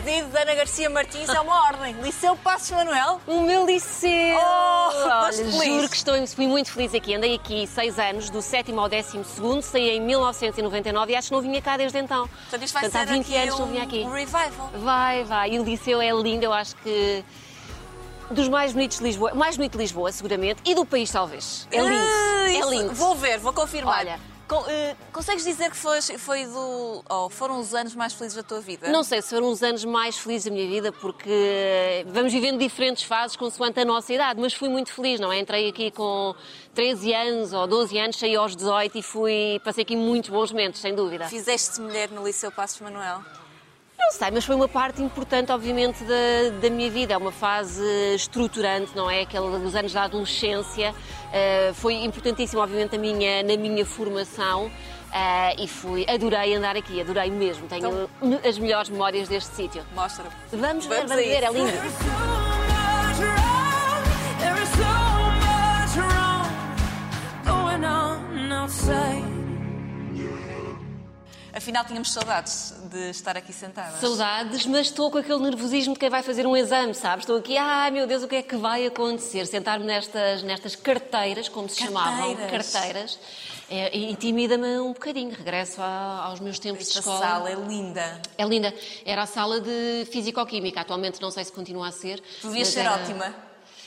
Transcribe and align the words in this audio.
pedido 0.00 0.28
da 0.28 0.42
Ana 0.42 0.54
Garcia 0.54 0.90
Martins 0.90 1.28
é 1.28 1.40
uma 1.40 1.66
ordem. 1.66 1.94
Liceu 2.02 2.36
Passos 2.36 2.70
Manuel. 2.70 3.20
O 3.26 3.40
meu 3.40 3.66
liceu! 3.66 4.38
Oh, 4.38 5.08
Olha, 5.24 5.50
juro 5.50 5.88
que 5.88 5.96
estou, 5.96 6.26
fui 6.26 6.46
muito 6.46 6.70
feliz 6.70 6.94
aqui. 6.94 7.14
Andei 7.14 7.34
aqui 7.34 7.66
seis 7.66 7.98
anos, 7.98 8.30
do 8.30 8.42
sétimo 8.42 8.80
ao 8.80 8.88
décimo 8.88 9.24
segundo, 9.24 9.62
saí 9.62 9.90
em 9.90 10.00
1999 10.00 11.12
e 11.12 11.16
acho 11.16 11.28
que 11.28 11.34
não 11.34 11.40
vinha 11.40 11.60
cá 11.62 11.76
desde 11.76 11.98
então. 11.98 12.28
Portanto, 12.28 12.62
isto 12.62 12.74
vai 12.74 12.82
Portanto, 12.82 13.02
há 13.02 13.06
ser 13.06 13.12
20 13.14 13.24
aqui 13.24 13.36
anos 13.36 13.54
um, 13.54 13.58
não 13.58 13.66
vinha 13.68 13.82
aqui. 13.82 14.00
um 14.04 14.12
revival. 14.12 14.70
Vai, 14.76 15.24
vai. 15.24 15.50
E 15.52 15.58
o 15.60 15.64
liceu 15.64 16.00
é 16.00 16.10
lindo, 16.10 16.44
eu 16.44 16.52
acho 16.52 16.76
que. 16.76 17.24
Dos 18.30 18.48
mais 18.48 18.72
bonitos 18.72 18.98
de 18.98 19.04
Lisboa, 19.04 19.34
mais 19.34 19.56
bonito 19.56 19.72
de 19.72 19.78
Lisboa, 19.78 20.10
seguramente, 20.10 20.60
e 20.64 20.74
do 20.74 20.84
país, 20.84 21.08
talvez. 21.10 21.68
É 21.70 21.80
lindo. 21.80 21.94
Ah, 21.96 22.50
é 22.50 22.70
lindo. 22.70 22.92
Vou 22.92 23.14
ver, 23.14 23.38
vou 23.38 23.52
confirmar. 23.52 24.00
Olha. 24.00 24.35
Com- 24.48 24.64
eh, 24.68 24.94
consegues 25.12 25.42
dizer 25.42 25.70
que 25.70 25.76
foi, 25.76 26.00
foi 26.00 26.46
do, 26.46 27.02
oh, 27.10 27.28
foram 27.28 27.58
os 27.58 27.74
anos 27.74 27.96
mais 27.96 28.12
felizes 28.12 28.36
da 28.36 28.44
tua 28.44 28.60
vida? 28.60 28.88
Não 28.88 29.02
sei 29.02 29.20
se 29.20 29.30
foram 29.30 29.48
os 29.50 29.60
anos 29.60 29.84
mais 29.84 30.16
felizes 30.16 30.44
da 30.44 30.52
minha 30.52 30.68
vida, 30.68 30.92
porque 30.92 32.04
vamos 32.06 32.32
vivendo 32.32 32.56
diferentes 32.58 33.02
fases 33.02 33.36
consoante 33.36 33.80
a 33.80 33.84
nossa 33.84 34.12
idade, 34.12 34.40
mas 34.40 34.54
fui 34.54 34.68
muito 34.68 34.92
feliz, 34.92 35.18
não 35.18 35.32
é? 35.32 35.40
Entrei 35.40 35.68
aqui 35.68 35.90
com 35.90 36.32
13 36.74 37.12
anos 37.12 37.52
ou 37.52 37.66
12 37.66 37.98
anos, 37.98 38.16
saí 38.16 38.36
aos 38.36 38.54
18 38.54 38.96
e 38.98 39.02
fui, 39.02 39.60
passei 39.64 39.82
aqui 39.82 39.96
muitos 39.96 40.30
bons 40.30 40.52
momentos, 40.52 40.80
sem 40.80 40.94
dúvida. 40.94 41.26
Fizeste 41.28 41.80
mulher 41.80 42.08
no 42.12 42.24
Liceu 42.24 42.52
Passos 42.52 42.80
Manuel? 42.80 43.22
Não 43.98 44.12
sei, 44.12 44.30
mas 44.30 44.44
foi 44.44 44.54
uma 44.54 44.68
parte 44.68 45.02
importante, 45.02 45.50
obviamente, 45.50 46.04
da, 46.04 46.50
da 46.60 46.70
minha 46.70 46.90
vida. 46.90 47.14
É 47.14 47.16
uma 47.16 47.32
fase 47.32 47.82
estruturante, 48.14 48.92
não 48.94 49.10
é? 49.10 49.22
Aquele 49.22 49.58
dos 49.58 49.74
anos 49.74 49.92
da 49.92 50.02
adolescência. 50.04 50.94
Eh, 51.32 51.72
foi 51.74 51.94
importantíssimo, 52.04 52.60
obviamente, 52.62 52.92
na 52.92 52.98
minha, 52.98 53.42
na 53.42 53.56
minha 53.56 53.84
formação. 53.84 54.70
eh, 55.12 55.62
e 55.62 55.68
fui, 55.68 56.04
adorei 56.08 56.54
andar 56.54 56.76
aqui, 56.76 57.00
adorei 57.00 57.30
mesmo. 57.30 57.66
Tenho 57.68 58.08
me- 58.20 58.40
as 58.46 58.58
melhores 58.58 58.90
memórias 58.90 59.28
deste 59.28 59.54
sítio. 59.54 59.82
Mostra. 59.94 60.24
Vamos 60.52 60.84
ver, 60.86 60.96
Vamos 61.06 61.10
vamos 61.10 61.12
a 61.12 61.16
ver, 61.16 61.42
é 61.42 61.50
lindo. 61.50 61.72
There 68.86 69.45
Afinal, 71.56 71.86
tínhamos 71.86 72.12
saudades 72.12 72.74
de 72.90 73.08
estar 73.08 73.34
aqui 73.34 73.50
sentadas. 73.50 73.98
Saudades, 73.98 74.66
mas 74.66 74.88
estou 74.88 75.10
com 75.10 75.16
aquele 75.16 75.38
nervosismo 75.38 75.94
de 75.94 75.98
quem 76.00 76.10
vai 76.10 76.22
fazer 76.22 76.46
um 76.46 76.54
exame, 76.54 76.92
sabes? 76.94 77.22
Estou 77.22 77.38
aqui, 77.38 77.56
ai 77.56 77.90
meu 77.90 78.06
Deus, 78.06 78.22
o 78.22 78.28
que 78.28 78.36
é 78.36 78.42
que 78.42 78.56
vai 78.56 78.84
acontecer? 78.84 79.46
Sentar-me 79.46 79.86
nestas, 79.86 80.42
nestas 80.42 80.76
carteiras, 80.76 81.48
como 81.48 81.66
se 81.66 81.80
chamavam, 81.82 82.34
Carteiras. 82.36 82.72
carteiras, 82.72 83.18
é, 83.70 83.96
intimida-me 83.96 84.78
um 84.80 84.92
bocadinho. 84.92 85.30
Regresso 85.34 85.80
a- 85.80 86.24
aos 86.26 86.40
meus 86.40 86.58
tempos 86.58 86.84
de 86.84 86.88
Esta 86.90 86.98
escola. 86.98 87.20
sala 87.20 87.50
é 87.50 87.54
linda. 87.54 88.20
É 88.36 88.44
linda. 88.44 88.74
Era 89.06 89.22
a 89.22 89.26
sala 89.26 89.58
de 89.58 90.06
Físico-Química. 90.12 90.82
Atualmente 90.82 91.22
não 91.22 91.30
sei 91.30 91.42
se 91.42 91.52
continua 91.52 91.88
a 91.88 91.92
ser. 91.92 92.22
Mas 92.44 92.68
ser 92.68 92.80
era- 92.80 92.96
ótima. 92.96 93.34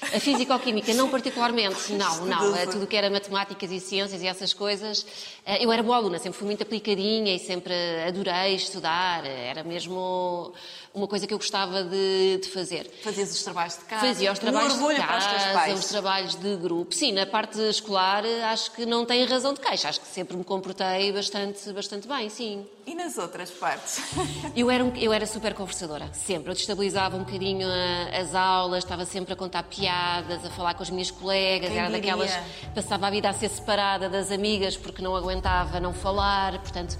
A 0.01 0.19
Físico-Química, 0.19 0.93
não 0.93 1.09
particularmente, 1.09 1.91
não, 1.93 2.25
não. 2.25 2.39
Tudo. 2.39 2.55
É 2.57 2.65
Tudo 2.65 2.83
o 2.85 2.87
que 2.87 2.95
era 2.95 3.09
matemáticas 3.09 3.69
e 3.71 3.79
ciências 3.79 4.21
e 4.21 4.27
essas 4.27 4.53
coisas. 4.53 5.05
eh, 5.45 5.63
Eu 5.63 5.71
era 5.71 5.83
boa 5.83 5.97
aluna, 5.97 6.17
sempre 6.17 6.37
fui 6.39 6.47
muito 6.47 6.63
aplicadinha 6.63 7.35
e 7.35 7.39
sempre 7.39 7.73
adorei 8.07 8.55
estudar. 8.55 9.25
Era 9.25 9.63
mesmo 9.63 10.53
uma 10.93 11.07
coisa 11.07 11.27
que 11.27 11.33
eu 11.33 11.37
gostava 11.37 11.83
de, 11.83 12.39
de 12.41 12.49
fazer. 12.49 12.89
Fazias 13.03 13.31
os 13.31 13.43
trabalhos 13.43 13.77
de 13.77 13.85
casa. 13.85 14.07
Fazia 14.07 14.31
os 14.31 14.39
trabalhos 14.39 14.73
de 14.77 14.95
casa, 14.95 15.73
os 15.73 15.85
trabalhos 15.85 16.35
de 16.35 16.55
grupo. 16.57 16.93
Sim, 16.93 17.11
na 17.11 17.25
parte 17.25 17.59
escolar 17.69 18.25
eh, 18.25 18.43
acho 18.43 18.71
que 18.71 18.85
não 18.85 19.05
tem 19.05 19.23
razão 19.25 19.53
de 19.53 19.59
queixa. 19.59 19.87
Acho 19.89 20.01
que 20.01 20.07
sempre 20.07 20.35
me 20.35 20.43
comportei 20.43 21.11
bastante, 21.11 21.71
bastante 21.71 22.07
bem, 22.07 22.29
sim. 22.29 22.65
E 22.87 22.95
nas 22.95 23.17
outras 23.19 23.51
partes? 23.51 24.01
Eu 24.55 24.69
era, 24.71 24.83
um- 24.83 24.95
eu 24.95 25.13
era 25.13 25.25
super 25.27 25.53
conversadora, 25.53 26.09
sempre. 26.11 26.49
Eu 26.49 26.55
destabilizava 26.55 27.15
um 27.15 27.19
bocadinho 27.23 27.67
a- 27.67 28.17
as 28.19 28.33
aulas, 28.33 28.83
estava 28.83 29.05
sempre 29.05 29.31
a 29.33 29.35
contar 29.35 29.61
piadas, 29.63 30.43
a 30.43 30.49
falar 30.49 30.73
com 30.73 30.81
as 30.81 30.89
minhas 30.89 31.11
colegas. 31.11 31.69
Quem 31.69 31.77
era 31.77 31.87
diria? 31.87 32.15
daquelas. 32.15 32.31
Passava 32.73 33.07
a 33.07 33.09
vida 33.11 33.29
a 33.29 33.33
ser 33.33 33.49
separada 33.49 34.09
das 34.09 34.31
amigas 34.31 34.75
porque 34.75 35.01
não 35.03 35.15
aguentava 35.15 35.79
não 35.79 35.93
falar, 35.93 36.57
portanto. 36.59 36.97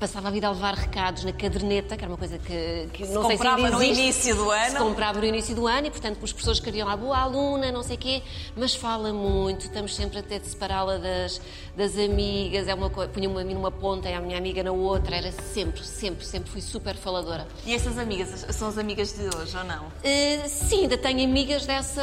Passava 0.00 0.28
a 0.28 0.30
vida 0.30 0.46
a 0.46 0.50
levar 0.50 0.74
recados 0.74 1.24
na 1.24 1.32
caderneta, 1.32 1.96
que 1.96 2.02
era 2.04 2.10
uma 2.12 2.18
coisa 2.18 2.38
que, 2.38 2.88
que 2.92 3.06
não 3.06 3.22
sei 3.22 3.30
se 3.30 3.36
comprava 3.38 3.56
ainda 3.64 3.70
no 3.70 3.82
início 3.82 4.34
do 4.36 4.50
ano. 4.50 4.70
Se 4.70 4.76
comprava 4.76 5.18
no 5.20 5.24
início 5.24 5.54
do 5.54 5.66
ano 5.66 5.86
e, 5.86 5.90
portanto, 5.90 6.18
as 6.22 6.32
pessoas 6.32 6.60
queriam 6.60 6.86
lá, 6.86 6.96
boa 6.96 7.16
aluna, 7.16 7.72
não 7.72 7.82
sei 7.82 7.96
o 7.96 7.98
quê, 7.98 8.22
mas 8.54 8.74
fala 8.74 9.12
muito, 9.12 9.66
estamos 9.66 9.94
sempre 9.94 10.18
a 10.18 10.22
ter 10.22 10.40
de 10.40 10.48
separá-la 10.48 10.98
das, 10.98 11.40
das 11.76 11.96
amigas, 11.96 12.68
é 12.68 12.74
uma 12.74 12.90
coisa, 12.90 13.10
punha-me 13.10 13.40
a 13.40 13.44
mim 13.44 13.54
numa 13.54 13.70
ponta 13.70 14.08
e 14.10 14.12
a 14.12 14.20
minha 14.20 14.36
amiga 14.36 14.62
na 14.62 14.72
outra, 14.72 15.16
era 15.16 15.32
sempre, 15.32 15.82
sempre, 15.84 16.26
sempre 16.26 16.50
fui 16.50 16.60
super 16.60 16.94
faladora. 16.96 17.46
E 17.64 17.72
essas 17.74 17.96
amigas 17.96 18.44
são 18.50 18.68
as 18.68 18.76
amigas 18.76 19.12
de 19.14 19.22
hoje 19.34 19.56
ou 19.56 19.64
não? 19.64 19.84
Uh, 19.86 20.48
sim, 20.48 20.82
ainda 20.82 20.98
tenho 20.98 21.24
amigas 21.24 21.64
dessa, 21.64 22.02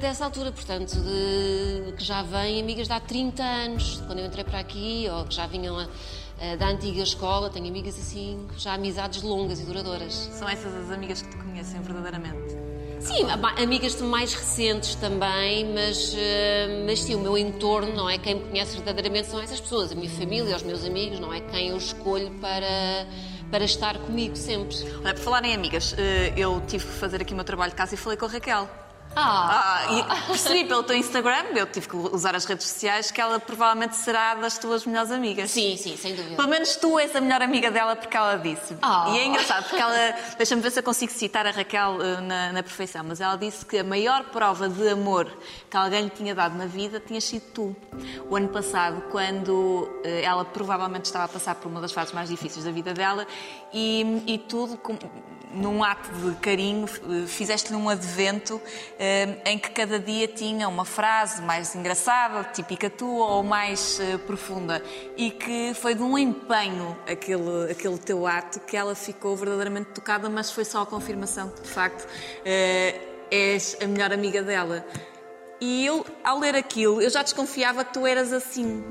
dessa 0.00 0.24
altura, 0.24 0.50
portanto, 0.50 0.96
de- 0.96 1.92
que 1.92 2.04
já 2.04 2.22
vêm 2.22 2.60
amigas 2.62 2.86
de 2.86 2.92
há 2.94 3.00
30 3.00 3.42
anos, 3.42 4.02
quando 4.06 4.20
eu 4.20 4.26
entrei 4.26 4.44
para 4.44 4.60
aqui, 4.60 5.06
ou 5.12 5.24
que 5.26 5.34
já 5.34 5.46
vinham 5.46 5.78
a- 5.78 5.82
a- 5.82 6.23
da 6.58 6.68
antiga 6.68 7.02
escola, 7.02 7.48
tenho 7.50 7.68
amigas 7.68 7.98
assim, 7.98 8.46
já 8.56 8.74
amizades 8.74 9.22
longas 9.22 9.60
e 9.60 9.64
duradouras. 9.64 10.12
São 10.32 10.48
essas 10.48 10.74
as 10.74 10.90
amigas 10.90 11.22
que 11.22 11.28
te 11.30 11.36
conhecem 11.36 11.80
verdadeiramente? 11.80 12.64
Sim, 13.04 13.26
amigas 13.58 14.00
mais 14.00 14.32
recentes 14.32 14.94
também, 14.94 15.66
mas, 15.74 16.14
eh, 16.16 16.84
mas 16.86 17.00
sim, 17.00 17.14
o 17.14 17.18
meu 17.18 17.36
entorno, 17.36 17.94
não 17.94 18.08
é? 18.08 18.16
Quem 18.16 18.36
me 18.36 18.40
conhece 18.48 18.76
verdadeiramente 18.76 19.28
são 19.28 19.38
essas 19.38 19.60
pessoas, 19.60 19.92
a 19.92 19.94
minha 19.94 20.08
família, 20.08 20.56
os 20.56 20.62
meus 20.62 20.82
amigos, 20.86 21.20
não 21.20 21.30
é? 21.30 21.38
Quem 21.40 21.68
eu 21.68 21.76
escolho 21.76 22.30
para, 22.40 23.06
para 23.50 23.62
estar 23.62 23.98
comigo 23.98 24.34
sempre. 24.34 24.74
Olha, 25.04 25.12
por 25.12 25.22
falar 25.22 25.44
em 25.44 25.54
amigas, 25.54 25.94
eh, 25.98 26.32
eu 26.34 26.62
tive 26.66 26.86
que 26.86 26.92
fazer 26.92 27.20
aqui 27.20 27.34
o 27.34 27.36
meu 27.36 27.44
trabalho 27.44 27.72
de 27.72 27.76
casa 27.76 27.94
e 27.94 27.98
falei 27.98 28.16
com 28.16 28.24
a 28.24 28.28
Raquel. 28.28 28.83
Ah, 29.16 29.86
Ah, 30.08 30.16
percebi 30.26 30.64
pelo 30.64 30.82
teu 30.82 30.96
Instagram, 30.96 31.44
eu 31.54 31.66
tive 31.66 31.88
que 31.88 31.96
usar 31.96 32.34
as 32.34 32.44
redes 32.44 32.66
sociais, 32.66 33.10
que 33.10 33.20
ela 33.20 33.38
provavelmente 33.38 33.96
será 33.96 34.34
das 34.34 34.58
tuas 34.58 34.84
melhores 34.84 35.10
amigas. 35.10 35.50
sim, 35.50 35.76
sim, 35.76 35.96
sem 35.96 36.14
dúvida. 36.14 36.36
Pelo 36.36 36.48
menos 36.48 36.76
tu 36.76 36.98
és 36.98 37.14
a 37.14 37.20
melhor 37.20 37.42
amiga 37.42 37.70
dela 37.70 37.94
porque 37.96 38.16
ela 38.16 38.36
disse. 38.36 38.76
Ah. 38.82 39.06
E 39.10 39.18
é 39.18 39.24
engraçado 39.26 39.64
porque 39.68 39.80
ela. 39.80 39.94
Deixa-me 40.36 40.60
ver 40.62 40.70
se 40.72 40.80
eu 40.80 40.82
consigo 40.82 41.12
citar 41.12 41.46
a 41.46 41.50
Raquel 41.50 41.98
eh, 42.02 42.20
na, 42.20 42.52
na 42.52 42.62
perfeição, 42.62 43.04
mas 43.06 43.20
ela 43.20 43.36
disse 43.36 43.64
que 43.64 43.78
a 43.78 43.84
maior 43.84 44.24
prova 44.24 44.68
de 44.68 44.88
amor 44.88 45.30
que 45.70 45.76
alguém 45.76 46.04
lhe 46.04 46.10
tinha 46.10 46.34
dado 46.34 46.56
na 46.56 46.66
vida 46.66 46.98
tinha 47.00 47.20
sido 47.20 47.42
tu. 47.52 47.76
O 48.28 48.36
ano 48.36 48.48
passado, 48.48 49.02
quando 49.10 49.88
eh, 50.04 50.22
ela 50.22 50.44
provavelmente 50.44 51.04
estava 51.06 51.24
a 51.24 51.28
passar 51.28 51.54
por 51.54 51.68
uma 51.68 51.80
das 51.80 51.92
fases 51.92 52.12
mais 52.12 52.28
difíceis 52.28 52.64
da 52.64 52.70
vida 52.72 52.92
dela 52.92 53.26
e, 53.72 54.22
e 54.26 54.38
tudo. 54.38 54.76
com- 54.76 54.98
num 55.52 55.82
ato 55.82 56.10
de 56.12 56.34
carinho, 56.36 56.86
eh, 56.86 57.26
fizeste-lhe 57.26 57.76
um 57.76 57.88
advento 57.88 58.60
eh, 58.98 59.36
em 59.44 59.58
que 59.58 59.70
cada 59.70 59.98
dia 59.98 60.26
tinha 60.26 60.68
uma 60.68 60.84
frase 60.84 61.42
mais 61.42 61.74
engraçada, 61.74 62.44
típica 62.52 62.90
tua 62.90 63.26
ou 63.26 63.42
mais 63.42 64.00
eh, 64.00 64.18
profunda. 64.18 64.82
E 65.16 65.30
que 65.30 65.72
foi 65.74 65.94
de 65.94 66.02
um 66.02 66.18
empenho 66.18 66.96
aquele, 67.06 67.70
aquele 67.70 67.98
teu 67.98 68.26
ato 68.26 68.60
que 68.60 68.76
ela 68.76 68.94
ficou 68.94 69.36
verdadeiramente 69.36 69.90
tocada, 69.90 70.28
mas 70.28 70.50
foi 70.50 70.64
só 70.64 70.82
a 70.82 70.86
confirmação 70.86 71.48
que, 71.50 71.62
de 71.62 71.68
facto, 71.68 72.06
és 73.30 73.76
a 73.82 73.86
melhor 73.86 74.12
amiga 74.12 74.42
dela. 74.42 74.84
E 75.60 75.86
eu, 75.86 76.04
ao 76.22 76.38
ler 76.38 76.54
aquilo, 76.54 77.00
eu 77.00 77.08
já 77.08 77.22
desconfiava 77.22 77.84
que 77.84 77.94
tu 77.94 78.06
eras 78.06 78.32
assim. 78.32 78.84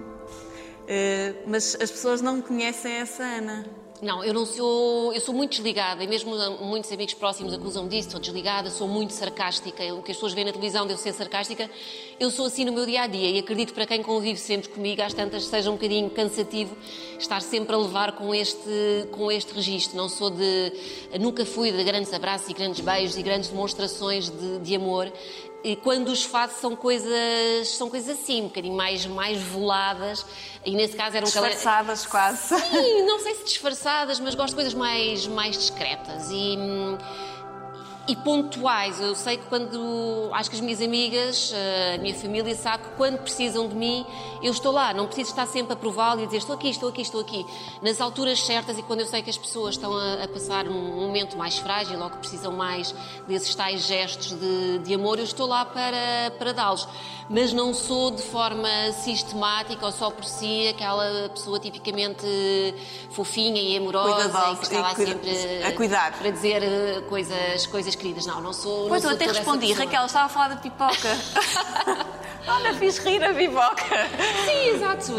Mas 1.47 1.75
as 1.75 1.91
pessoas 1.91 2.21
não 2.21 2.41
conhecem 2.41 2.93
essa 2.93 3.23
Ana. 3.23 3.82
Não, 4.01 4.23
eu 4.23 4.33
não 4.33 4.45
sou. 4.45 5.13
Eu 5.13 5.21
sou 5.21 5.33
muito 5.33 5.51
desligada 5.51 6.03
e 6.03 6.07
mesmo 6.07 6.35
muitos 6.61 6.91
amigos 6.91 7.13
próximos 7.13 7.53
acusam-me 7.53 7.89
disso. 7.89 8.11
Sou 8.11 8.19
desligada, 8.19 8.69
sou 8.69 8.87
muito 8.87 9.13
sarcástica. 9.13 9.81
O 9.93 10.01
que 10.01 10.11
as 10.11 10.17
pessoas 10.17 10.33
veem 10.33 10.45
na 10.45 10.51
televisão 10.51 10.85
de 10.85 10.93
eu 10.93 10.97
ser 10.97 11.13
sarcástica, 11.13 11.69
eu 12.19 12.29
sou 12.29 12.47
assim 12.47 12.65
no 12.65 12.73
meu 12.73 12.85
dia 12.85 13.03
a 13.03 13.07
dia 13.07 13.29
e 13.29 13.39
acredito 13.39 13.73
para 13.73 13.85
quem 13.85 14.03
convive 14.03 14.39
sempre 14.39 14.69
comigo, 14.69 15.01
às 15.01 15.13
tantas 15.13 15.45
seja 15.45 15.69
um 15.69 15.73
bocadinho 15.73 16.09
cansativo 16.09 16.75
estar 17.17 17.41
sempre 17.41 17.75
a 17.75 17.77
levar 17.77 18.13
com 18.13 18.35
este, 18.35 19.07
com 19.11 19.31
este 19.31 19.53
registro. 19.53 19.95
Não 19.95 20.09
sou 20.09 20.29
de. 20.29 20.73
Nunca 21.19 21.45
fui 21.45 21.71
de 21.71 21.83
grandes 21.83 22.11
abraços 22.13 22.49
e 22.49 22.53
grandes 22.53 22.81
beijos 22.81 23.17
e 23.17 23.23
grandes 23.23 23.49
demonstrações 23.49 24.29
de, 24.29 24.59
de 24.59 24.75
amor. 24.75 25.11
E 25.63 25.77
quando 25.77 26.09
os 26.09 26.25
faço 26.25 26.59
são 26.59 26.75
coisas, 26.75 27.69
são 27.69 27.89
coisas 27.89 28.19
assim, 28.19 28.41
um 28.41 28.47
bocadinho 28.47 28.75
mais, 28.75 29.05
mais 29.05 29.41
veladas. 29.41 30.25
E 30.65 30.71
nesse 30.75 30.95
caso 30.95 31.15
eram 31.15 31.25
Disfarçadas 31.25 32.05
quase. 32.05 32.59
Sim, 32.59 33.03
não 33.03 33.19
sei 33.19 33.35
se 33.35 33.45
disfarçadas, 33.45 34.19
mas 34.19 34.35
gosto 34.35 34.49
de 34.49 34.55
coisas 34.55 34.73
mais, 34.73 35.25
mais 35.25 35.57
discretas. 35.57 36.29
E, 36.29 36.57
hum, 36.57 36.97
e 38.07 38.15
pontuais. 38.15 38.99
Eu 38.99 39.15
sei 39.15 39.37
que 39.37 39.45
quando. 39.45 40.29
Acho 40.33 40.49
que 40.49 40.55
as 40.55 40.61
minhas 40.61 40.81
amigas, 40.81 41.53
a 41.93 41.97
minha 41.99 42.13
família 42.13 42.53
sabe 42.55 42.83
que 42.83 42.89
quando 42.97 43.19
precisam 43.19 43.67
de 43.67 43.75
mim, 43.75 44.05
eu 44.41 44.51
estou 44.51 44.71
lá. 44.71 44.93
Não 44.93 45.05
preciso 45.05 45.29
estar 45.29 45.47
sempre 45.47 45.73
a 45.73 45.75
prová-lo 45.75 46.21
e 46.21 46.25
dizer 46.25 46.37
estou 46.37 46.55
aqui, 46.55 46.69
estou 46.69 46.89
aqui, 46.89 47.01
estou 47.01 47.21
aqui. 47.21 47.45
Nas 47.81 48.01
alturas 48.01 48.39
certas 48.41 48.77
e 48.77 48.83
quando 48.83 49.01
eu 49.01 49.05
sei 49.05 49.21
que 49.21 49.29
as 49.29 49.37
pessoas 49.37 49.75
estão 49.75 49.95
a, 49.95 50.23
a 50.23 50.27
passar 50.27 50.67
um 50.67 51.01
momento 51.01 51.37
mais 51.37 51.57
frágil 51.57 51.99
ou 52.01 52.09
que 52.09 52.17
precisam 52.17 52.51
mais 52.51 52.93
desses 53.27 53.55
tais 53.55 53.85
gestos 53.85 54.37
de, 54.37 54.79
de 54.79 54.93
amor, 54.93 55.17
eu 55.17 55.25
estou 55.25 55.47
lá 55.47 55.63
para, 55.65 56.31
para 56.37 56.51
dá-los. 56.51 56.87
Mas 57.29 57.53
não 57.53 57.73
sou 57.73 58.11
de 58.11 58.21
forma 58.21 58.67
sistemática 59.01 59.85
ou 59.85 59.91
só 59.93 60.11
por 60.11 60.25
si 60.25 60.67
aquela 60.67 61.29
pessoa 61.29 61.57
tipicamente 61.57 62.25
fofinha 63.11 63.61
e 63.61 63.77
amorosa 63.77 64.51
e 64.51 64.55
que 64.57 64.63
está 64.63 64.81
lá 64.81 64.93
sempre 64.93 65.63
a 65.63 65.71
cuidar. 65.71 66.17
para 66.17 66.29
dizer 66.29 66.61
eh, 66.61 67.01
coisas, 67.07 67.65
coisas 67.67 67.92
queridas. 67.95 68.25
Não, 68.25 68.41
não 68.41 68.53
sou. 68.53 68.87
Pois 68.87 69.03
não 69.03 69.11
eu 69.11 69.17
sou 69.17 69.25
até 69.25 69.37
respondi. 69.37 69.71
Raquel, 69.73 70.05
estava 70.05 70.25
a 70.25 70.29
falar 70.29 70.49
da 70.49 70.55
pipoca. 70.57 71.09
Olha, 72.45 72.73
fiz 72.73 72.97
rir 72.97 73.23
a 73.23 73.33
pipoca. 73.33 74.07
Sim, 74.45 74.69
exato. 74.69 75.13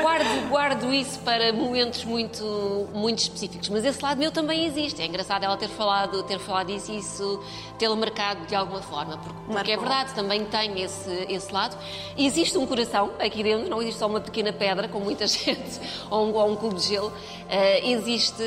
Guardo, 0.00 0.48
guardo 0.48 0.94
isso 0.94 1.20
para 1.20 1.52
momentos 1.52 2.04
muito, 2.04 2.88
muito 2.94 3.18
específicos. 3.18 3.68
Mas 3.68 3.84
esse 3.84 4.02
lado 4.02 4.18
meu 4.18 4.32
também 4.32 4.64
existe. 4.64 5.02
É 5.02 5.06
engraçado 5.06 5.44
ela 5.44 5.56
ter 5.56 5.68
falado, 5.68 6.22
ter 6.22 6.38
falado 6.38 6.70
isso 6.70 6.90
e 6.90 6.98
isso 6.98 7.42
tê-lo 7.78 7.96
marcado 7.96 8.46
de 8.46 8.54
alguma 8.54 8.80
forma. 8.80 9.18
Porque, 9.18 9.52
porque 9.52 9.72
é 9.72 9.76
verdade, 9.76 10.14
também 10.14 10.44
tem 10.46 10.82
esse, 10.82 11.26
esse 11.28 11.52
lado. 11.52 11.76
Existe 12.16 12.56
um 12.56 12.66
coração 12.66 13.10
aqui 13.18 13.42
dentro, 13.42 13.68
não 13.68 13.82
existe 13.82 13.98
só 13.98 14.06
uma 14.06 14.20
pequena 14.20 14.52
pedra, 14.52 14.88
como 14.88 15.04
muita 15.04 15.26
gente, 15.28 15.80
ou 16.10 16.26
um, 16.26 16.34
ou 16.34 16.50
um 16.50 16.56
cubo 16.56 16.76
de 16.76 16.88
gelo. 16.88 17.12
Eh, 17.48 17.90
existe, 17.90 18.42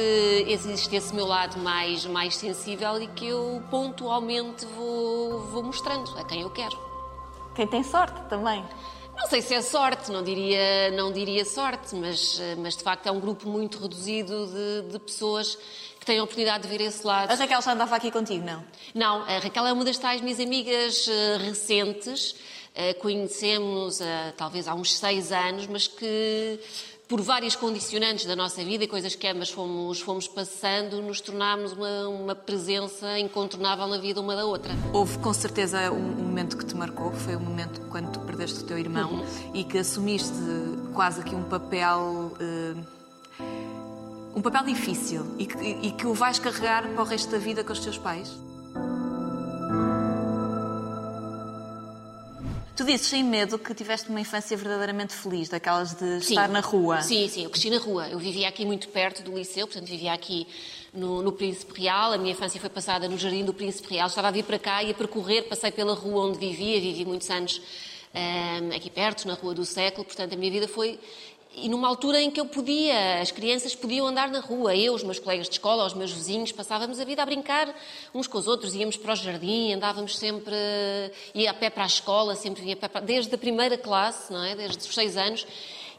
existe 0.48 0.96
esse 0.96 1.14
meu 1.14 1.28
lado 1.28 1.60
mais, 1.60 2.06
mais 2.06 2.36
sensível 2.36 3.00
e 3.00 3.08
que 3.08 3.28
eu 3.28 3.62
pontualmente 3.70 4.66
vou, 4.66 5.42
vou 5.48 5.64
mostrando 5.64 6.18
a 6.18 6.24
quem 6.24 6.42
eu 6.42 6.50
quero. 6.50 6.87
Quem 7.58 7.66
tem 7.66 7.82
sorte 7.82 8.22
também. 8.30 8.64
Não 9.18 9.26
sei 9.28 9.42
se 9.42 9.56
é 9.56 9.64
sorte, 9.64 10.12
não 10.12 10.22
diria, 10.22 10.92
não 10.92 11.12
diria 11.12 11.44
sorte, 11.44 11.96
mas, 11.96 12.40
eh, 12.40 12.56
mas 12.56 12.78
de 12.78 12.84
facto 12.84 13.08
é 13.08 13.12
um 13.12 13.20
grupo 13.20 13.50
muito 13.50 13.80
reduzido 13.80 14.46
de, 14.46 14.92
de 14.92 15.00
pessoas 15.00 15.58
que 16.00 16.06
têm 16.06 16.20
a 16.20 16.24
oportunidade 16.24 16.62
de 16.62 16.70
ver 16.70 16.84
esse 16.84 17.04
lado. 17.04 17.32
A 17.32 17.34
Raquel 17.34 17.60
já 17.60 17.74
andava 17.74 17.96
aqui 17.96 18.12
contigo, 18.12 18.46
não? 18.46 18.64
Não, 18.94 19.24
a 19.24 19.40
Raquel 19.40 19.66
é 19.66 19.74
uma 19.74 19.84
das 19.84 19.98
tais 19.98 20.22
minhas 20.22 20.40
amigas 20.40 21.08
eh, 21.08 21.38
recentes, 21.38 22.36
eh, 22.76 22.94
conhecemos 22.94 24.02
talvez 24.38 24.68
há 24.68 24.76
uns 24.76 24.96
seis 24.96 25.32
anos, 25.32 25.66
mas 25.66 25.88
que 25.88 26.60
por 27.08 27.22
várias 27.22 27.56
condicionantes 27.56 28.26
da 28.26 28.36
nossa 28.36 28.64
vida 28.64 28.84
e 28.84 28.88
coisas 28.88 29.16
que 29.16 29.26
ambas 29.28 29.50
fomos, 29.50 30.02
fomos 30.02 30.28
passando, 30.28 31.02
nos 31.02 31.22
tornámos 31.22 31.72
uma, 31.72 32.08
uma 32.10 32.36
presença 32.36 33.18
incontornável 33.18 33.88
na 33.88 33.98
vida 33.98 34.20
uma 34.20 34.36
da 34.36 34.46
outra. 34.46 34.74
Houve 34.92 35.18
com 35.20 35.34
certeza 35.34 35.92
um, 35.92 35.96
um 35.96 36.26
momento 36.26 36.58
que 36.58 36.66
te 36.66 36.76
marcou, 36.76 37.12
foi 37.14 37.36
o 37.36 37.40
momento 37.40 37.80
quando 37.90 38.12
tu 38.12 38.20
perdeste 38.20 38.62
o 38.62 38.64
teu 38.64 38.78
irmão 38.78 39.24
e 39.54 39.64
que 39.64 39.78
assumiste 39.78 40.34
quase 40.94 41.22
aqui 41.22 41.34
um 41.34 41.44
papel. 41.44 42.34
eh, 42.40 42.98
um 44.36 44.42
papel 44.42 44.66
difícil 44.66 45.26
e 45.40 45.48
que, 45.48 45.58
e 45.58 45.92
que 45.94 46.06
o 46.06 46.14
vais 46.14 46.38
carregar 46.38 46.88
para 46.90 47.02
o 47.02 47.06
resto 47.06 47.32
da 47.32 47.40
vida 47.40 47.64
com 47.64 47.74
os 47.74 47.80
teus 47.80 47.98
pais. 47.98 48.38
Tu 52.78 52.84
dizes 52.84 53.08
sem 53.08 53.24
medo 53.24 53.58
que 53.58 53.74
tiveste 53.74 54.08
uma 54.08 54.22
infância 54.22 54.56
verdadeiramente 54.56 55.12
feliz, 55.12 55.50
daquelas 55.50 55.96
de 55.96 56.22
Sim. 56.22 56.34
estar 56.34 56.48
na 56.48 56.60
rua. 56.60 57.02
Sim, 57.02 57.28
sim, 57.28 57.44
eu 57.44 57.50
cresci 57.50 57.72
na 57.72 57.80
rua. 57.80 58.08
Eu 58.08 58.20
vivia 58.20 58.48
aqui 58.48 58.64
muito 58.66 58.88
perto 58.90 59.24
do 59.24 59.36
liceu, 59.36 59.66
portanto 59.66 59.90
vivia 59.90 60.14
aqui 60.14 60.46
no, 60.94 61.24
no 61.24 61.32
Príncipe 61.32 61.82
Real. 61.82 62.14
A 62.14 62.20
minha 62.20 62.34
infância 62.34 62.62
foi 62.62 62.70
passada 62.70 63.10
no 63.10 63.18
Jardim 63.18 63.44
do 63.44 63.52
Príncipe 63.52 63.96
Real. 63.96 64.06
Estava 64.06 64.28
a 64.28 64.32
vir 64.32 64.44
para 64.44 64.60
cá 64.60 64.84
e 64.84 64.92
a 64.92 64.94
percorrer, 64.94 65.50
passei 65.50 65.72
pela 65.72 65.96
rua 65.96 66.28
onde 66.28 66.38
vivia, 66.38 66.80
vivi 66.80 67.04
muitos 67.04 67.28
anos 67.32 67.60
ahm, 68.14 68.76
aqui 68.76 68.92
perto, 68.92 69.28
na 69.28 69.34
Rua 69.34 69.56
do 69.56 69.66
Século. 69.66 70.06
Portanto, 70.06 70.34
a 70.34 70.38
minha 70.38 70.52
vida 70.52 70.68
foi... 70.68 71.00
E 71.60 71.68
numa 71.68 71.88
altura 71.88 72.22
em 72.22 72.30
que 72.30 72.40
eu 72.40 72.46
podia, 72.46 73.20
as 73.20 73.32
crianças 73.32 73.74
podiam 73.74 74.06
andar 74.06 74.30
na 74.30 74.40
rua, 74.40 74.76
eu, 74.76 74.94
os 74.94 75.02
meus 75.02 75.18
colegas 75.18 75.48
de 75.48 75.56
escola, 75.56 75.88
os 75.88 75.94
meus 75.96 76.12
vizinhos, 76.12 76.52
passávamos 76.52 77.00
a 77.00 77.04
vida 77.04 77.24
a 77.24 77.26
brincar 77.26 77.76
uns 78.14 78.28
com 78.28 78.38
os 78.38 78.46
outros, 78.46 78.76
íamos 78.76 78.96
para 78.96 79.14
o 79.14 79.16
jardim, 79.16 79.74
andávamos 79.74 80.16
sempre, 80.20 80.56
ia 81.34 81.50
a 81.50 81.54
pé 81.56 81.72
para 81.72 81.84
a 81.84 81.88
escola, 81.88 82.36
sempre 82.36 82.62
vinha 82.62 82.76
a 82.76 82.78
pé 82.78 82.88
para... 82.88 83.02
Desde 83.04 83.34
a 83.34 83.38
primeira 83.40 83.76
classe, 83.76 84.32
não 84.32 84.44
é? 84.44 84.56
Desde 84.56 84.78
os 84.78 84.94
seis 84.94 85.18
anos, 85.18 85.48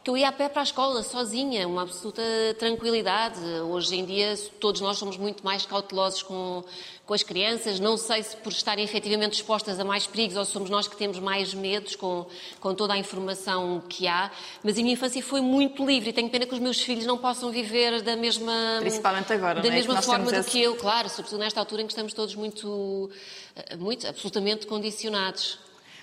que 0.09 0.11
eu 0.11 0.17
ia 0.17 0.31
a 0.31 0.33
pé 0.33 0.49
para 0.49 0.63
a 0.63 0.65
escola, 0.65 1.03
sozinha, 1.03 1.69
uma 1.69 1.83
absoluta 1.83 2.23
tranquilidade. 2.59 3.39
Hoje 3.69 3.95
em 3.95 4.07
dia, 4.07 4.35
todos 4.59 4.81
nós 4.81 4.97
somos 4.97 5.19
muito 5.19 5.45
mais 5.45 5.67
cautelosos 5.67 6.23
com, 6.23 6.65
com 7.05 7.13
as 7.13 7.23
crianças. 7.23 7.79
Não 7.79 7.99
sei 7.99 8.23
se 8.23 8.35
por 8.39 8.51
estarem 8.51 8.83
efetivamente 8.83 9.35
expostas 9.35 9.79
a 9.79 9.85
mais 9.85 10.07
perigos 10.07 10.39
ou 10.39 10.47
se 10.47 10.53
somos 10.53 10.71
nós 10.71 10.89
que 10.89 10.97
temos 10.97 11.19
mais 11.19 11.53
medos 11.53 11.95
com, 11.95 12.25
com 12.59 12.75
toda 12.75 12.95
a 12.95 12.97
informação 12.97 13.83
que 13.87 14.09
há. 14.09 14.31
Mas 14.65 14.79
a 14.79 14.81
minha 14.81 14.95
infância 14.95 15.23
foi 15.23 15.43
muito 15.43 15.85
livre 15.85 16.09
e 16.09 16.13
tenho 16.15 16.31
pena 16.31 16.47
que 16.47 16.55
os 16.55 16.61
meus 16.61 16.81
filhos 16.81 17.05
não 17.05 17.19
possam 17.19 17.51
viver 17.51 18.01
da 18.01 18.17
mesma. 18.17 18.79
Principalmente 18.81 19.31
agora, 19.35 19.61
Da 19.61 19.69
é? 19.69 19.71
mesma 19.73 20.01
forma 20.01 20.33
do 20.33 20.43
que 20.43 20.63
eu, 20.63 20.75
claro, 20.77 21.11
sobretudo 21.11 21.41
nesta 21.41 21.61
altura 21.61 21.83
em 21.83 21.87
que 21.87 21.93
estamos 21.93 22.15
todos 22.15 22.35
muito, 22.35 23.11
eh, 23.55 23.77
muito 23.77 24.07
absolutamente 24.07 24.67
condicionados. 24.67 25.59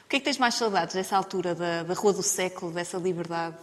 O 0.06 0.08
que 0.08 0.18
é 0.18 0.19
que 0.19 0.25
tens 0.25 0.38
mais 0.38 0.54
saudades 0.54 0.94
dessa 0.94 1.18
altura, 1.18 1.56
da, 1.56 1.81
da 1.81 1.94
Rua 1.96 2.13
do 2.13 2.22
Século, 2.22 2.72
dessa 2.72 3.00
liberdade? 3.00 3.58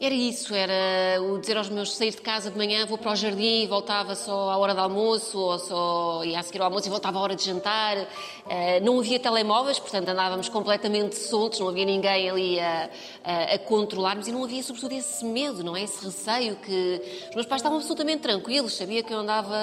Era 0.00 0.14
isso, 0.14 0.52
era 0.52 1.22
o 1.22 1.38
dizer 1.38 1.56
aos 1.56 1.68
meus 1.68 1.94
sair 1.94 2.10
de 2.10 2.20
casa 2.20 2.50
de 2.50 2.58
manhã, 2.58 2.84
vou 2.84 2.98
para 2.98 3.12
o 3.12 3.16
jardim 3.16 3.62
e 3.62 3.66
voltava 3.68 4.16
só 4.16 4.50
à 4.50 4.58
hora 4.58 4.74
do 4.74 4.80
almoço, 4.80 5.38
ou 5.38 5.58
só 5.58 6.24
ia 6.24 6.40
a 6.40 6.42
seguir 6.42 6.58
ao 6.58 6.66
almoço 6.66 6.88
e 6.88 6.90
voltava 6.90 7.18
à 7.18 7.22
hora 7.22 7.36
de 7.36 7.44
jantar. 7.44 8.04
Eh, 8.48 8.80
não 8.80 8.98
havia 8.98 9.20
telemóveis, 9.20 9.78
portanto 9.78 10.08
andávamos 10.08 10.48
completamente 10.48 11.14
soltos, 11.16 11.60
não 11.60 11.68
havia 11.68 11.84
ninguém 11.84 12.28
ali 12.28 12.58
a, 12.58 12.90
a, 13.24 13.54
a 13.54 13.58
controlar-nos 13.60 14.26
e 14.26 14.32
não 14.32 14.42
havia, 14.42 14.64
sobretudo, 14.64 14.92
esse 14.92 15.24
medo, 15.24 15.62
não 15.62 15.76
é? 15.76 15.84
Esse 15.84 16.04
receio 16.04 16.56
que 16.56 17.00
os 17.28 17.34
meus 17.36 17.46
pais 17.46 17.60
estavam 17.60 17.78
absolutamente 17.78 18.22
tranquilos, 18.22 18.74
sabia 18.74 19.00
que 19.00 19.14
eu 19.14 19.18
andava 19.18 19.56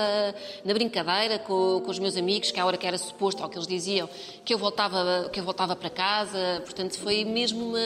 na 0.63 0.73
brincadeira 0.73 1.39
com, 1.39 1.81
com 1.83 1.91
os 1.91 1.99
meus 1.99 2.15
amigos, 2.15 2.51
que 2.51 2.59
à 2.59 2.65
hora 2.65 2.77
que 2.77 2.87
era 2.87 2.97
suposto, 2.97 3.43
ou 3.43 3.49
que 3.49 3.57
eles 3.57 3.67
diziam, 3.67 4.09
que 4.45 4.53
eu 4.53 4.57
voltava, 4.57 5.29
que 5.31 5.41
eu 5.41 5.43
voltava 5.43 5.75
para 5.75 5.89
casa, 5.89 6.61
portanto 6.63 6.97
foi 6.97 7.25
mesmo 7.25 7.67
uma. 7.67 7.79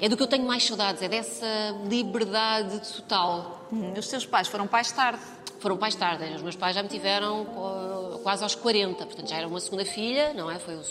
É 0.00 0.08
do 0.08 0.16
que 0.16 0.22
eu 0.22 0.28
tenho 0.28 0.46
mais 0.46 0.64
saudades, 0.64 1.02
é 1.02 1.08
dessa 1.08 1.57
liberdade 1.88 2.80
total. 2.96 3.66
Hum, 3.72 3.92
Os 3.96 4.08
teus 4.08 4.24
pais 4.26 4.48
foram 4.48 4.66
pais 4.66 4.90
tarde. 4.92 5.20
Foram 5.60 5.76
pais 5.76 5.94
tarde, 5.96 6.24
os 6.36 6.42
meus 6.42 6.54
pais 6.54 6.74
já 6.76 6.82
me 6.84 6.88
tiveram 6.88 7.44
co- 7.46 8.20
quase 8.22 8.44
aos 8.44 8.54
40, 8.54 9.04
portanto 9.06 9.28
já 9.28 9.36
era 9.38 9.48
uma 9.48 9.58
segunda 9.58 9.84
filha, 9.84 10.32
não 10.32 10.48
é? 10.48 10.58
Foi 10.58 10.76
o. 10.76 10.82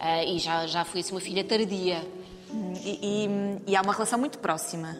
Ah, 0.00 0.24
e 0.24 0.38
já, 0.38 0.66
já 0.66 0.82
fui 0.84 1.00
assim 1.00 1.12
uma 1.12 1.20
filha 1.20 1.44
tardia. 1.44 2.02
Hum, 2.50 2.72
E, 2.82 3.26
e- 3.26 3.70
e 3.72 3.76
há 3.76 3.82
uma 3.82 3.92
relação 3.92 4.18
muito 4.18 4.38
próxima. 4.38 4.98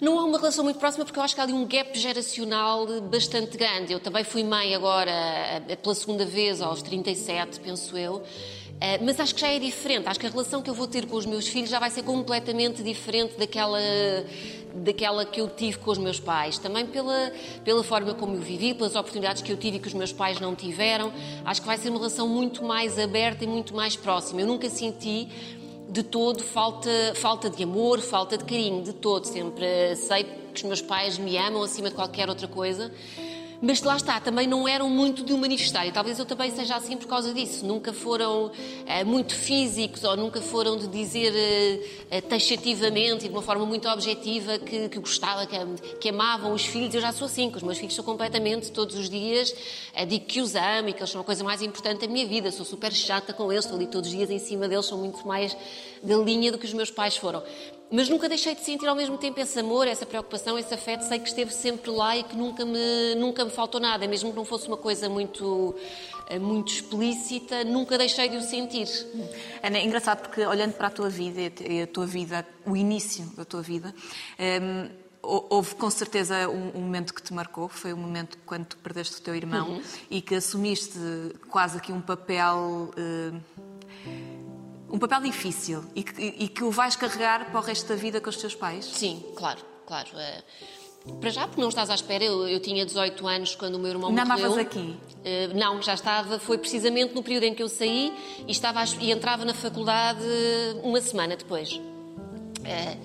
Não 0.00 0.18
há 0.18 0.24
uma 0.24 0.38
relação 0.38 0.64
muito 0.64 0.78
próxima 0.78 1.04
porque 1.04 1.18
eu 1.18 1.22
acho 1.22 1.34
que 1.34 1.40
há 1.40 1.44
ali 1.44 1.52
um 1.52 1.66
gap 1.66 1.96
geracional 1.98 2.86
bastante 3.02 3.56
grande. 3.56 3.92
Eu 3.92 4.00
também 4.00 4.24
fui 4.24 4.42
mãe 4.42 4.74
agora 4.74 5.10
eh, 5.10 5.76
pela 5.76 5.94
segunda 5.94 6.24
vez 6.24 6.60
aos 6.62 6.82
37, 6.82 7.60
penso 7.60 7.96
eu. 7.96 8.22
Eh, 8.80 8.98
Mas 9.02 9.18
acho 9.20 9.34
que 9.34 9.40
já 9.40 9.48
é 9.48 9.58
diferente. 9.58 10.08
Acho 10.08 10.20
que 10.20 10.26
a 10.26 10.30
relação 10.30 10.60
que 10.62 10.68
eu 10.68 10.74
vou 10.74 10.86
ter 10.86 11.06
com 11.06 11.16
os 11.16 11.26
meus 11.26 11.46
filhos 11.48 11.70
já 11.70 11.78
vai 11.78 11.90
ser 11.90 12.02
completamente 12.02 12.82
diferente 12.82 13.34
daquela, 13.38 13.78
daquela 14.74 15.24
que 15.24 15.40
eu 15.40 15.48
tive 15.48 15.78
com 15.78 15.90
os 15.90 15.98
meus 15.98 16.20
pais. 16.20 16.58
Também 16.58 16.86
pela, 16.86 17.32
pela 17.64 17.82
forma 17.84 18.14
como 18.14 18.34
eu 18.36 18.40
vivi, 18.40 18.74
pelas 18.74 18.94
oportunidades 18.94 19.42
que 19.42 19.50
eu 19.52 19.56
tive 19.56 19.76
e 19.76 19.80
que 19.80 19.88
os 19.88 19.94
meus 19.94 20.12
pais 20.12 20.40
não 20.40 20.54
tiveram. 20.54 21.12
Acho 21.44 21.60
que 21.60 21.66
vai 21.66 21.78
ser 21.78 21.88
uma 21.88 21.98
relação 21.98 22.28
muito 22.28 22.64
mais 22.64 22.98
aberta 22.98 23.44
e 23.44 23.46
muito 23.46 23.74
mais 23.74 23.96
próxima. 23.96 24.40
Eu 24.40 24.46
nunca 24.46 24.68
senti 24.68 25.28
de 25.88 26.02
todo 26.02 26.42
falta, 26.42 26.90
falta 27.14 27.48
de 27.48 27.62
amor, 27.62 28.00
falta 28.00 28.36
de 28.36 28.44
carinho, 28.44 28.82
de 28.82 28.92
todo. 28.92 29.26
Sempre 29.26 29.94
sei 29.96 30.24
que 30.24 30.56
os 30.56 30.62
meus 30.62 30.82
pais 30.82 31.18
me 31.18 31.36
amam 31.36 31.62
acima 31.62 31.88
de 31.88 31.94
qualquer 31.94 32.28
outra 32.28 32.48
coisa. 32.48 32.92
Mas 33.66 33.82
lá 33.82 33.96
está, 33.96 34.20
também 34.20 34.46
não 34.46 34.68
eram 34.68 34.90
muito 34.90 35.24
de 35.24 35.32
o 35.32 35.38
manifestar. 35.38 35.86
E 35.86 35.90
talvez 35.90 36.18
eu 36.18 36.26
também 36.26 36.50
seja 36.50 36.76
assim 36.76 36.98
por 36.98 37.06
causa 37.06 37.32
disso. 37.32 37.64
Nunca 37.64 37.94
foram 37.94 38.52
eh, 38.84 39.04
muito 39.04 39.34
físicos 39.34 40.04
ou 40.04 40.14
nunca 40.18 40.38
foram 40.38 40.76
de 40.76 40.86
dizer 40.86 41.32
eh, 42.10 42.20
taxativamente 42.20 43.24
e 43.24 43.28
de 43.28 43.34
uma 43.34 43.40
forma 43.40 43.64
muito 43.64 43.88
objetiva 43.88 44.58
que, 44.58 44.90
que 44.90 44.98
gostava, 44.98 45.46
que, 45.46 45.56
que 45.98 46.10
amavam 46.10 46.52
os 46.52 46.66
filhos. 46.66 46.94
Eu 46.94 47.00
já 47.00 47.10
sou 47.10 47.24
assim, 47.24 47.50
com 47.50 47.56
os 47.56 47.62
meus 47.62 47.78
filhos 47.78 47.94
sou 47.94 48.04
completamente, 48.04 48.70
todos 48.70 48.96
os 48.96 49.08
dias, 49.08 49.54
eh, 49.94 50.04
digo 50.04 50.26
que 50.26 50.42
os 50.42 50.54
amo 50.54 50.90
e 50.90 50.92
que 50.92 50.98
eles 51.00 51.08
são 51.08 51.22
a 51.22 51.24
coisa 51.24 51.42
mais 51.42 51.62
importante 51.62 52.02
da 52.02 52.06
minha 52.06 52.26
vida. 52.26 52.52
Sou 52.52 52.66
super 52.66 52.92
chata 52.92 53.32
com 53.32 53.50
eles, 53.50 53.64
estou 53.64 53.78
ali 53.78 53.86
todos 53.86 54.10
os 54.10 54.14
dias 54.14 54.28
em 54.28 54.38
cima 54.38 54.68
deles, 54.68 54.84
são 54.84 54.98
muito 54.98 55.26
mais 55.26 55.56
da 56.02 56.18
linha 56.18 56.52
do 56.52 56.58
que 56.58 56.66
os 56.66 56.74
meus 56.74 56.90
pais 56.90 57.16
foram. 57.16 57.42
Mas 57.94 58.08
nunca 58.08 58.28
deixei 58.28 58.54
de 58.54 58.62
sentir 58.64 58.86
ao 58.88 58.96
mesmo 58.96 59.16
tempo 59.16 59.38
esse 59.40 59.58
amor, 59.60 59.86
essa 59.86 60.04
preocupação, 60.04 60.58
esse 60.58 60.74
afeto. 60.74 61.02
Sei 61.02 61.18
que 61.18 61.28
esteve 61.28 61.52
sempre 61.52 61.90
lá 61.90 62.16
e 62.16 62.24
que 62.24 62.34
nunca 62.36 62.64
me, 62.64 63.14
nunca 63.16 63.44
me 63.44 63.50
faltou 63.52 63.80
nada, 63.80 64.06
mesmo 64.08 64.30
que 64.30 64.36
não 64.36 64.44
fosse 64.44 64.66
uma 64.66 64.76
coisa 64.76 65.08
muito, 65.08 65.74
eh, 66.28 66.38
muito 66.38 66.72
explícita, 66.72 67.62
nunca 67.62 67.96
deixei 67.96 68.28
de 68.28 68.36
o 68.36 68.42
sentir. 68.42 68.88
Ana, 69.62 69.78
é 69.78 69.84
engraçado 69.84 70.22
porque 70.22 70.44
olhando 70.44 70.72
para 70.72 70.88
a 70.88 70.90
tua 70.90 71.08
vida 71.08 71.40
a 71.82 71.86
tua 71.86 72.06
vida, 72.06 72.44
o 72.66 72.76
início 72.76 73.24
da 73.36 73.44
tua 73.44 73.62
vida, 73.62 73.94
hum, 74.40 74.88
hou- 75.22 75.46
houve 75.50 75.74
com 75.76 75.88
certeza 75.90 76.48
um, 76.48 76.72
um 76.78 76.80
momento 76.80 77.14
que 77.14 77.22
te 77.22 77.32
marcou, 77.32 77.68
foi 77.68 77.92
o 77.92 77.96
momento 77.96 78.36
quando 78.44 78.64
tu 78.66 78.76
perdeste 78.78 79.18
o 79.20 79.22
teu 79.22 79.34
irmão 79.36 79.68
Uhum. 79.68 79.82
e 80.10 80.20
que 80.20 80.34
assumiste 80.34 80.98
quase 81.48 81.78
aqui 81.78 81.92
um 81.92 82.00
papel. 82.00 82.90
eh, 82.96 83.32
um 84.94 84.98
papel 84.98 85.20
difícil 85.22 85.84
e 85.94 86.02
que, 86.02 86.22
e 86.22 86.48
que 86.48 86.62
o 86.64 86.70
vais 86.70 86.94
carregar 86.96 87.50
para 87.50 87.60
o 87.60 87.62
resto 87.62 87.88
da 87.88 87.96
vida 87.96 88.20
com 88.20 88.30
os 88.30 88.36
teus 88.36 88.54
pais. 88.54 88.84
Sim, 88.84 89.22
claro, 89.34 89.58
claro. 89.86 90.08
Eh, 90.16 90.42
para 91.20 91.30
já, 91.30 91.46
porque 91.46 91.60
não 91.60 91.68
estás 91.68 91.90
à 91.90 91.94
espera, 91.94 92.24
eu, 92.24 92.48
eu 92.48 92.60
tinha 92.60 92.86
18 92.86 93.26
anos 93.26 93.54
quando 93.56 93.74
o 93.74 93.78
meu 93.78 93.90
irmão 93.90 94.08
Ainda 94.10 94.24
morreu. 94.24 94.46
andavas 94.52 94.58
aqui? 94.66 94.96
Eh, 95.24 95.48
não, 95.54 95.82
já 95.82 95.94
estava, 95.94 96.38
foi 96.38 96.56
precisamente 96.58 97.14
no 97.14 97.22
período 97.22 97.42
em 97.44 97.54
que 97.54 97.62
eu 97.62 97.68
saí 97.68 98.12
e, 98.46 98.52
estava 98.52 98.80
a- 98.80 98.86
e 99.00 99.10
entrava 99.10 99.44
na 99.44 99.52
faculdade 99.52 100.22
uma 100.82 101.00
semana 101.00 101.36
depois. 101.36 101.78
Eh, 102.64 102.96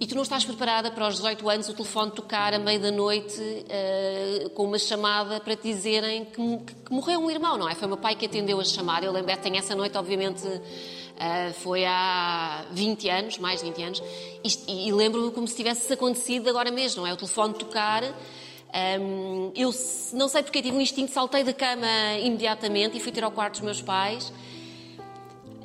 e 0.00 0.06
tu 0.06 0.14
não 0.14 0.22
estás 0.22 0.44
preparada 0.44 0.90
para 0.92 1.04
aos 1.06 1.16
18 1.16 1.48
anos 1.50 1.68
o 1.68 1.74
telefone 1.74 2.12
tocar 2.12 2.54
à 2.54 2.58
meia 2.58 2.78
da 2.78 2.90
noite 2.92 3.40
eh, 3.68 4.48
com 4.54 4.64
uma 4.64 4.78
chamada 4.78 5.40
para 5.40 5.56
te 5.56 5.64
dizerem 5.72 6.24
que, 6.24 6.40
que 6.84 6.92
morreu 6.92 7.18
um 7.20 7.28
irmão, 7.30 7.56
não 7.58 7.68
é? 7.68 7.74
Foi 7.74 7.86
o 7.86 7.88
meu 7.88 7.98
pai 7.98 8.14
que 8.16 8.26
atendeu 8.26 8.60
a 8.60 8.64
chamada. 8.64 9.04
Eu 9.06 9.12
lembro, 9.12 9.36
tenho 9.38 9.56
essa 9.56 9.74
noite, 9.74 9.96
obviamente, 9.98 10.42
eh, 11.18 11.52
foi 11.52 11.84
há 11.84 12.64
20 12.72 13.08
anos, 13.08 13.38
mais 13.38 13.60
de 13.60 13.66
20 13.70 13.82
anos, 13.82 14.02
e, 14.44 14.88
e 14.88 14.92
lembro-me 14.92 15.30
como 15.32 15.46
se 15.48 15.56
tivesse 15.56 15.92
acontecido 15.92 16.48
agora 16.48 16.70
mesmo, 16.70 17.06
é? 17.06 17.12
O 17.12 17.16
telefone 17.16 17.54
tocar. 17.54 18.02
Hum, 19.00 19.50
eu 19.56 19.72
se- 19.72 20.14
não 20.14 20.28
sei 20.28 20.42
porque 20.42 20.60
tive 20.62 20.76
um 20.76 20.80
instinto, 20.80 21.10
saltei 21.12 21.42
da 21.42 21.52
cama 21.54 21.86
imediatamente 22.22 22.96
e 22.96 23.00
fui 23.00 23.10
ter 23.12 23.24
ao 23.24 23.30
quarto 23.30 23.54
dos 23.54 23.62
meus 23.62 23.80
pais. 23.82 24.32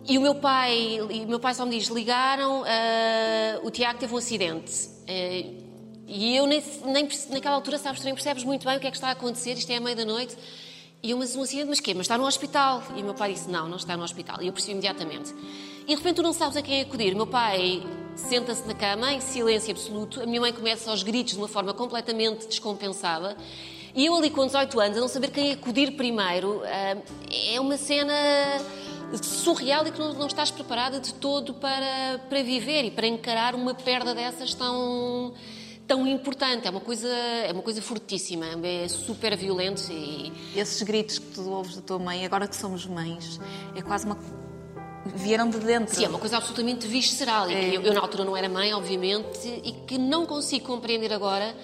E 0.07 0.17
o 0.17 0.21
meu 0.21 0.35
pai, 0.35 0.99
o 1.01 1.27
meu 1.27 1.39
pai 1.39 1.53
só 1.53 1.65
me 1.65 1.77
diz: 1.77 1.87
ligaram, 1.87 2.63
ah, 2.65 3.59
o 3.63 3.69
Tiago 3.71 3.99
teve 3.99 4.13
um 4.13 4.17
acidente. 4.17 4.89
Eh, 5.07 5.45
e 6.07 6.35
eu 6.35 6.45
nem, 6.45 6.61
nem 6.85 7.07
naquela 7.29 7.55
altura, 7.55 7.77
sabes, 7.77 8.03
nem 8.03 8.13
percebes 8.13 8.43
muito 8.43 8.65
bem 8.67 8.77
o 8.77 8.79
que 8.79 8.87
é 8.87 8.91
que 8.91 8.97
está 8.97 9.07
a 9.09 9.11
acontecer, 9.11 9.53
isto 9.53 9.71
é 9.71 9.77
à 9.77 9.79
meia 9.79 9.95
da 9.95 10.05
noite. 10.05 10.35
E 11.03 11.11
eu, 11.11 11.17
mas 11.17 11.35
um 11.35 11.43
mas 11.67 11.81
quê? 11.81 11.93
Mas 11.93 12.05
está 12.05 12.17
no 12.17 12.25
hospital. 12.25 12.81
E 12.95 13.01
o 13.01 13.03
meu 13.03 13.13
pai 13.13 13.33
disse: 13.33 13.51
não, 13.51 13.67
não 13.67 13.75
está 13.75 13.97
no 13.97 14.05
hospital. 14.05 14.41
E 14.41 14.47
eu 14.47 14.53
percebi 14.53 14.71
imediatamente. 14.71 15.35
E 15.83 15.87
de 15.87 15.95
repente 15.95 16.15
tu 16.15 16.23
não 16.23 16.31
sabes 16.31 16.55
a 16.55 16.61
quem 16.61 16.79
acudir. 16.79 17.13
Meu 17.13 17.27
pai 17.27 17.83
senta-se 18.15 18.65
na 18.65 18.73
cama, 18.73 19.11
em 19.11 19.19
silêncio 19.19 19.71
absoluto. 19.71 20.21
A 20.21 20.25
minha 20.25 20.39
mãe 20.39 20.53
começa 20.53 20.89
aos 20.89 21.03
gritos 21.03 21.33
de 21.33 21.39
uma 21.39 21.49
forma 21.49 21.73
completamente 21.73 22.47
descompensada. 22.47 23.35
E 23.93 24.05
eu 24.05 24.15
ali 24.15 24.29
com 24.29 24.45
18 24.45 24.79
anos, 24.79 24.97
a 24.97 25.01
não 25.01 25.09
saber 25.09 25.29
quem 25.31 25.51
acudir 25.51 25.91
primeiro, 25.91 26.61
ah, 26.63 26.97
é 27.53 27.59
uma 27.59 27.75
cena 27.75 28.13
surreal 29.21 29.85
e 29.85 29.91
que 29.91 29.99
não, 29.99 30.13
não 30.13 30.27
estás 30.27 30.51
preparada 30.51 31.01
de 31.01 31.13
todo 31.15 31.53
para, 31.53 32.17
para 32.29 32.41
viver 32.41 32.85
e 32.85 32.91
para 32.91 33.05
encarar 33.05 33.55
uma 33.55 33.73
perda 33.73 34.15
dessas 34.15 34.53
tão 34.53 35.33
tão 35.93 36.07
importante. 36.07 36.67
É 36.67 36.71
uma 36.71 36.79
coisa 36.81 37.07
é 37.07 37.51
uma 37.51 37.61
coisa 37.61 37.81
fortíssima, 37.81 38.45
é 38.63 38.87
super 38.87 39.37
violento 39.37 39.91
e 39.91 40.31
Esses 40.55 40.81
gritos 40.81 41.19
que 41.19 41.25
tu 41.27 41.47
ouves 41.49 41.75
da 41.75 41.81
tua 41.81 41.99
mãe, 41.99 42.25
agora 42.25 42.47
que 42.47 42.55
somos 42.55 42.85
mães, 42.87 43.39
é 43.75 43.81
quase 43.81 44.05
uma. 44.05 44.17
vieram 45.05 45.49
de 45.49 45.59
dentro. 45.59 45.95
Sim, 45.95 46.05
é 46.05 46.09
uma 46.09 46.19
coisa 46.19 46.37
absolutamente 46.37 46.87
visceral. 46.87 47.49
E 47.49 47.53
que 47.53 47.75
eu, 47.75 47.81
eu, 47.83 47.93
na 47.93 48.01
altura, 48.01 48.25
não 48.25 48.35
era 48.35 48.49
mãe, 48.49 48.73
obviamente, 48.73 49.47
e 49.63 49.71
que 49.87 49.97
não 49.99 50.25
consigo 50.25 50.65
compreender 50.65 51.13
agora 51.13 51.55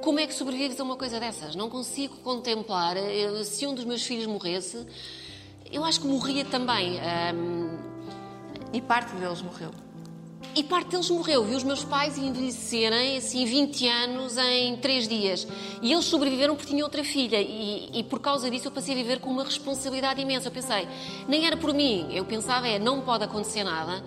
como 0.00 0.18
é 0.20 0.26
que 0.26 0.34
sobrevives 0.34 0.78
a 0.78 0.84
uma 0.84 0.96
coisa 0.96 1.18
dessas. 1.18 1.56
Não 1.56 1.68
consigo 1.68 2.16
contemplar. 2.18 2.96
eh, 2.96 3.42
Se 3.44 3.66
um 3.66 3.74
dos 3.74 3.84
meus 3.84 4.02
filhos 4.02 4.26
morresse, 4.26 4.86
eu 5.72 5.84
acho 5.84 6.00
que 6.00 6.06
morria 6.06 6.44
também. 6.44 7.00
Ahm, 7.00 7.78
E 8.74 8.80
parte 8.80 9.14
deles 9.16 9.42
morreu. 9.42 9.70
E 10.54 10.62
parte 10.62 10.90
deles 10.90 11.08
morreu. 11.08 11.44
Vi 11.44 11.54
os 11.54 11.64
meus 11.64 11.82
pais 11.82 12.18
envelhecerem, 12.18 13.16
assim, 13.16 13.44
20 13.46 13.88
anos 13.88 14.36
em 14.36 14.76
3 14.76 15.08
dias. 15.08 15.48
E 15.80 15.90
eles 15.90 16.04
sobreviveram 16.04 16.54
porque 16.54 16.70
tinham 16.70 16.84
outra 16.84 17.02
filha. 17.02 17.40
E, 17.40 17.88
e 17.94 18.04
por 18.04 18.20
causa 18.20 18.50
disso 18.50 18.68
eu 18.68 18.70
passei 18.70 18.92
a 18.92 18.96
viver 18.96 19.18
com 19.18 19.30
uma 19.30 19.44
responsabilidade 19.44 20.20
imensa. 20.20 20.48
Eu 20.48 20.52
pensei, 20.52 20.86
nem 21.26 21.46
era 21.46 21.56
por 21.56 21.72
mim. 21.72 22.06
Eu 22.12 22.26
pensava, 22.26 22.68
é, 22.68 22.78
não 22.78 23.00
pode 23.00 23.24
acontecer 23.24 23.64
nada. 23.64 24.04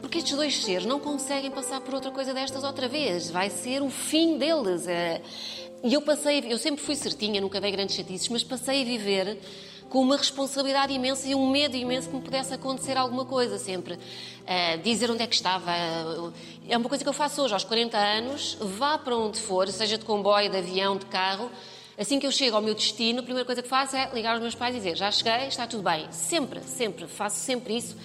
Porque 0.00 0.18
estes 0.18 0.36
dois 0.36 0.62
seres 0.62 0.86
não 0.86 1.00
conseguem 1.00 1.50
passar 1.50 1.80
por 1.80 1.94
outra 1.94 2.12
coisa 2.12 2.32
destas 2.32 2.62
outra 2.62 2.86
vez. 2.86 3.28
Vai 3.30 3.50
ser 3.50 3.82
o 3.82 3.90
fim 3.90 4.38
deles. 4.38 4.86
É. 4.86 5.20
E 5.82 5.94
eu 5.94 6.02
passei, 6.02 6.44
eu 6.48 6.58
sempre 6.58 6.80
fui 6.80 6.94
certinha, 6.94 7.40
nunca 7.40 7.60
dei 7.60 7.72
grandes 7.72 7.96
chatices, 7.96 8.28
mas 8.28 8.44
passei 8.44 8.82
a 8.82 8.84
viver 8.84 9.38
com 9.88 10.00
uma 10.00 10.16
responsabilidade 10.16 10.92
imensa 10.92 11.26
e 11.26 11.34
um 11.34 11.48
medo 11.50 11.76
imenso 11.76 12.08
que 12.08 12.16
me 12.16 12.22
pudesse 12.22 12.52
acontecer 12.52 12.96
alguma 12.96 13.24
coisa 13.24 13.58
sempre. 13.58 13.98
Ah, 14.46 14.76
dizer 14.76 15.10
onde 15.10 15.22
é 15.22 15.26
que 15.26 15.34
estava. 15.34 15.72
É 16.68 16.76
uma 16.76 16.88
coisa 16.88 17.02
que 17.02 17.08
eu 17.08 17.14
faço 17.14 17.42
hoje, 17.42 17.54
aos 17.54 17.64
40 17.64 17.96
anos, 17.96 18.56
vá 18.60 18.98
para 18.98 19.16
onde 19.16 19.40
for, 19.40 19.68
seja 19.68 19.98
de 19.98 20.04
comboio, 20.04 20.50
de 20.50 20.56
avião, 20.56 20.96
de 20.96 21.06
carro. 21.06 21.50
Assim 21.98 22.20
que 22.20 22.26
eu 22.26 22.30
chego 22.30 22.54
ao 22.54 22.62
meu 22.62 22.74
destino, 22.74 23.20
a 23.20 23.22
primeira 23.22 23.44
coisa 23.44 23.60
que 23.60 23.68
faço 23.68 23.96
é 23.96 24.08
ligar 24.14 24.32
aos 24.32 24.40
meus 24.40 24.54
pais 24.54 24.74
e 24.74 24.78
dizer: 24.78 24.96
já 24.96 25.10
cheguei, 25.10 25.48
está 25.48 25.66
tudo 25.66 25.82
bem. 25.82 26.06
Sempre, 26.12 26.60
sempre, 26.62 27.06
faço 27.06 27.38
sempre 27.38 27.76
isso. 27.76 27.96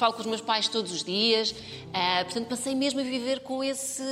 Falo 0.00 0.14
com 0.14 0.20
os 0.20 0.26
meus 0.26 0.40
pais 0.40 0.66
todos 0.66 0.90
os 0.92 1.04
dias. 1.04 1.54
Ah, 1.92 2.22
portanto, 2.24 2.48
passei 2.48 2.74
mesmo 2.74 3.00
a 3.00 3.02
viver 3.02 3.40
com 3.40 3.62
esse, 3.62 4.02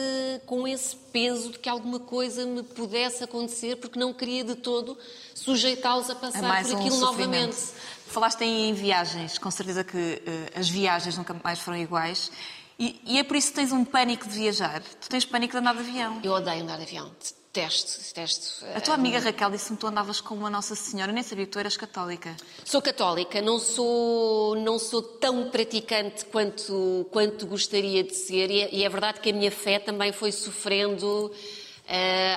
com 0.44 0.68
esse 0.68 0.94
peso 0.94 1.52
de 1.52 1.58
que 1.58 1.66
alguma 1.66 1.98
coisa 1.98 2.44
me 2.44 2.62
pudesse 2.62 3.24
acontecer, 3.24 3.76
porque 3.76 3.98
não 3.98 4.12
queria 4.12 4.44
de 4.44 4.54
todo 4.54 4.98
sujeitá-los 5.34 6.10
a 6.10 6.12
É 6.12 6.16
passar 6.16 6.42
mais 6.42 6.66
por 6.68 6.76
um 6.76 6.80
aquilo 6.80 6.94
sofrimento. 6.96 7.56
novamente. 7.56 7.72
Falaste 8.06 8.42
em 8.42 8.74
viagens, 8.74 9.38
com 9.38 9.50
certeza 9.50 9.82
que 9.82 9.96
eh, 10.26 10.52
as 10.54 10.68
viagens 10.68 11.16
nunca 11.16 11.34
mais 11.42 11.58
foram 11.58 11.78
iguais. 11.78 12.30
E, 12.78 13.00
e 13.06 13.18
é 13.18 13.24
por 13.24 13.34
isso 13.38 13.48
que 13.48 13.54
tens 13.54 13.72
um 13.72 13.82
pânico 13.82 14.28
de 14.28 14.34
viajar. 14.34 14.82
Tu 15.00 15.08
tens 15.08 15.24
pânico 15.24 15.52
de 15.52 15.58
andar 15.58 15.72
de 15.72 15.80
avião. 15.80 16.20
Eu 16.22 16.32
odeio 16.32 16.64
andar 16.64 16.76
de 16.76 16.82
avião. 16.82 17.10
Detesto, 17.58 17.98
detesto. 18.14 18.64
A 18.72 18.80
tua 18.80 18.94
amiga 18.94 19.18
Raquel 19.18 19.50
disse-me 19.50 19.76
que 19.76 19.80
tu 19.80 19.88
andavas 19.88 20.20
com 20.20 20.36
uma 20.36 20.48
Nossa 20.48 20.76
Senhora. 20.76 21.10
Eu 21.10 21.14
nem 21.14 21.24
sabia 21.24 21.44
que 21.44 21.50
tu 21.50 21.58
eras 21.58 21.76
católica. 21.76 22.36
Sou 22.64 22.80
católica, 22.80 23.42
não 23.42 23.58
sou, 23.58 24.54
não 24.54 24.78
sou 24.78 25.02
tão 25.02 25.50
praticante 25.50 26.24
quanto, 26.26 27.04
quanto 27.10 27.48
gostaria 27.48 28.04
de 28.04 28.14
ser, 28.14 28.48
e 28.48 28.60
é, 28.60 28.74
e 28.76 28.84
é 28.84 28.88
verdade 28.88 29.18
que 29.18 29.30
a 29.30 29.32
minha 29.32 29.50
fé 29.50 29.80
também 29.80 30.12
foi 30.12 30.30
sofrendo 30.30 31.32
eh, 31.34 31.57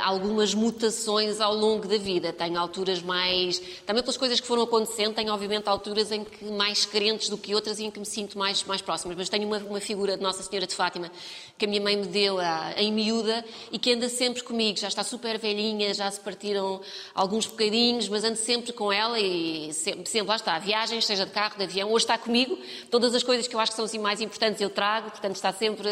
algumas 0.03 0.53
mutações 0.53 1.41
ao 1.41 1.53
longo 1.53 1.87
da 1.87 1.97
vida. 1.97 2.31
Tenho 2.31 2.57
alturas 2.59 3.01
mais. 3.01 3.59
Também 3.85 4.01
pelas 4.01 4.17
coisas 4.17 4.39
que 4.39 4.47
foram 4.47 4.63
acontecendo, 4.63 5.13
tenho 5.13 5.33
obviamente 5.33 5.67
alturas 5.67 6.11
em 6.11 6.23
que 6.23 6.45
mais 6.45 6.85
carentes 6.85 7.27
do 7.29 7.37
que 7.37 7.53
outras 7.53 7.79
e 7.79 7.83
em 7.85 7.91
que 7.91 7.99
me 7.99 8.05
sinto 8.05 8.37
mais, 8.37 8.63
mais 8.63 8.81
próximas. 8.81 9.17
Mas 9.17 9.29
tenho 9.29 9.45
uma, 9.47 9.57
uma 9.57 9.79
figura 9.81 10.15
de 10.15 10.23
Nossa 10.23 10.41
Senhora 10.43 10.65
de 10.65 10.75
Fátima 10.75 11.11
que 11.57 11.65
a 11.65 11.67
minha 11.67 11.81
mãe 11.81 11.95
me 11.97 12.07
deu 12.07 12.39
a, 12.39 12.73
em 12.77 12.91
miúda 12.91 13.43
e 13.71 13.77
que 13.77 13.91
anda 13.93 14.07
sempre 14.09 14.41
comigo. 14.43 14.79
Já 14.79 14.87
está 14.87 15.03
super 15.03 15.37
velhinha, 15.37 15.93
já 15.93 16.09
se 16.09 16.19
partiram 16.19 16.79
alguns 17.13 17.45
bocadinhos, 17.45 18.07
mas 18.07 18.23
ando 18.23 18.37
sempre 18.37 18.71
com 18.73 18.91
ela 18.91 19.19
e 19.19 19.73
sempre, 19.73 20.09
sempre 20.09 20.29
lá 20.29 20.35
está. 20.37 20.57
Viagens, 20.59 21.05
seja 21.05 21.25
de 21.25 21.31
carro, 21.31 21.57
de 21.57 21.63
avião, 21.65 21.91
hoje 21.91 22.05
está 22.05 22.17
comigo. 22.17 22.57
Todas 22.89 23.13
as 23.13 23.21
coisas 23.21 23.47
que 23.47 23.55
eu 23.55 23.59
acho 23.59 23.71
que 23.71 23.75
são 23.75 23.85
assim 23.85 23.99
mais 23.99 24.21
importantes 24.21 24.61
eu 24.61 24.69
trago, 24.69 25.11
portanto 25.11 25.35
está 25.35 25.51
sempre. 25.51 25.89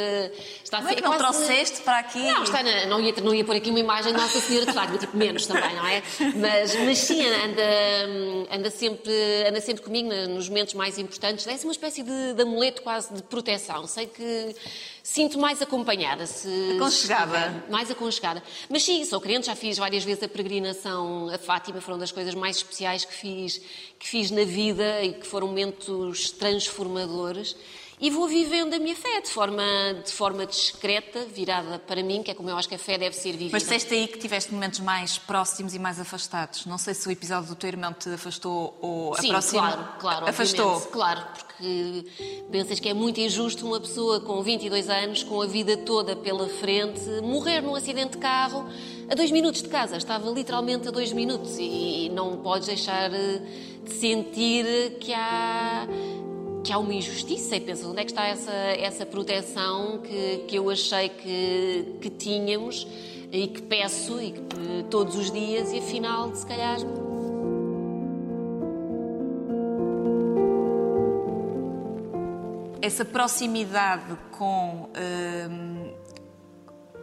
Está 0.64 0.82
Não 0.82 0.90
é 0.90 0.96
que 0.96 1.02
não 1.02 1.12
quase- 1.16 1.24
trouxeste 1.46 1.82
para 1.82 2.00
aqui? 2.00 2.20
não, 2.24 2.44
está 2.44 2.64
na- 2.64 2.86
não, 2.88 3.00
ia, 3.02 3.14
não 3.22 3.34
ia 3.36 3.44
pôr 3.50 3.56
aqui 3.56 3.72
uma 3.72 3.80
imagem 3.80 4.14
de 4.14 4.20
Nossa 4.20 4.40
Senhora 4.40 4.68
de 4.68 4.74
Fátima, 4.74 5.00
tipo 5.00 5.18
menos 5.18 5.48
também, 5.48 5.76
não 5.76 5.88
é? 5.88 6.04
Mas, 6.36 6.76
mas 6.76 7.00
sim, 7.00 7.26
anda, 7.26 8.56
anda, 8.56 8.70
sempre, 8.70 9.12
anda 9.48 9.60
sempre 9.60 9.82
comigo 9.82 10.08
nos 10.30 10.48
momentos 10.48 10.76
mais 10.76 11.00
importantes. 11.00 11.48
É 11.48 11.54
assim 11.54 11.66
uma 11.66 11.72
espécie 11.72 12.04
de, 12.04 12.34
de 12.36 12.42
amuleto 12.44 12.84
quase 12.84 13.12
de 13.12 13.24
proteção. 13.24 13.88
Sei 13.88 14.06
que 14.06 14.56
sinto 15.02 15.40
mais 15.40 15.64
acompanhada. 15.64 16.28
Se, 16.28 16.76
Aconchegada. 16.76 17.64
se 17.66 17.72
mais 17.72 17.90
aconchegada. 17.90 18.44
Mas 18.70 18.84
sim, 18.84 19.04
sou 19.04 19.20
crente, 19.20 19.48
já 19.48 19.56
fiz 19.56 19.80
várias 19.80 20.04
vezes 20.04 20.22
a 20.22 20.28
peregrinação 20.28 21.28
a 21.34 21.38
Fátima, 21.40 21.82
foram 21.82 21.98
das 21.98 22.12
coisas 22.12 22.36
mais 22.36 22.58
especiais 22.58 23.04
que 23.04 23.14
fiz, 23.16 23.60
que 23.98 24.08
fiz 24.08 24.30
na 24.30 24.44
vida 24.44 25.04
e 25.04 25.14
que 25.14 25.26
foram 25.26 25.48
momentos 25.48 26.30
transformadores. 26.30 27.56
E 28.02 28.10
vou 28.10 28.30
vivendo 28.30 28.74
a 28.74 28.80
minha 28.80 28.96
fé 28.96 29.20
de 29.20 29.30
forma, 29.30 29.62
de 30.06 30.12
forma 30.14 30.46
discreta, 30.46 31.26
virada 31.26 31.80
para 31.80 32.02
mim, 32.02 32.24
que 32.24 32.32
é 32.32 32.34
como 32.34 32.50
eu 32.50 32.58
acho 32.58 32.70
que 32.70 32.76
a 32.76 32.80
fé 32.80 32.98
deve 32.98 33.14
ser 33.14 33.34
vivida. 33.34 33.50
Mas 33.52 33.64
disseste 33.64 33.94
aí 33.94 34.08
que 34.08 34.18
tiveste 34.18 34.54
momentos 34.54 34.80
mais 34.80 35.18
próximos 35.18 35.76
e 35.76 35.80
mais 35.80 36.00
afastados. 36.00 36.66
Não 36.66 36.78
sei 36.78 36.94
se 36.94 37.06
o 37.10 37.12
episódio 37.12 37.50
do 37.50 37.56
teu 37.56 37.68
irmão 37.68 37.92
te 37.92 38.08
afastou 38.10 38.78
ou 38.80 39.16
Sim, 39.18 39.28
aproximou. 39.32 39.64
claro, 39.64 39.88
claro, 40.00 40.30
Afastou. 40.30 40.80
Claro, 40.80 41.26
porque 41.34 42.06
pensas 42.50 42.80
que 42.80 42.88
é 42.88 42.94
muito 42.94 43.20
injusto 43.20 43.68
uma 43.68 43.82
pessoa 43.82 44.22
com 44.22 44.42
22 44.42 44.90
anos, 44.90 45.24
com 45.24 45.42
a 45.42 45.46
vida 45.46 45.76
toda 45.76 46.16
pela 46.16 46.48
frente, 46.48 47.02
morrer 47.22 47.60
num 47.60 47.76
acidente 47.76 48.12
de 48.12 48.18
carro 48.20 48.66
a 49.12 49.16
dois 49.16 49.30
minutos 49.30 49.62
de 49.62 49.68
casa. 49.68 49.98
Estava 49.98 50.30
literalmente 50.30 50.88
a 50.88 50.92
dois 50.92 51.12
minutos 51.12 51.58
e 51.60 52.10
não 52.14 52.38
podes 52.38 52.68
deixar 52.68 53.12
eh, 53.14 53.42
de 53.84 53.92
sentir 53.94 54.98
que 55.00 55.14
há 55.14 55.86
que 56.64 56.74
há 56.74 56.78
uma 56.78 56.94
injustiça 56.94 57.56
e 57.56 57.62
penso 57.62 57.90
onde 57.90 58.02
é 58.02 58.06
que 58.06 58.12
está 58.12 58.26
essa, 58.28 58.52
essa 58.52 59.06
proteção 59.06 60.00
que, 60.00 60.46
que 60.48 60.56
eu 60.56 60.70
achei 60.70 61.10
que, 61.10 61.98
que 62.02 62.10
tínhamos 62.10 62.88
e 63.32 63.48
que 63.48 63.62
peço 63.62 64.22
e 64.22 64.32
que, 64.32 64.84
todos 64.90 65.16
os 65.16 65.32
dias 65.32 65.72
e 65.72 65.80
afinal 65.80 66.34
se 66.36 66.46
calhar 66.46 66.80
Essa 72.82 73.04
proximidade 73.04 74.18
com, 74.32 74.90
hum, 75.50 75.94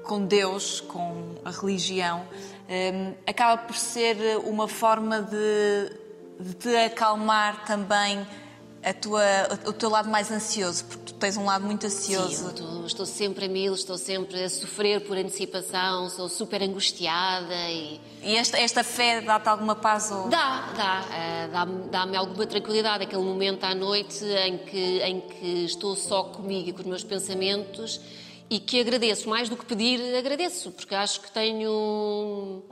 com 0.03 0.25
Deus, 0.25 0.81
com 0.81 1.35
a 1.45 1.51
religião, 1.51 2.27
hum, 2.69 3.15
acaba 3.27 3.59
por 3.59 3.77
ser 3.77 4.17
uma 4.47 4.67
forma 4.67 5.21
de, 5.21 5.93
de 6.41 6.55
te 6.55 6.75
acalmar 6.77 7.67
também 7.67 8.27
a 8.88 8.95
tua, 8.95 9.23
o 9.66 9.73
teu 9.73 9.90
lado 9.90 10.09
mais 10.09 10.31
ansioso, 10.31 10.85
porque 10.85 11.05
tu 11.07 11.14
tens 11.14 11.37
um 11.37 11.45
lado 11.45 11.64
muito 11.64 11.85
ansioso. 11.87 12.28
Sim, 12.37 12.49
estou, 12.50 12.87
estou 12.87 13.07
sempre 13.07 13.47
a 13.47 13.49
mil, 13.49 13.75
estou 13.75 13.99
sempre 13.99 14.45
a 14.45 14.49
sofrer 14.49 15.00
por 15.00 15.16
antecipação, 15.16 16.09
sou 16.09 16.28
super 16.28 16.62
angustiada 16.62 17.55
e. 17.69 18.00
E 18.23 18.37
esta, 18.37 18.59
esta 18.59 18.85
fé 18.85 19.21
dá-te 19.21 19.49
alguma 19.49 19.75
paz? 19.75 20.11
Ou... 20.12 20.28
Dá, 20.28 20.73
dá. 20.76 21.05
eh, 21.14 21.49
dá-me, 21.52 21.88
dá-me 21.90 22.16
alguma 22.16 22.47
tranquilidade, 22.47 23.02
aquele 23.05 23.23
momento 23.23 23.64
à 23.64 23.75
noite 23.75 24.25
em 24.25 24.59
que, 24.59 24.99
em 25.00 25.21
que 25.21 25.64
estou 25.64 25.97
só 25.97 26.23
comigo 26.25 26.69
e 26.69 26.73
com 26.73 26.81
os 26.81 26.87
meus 26.87 27.02
pensamentos 27.05 28.00
e 28.49 28.61
que 28.61 28.81
agradeço, 28.81 29.28
mais 29.28 29.49
do 29.49 29.57
que 29.57 29.64
pedir, 29.64 30.00
agradeço, 30.16 30.71
porque 30.71 30.95
acho 30.95 31.21
que 31.21 31.31
tenho. 31.33 32.62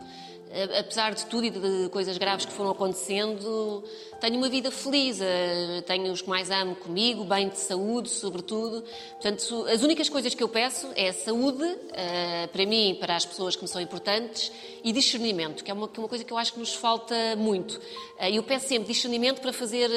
a- 0.53 0.79
Apesar 0.81 1.13
de 1.15 1.27
tudo 1.27 1.45
e 1.47 1.51
de 1.51 1.89
coisas 1.91 2.17
graves 2.17 2.47
que 2.47 2.53
foram 2.53 2.71
acontecendo, 2.71 3.83
tenho 4.21 4.37
uma 4.37 4.49
vida 4.49 4.71
feliz, 4.71 5.21
eh, 5.21 5.83
tenho 5.87 6.13
os 6.13 6.23
que 6.23 6.29
mais 6.29 6.51
amo 6.51 6.75
comigo, 6.77 7.25
bem 7.25 7.49
de 7.49 7.59
saúde, 7.59 8.09
sobretudo. 8.09 8.85
Portanto, 9.21 9.67
as 9.73 9.83
únicas 9.83 10.09
coisas 10.09 10.35
que 10.35 10.43
eu 10.43 10.49
peço 10.49 10.89
é 10.97 11.13
saúde, 11.13 11.65
eh, 11.93 12.49
para 12.53 12.67
mim, 12.67 12.97
para 12.99 13.17
as 13.17 13.25
pessoas 13.27 13.57
que 13.57 13.63
me 13.63 13.69
são 13.69 13.81
importantes, 13.81 14.51
e 14.83 14.93
discernimento, 14.93 15.65
que 15.65 15.71
é 15.71 15.75
uma, 15.75 15.87
é 15.87 16.09
coisa 16.09 16.25
que 16.25 16.33
eu 16.33 16.39
acho 16.39 16.53
que 16.53 16.59
nos 16.59 16.75
falta 16.75 17.15
muito. 17.37 17.81
Eh, 18.19 18.33
Eu 18.37 18.43
peço 18.43 18.69
sempre 18.69 18.93
discernimento 18.93 19.41
para 19.41 19.53
fazer 19.53 19.91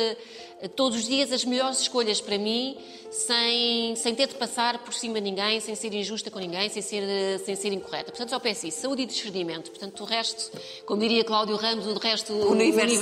todos 0.76 0.98
os 0.98 1.06
dias 1.06 1.32
as 1.32 1.46
melhores 1.46 1.82
escolhas 1.82 2.20
para 2.20 2.38
mim, 2.38 2.78
sem, 3.12 3.96
sem 3.96 4.16
ter 4.16 4.28
de 4.28 4.36
passar 4.36 4.80
por 4.80 4.94
cima 4.94 5.16
de 5.16 5.22
ninguém, 5.22 5.60
sem 5.60 5.76
ser 5.76 5.94
injusta 5.94 6.32
com 6.32 6.40
ninguém, 6.40 6.68
sem 6.70 6.82
ser, 6.82 7.40
sem 7.46 7.56
ser 7.56 7.72
incorreta. 7.72 8.12
Portanto, 8.12 8.30
só 8.30 8.40
peço 8.40 8.68
isso, 8.68 8.82
saúde 8.82 9.04
e 9.04 9.06
discernimento. 9.06 9.70
Portanto, 9.70 10.02
o 10.02 10.06
resto, 10.06 10.52
como 10.86 11.00
diria 11.02 11.24
Cláudio 11.24 11.56
Ramos, 11.56 11.86
o 11.86 11.94
resto 12.00 12.34
o 12.34 12.52
universo 12.52 12.96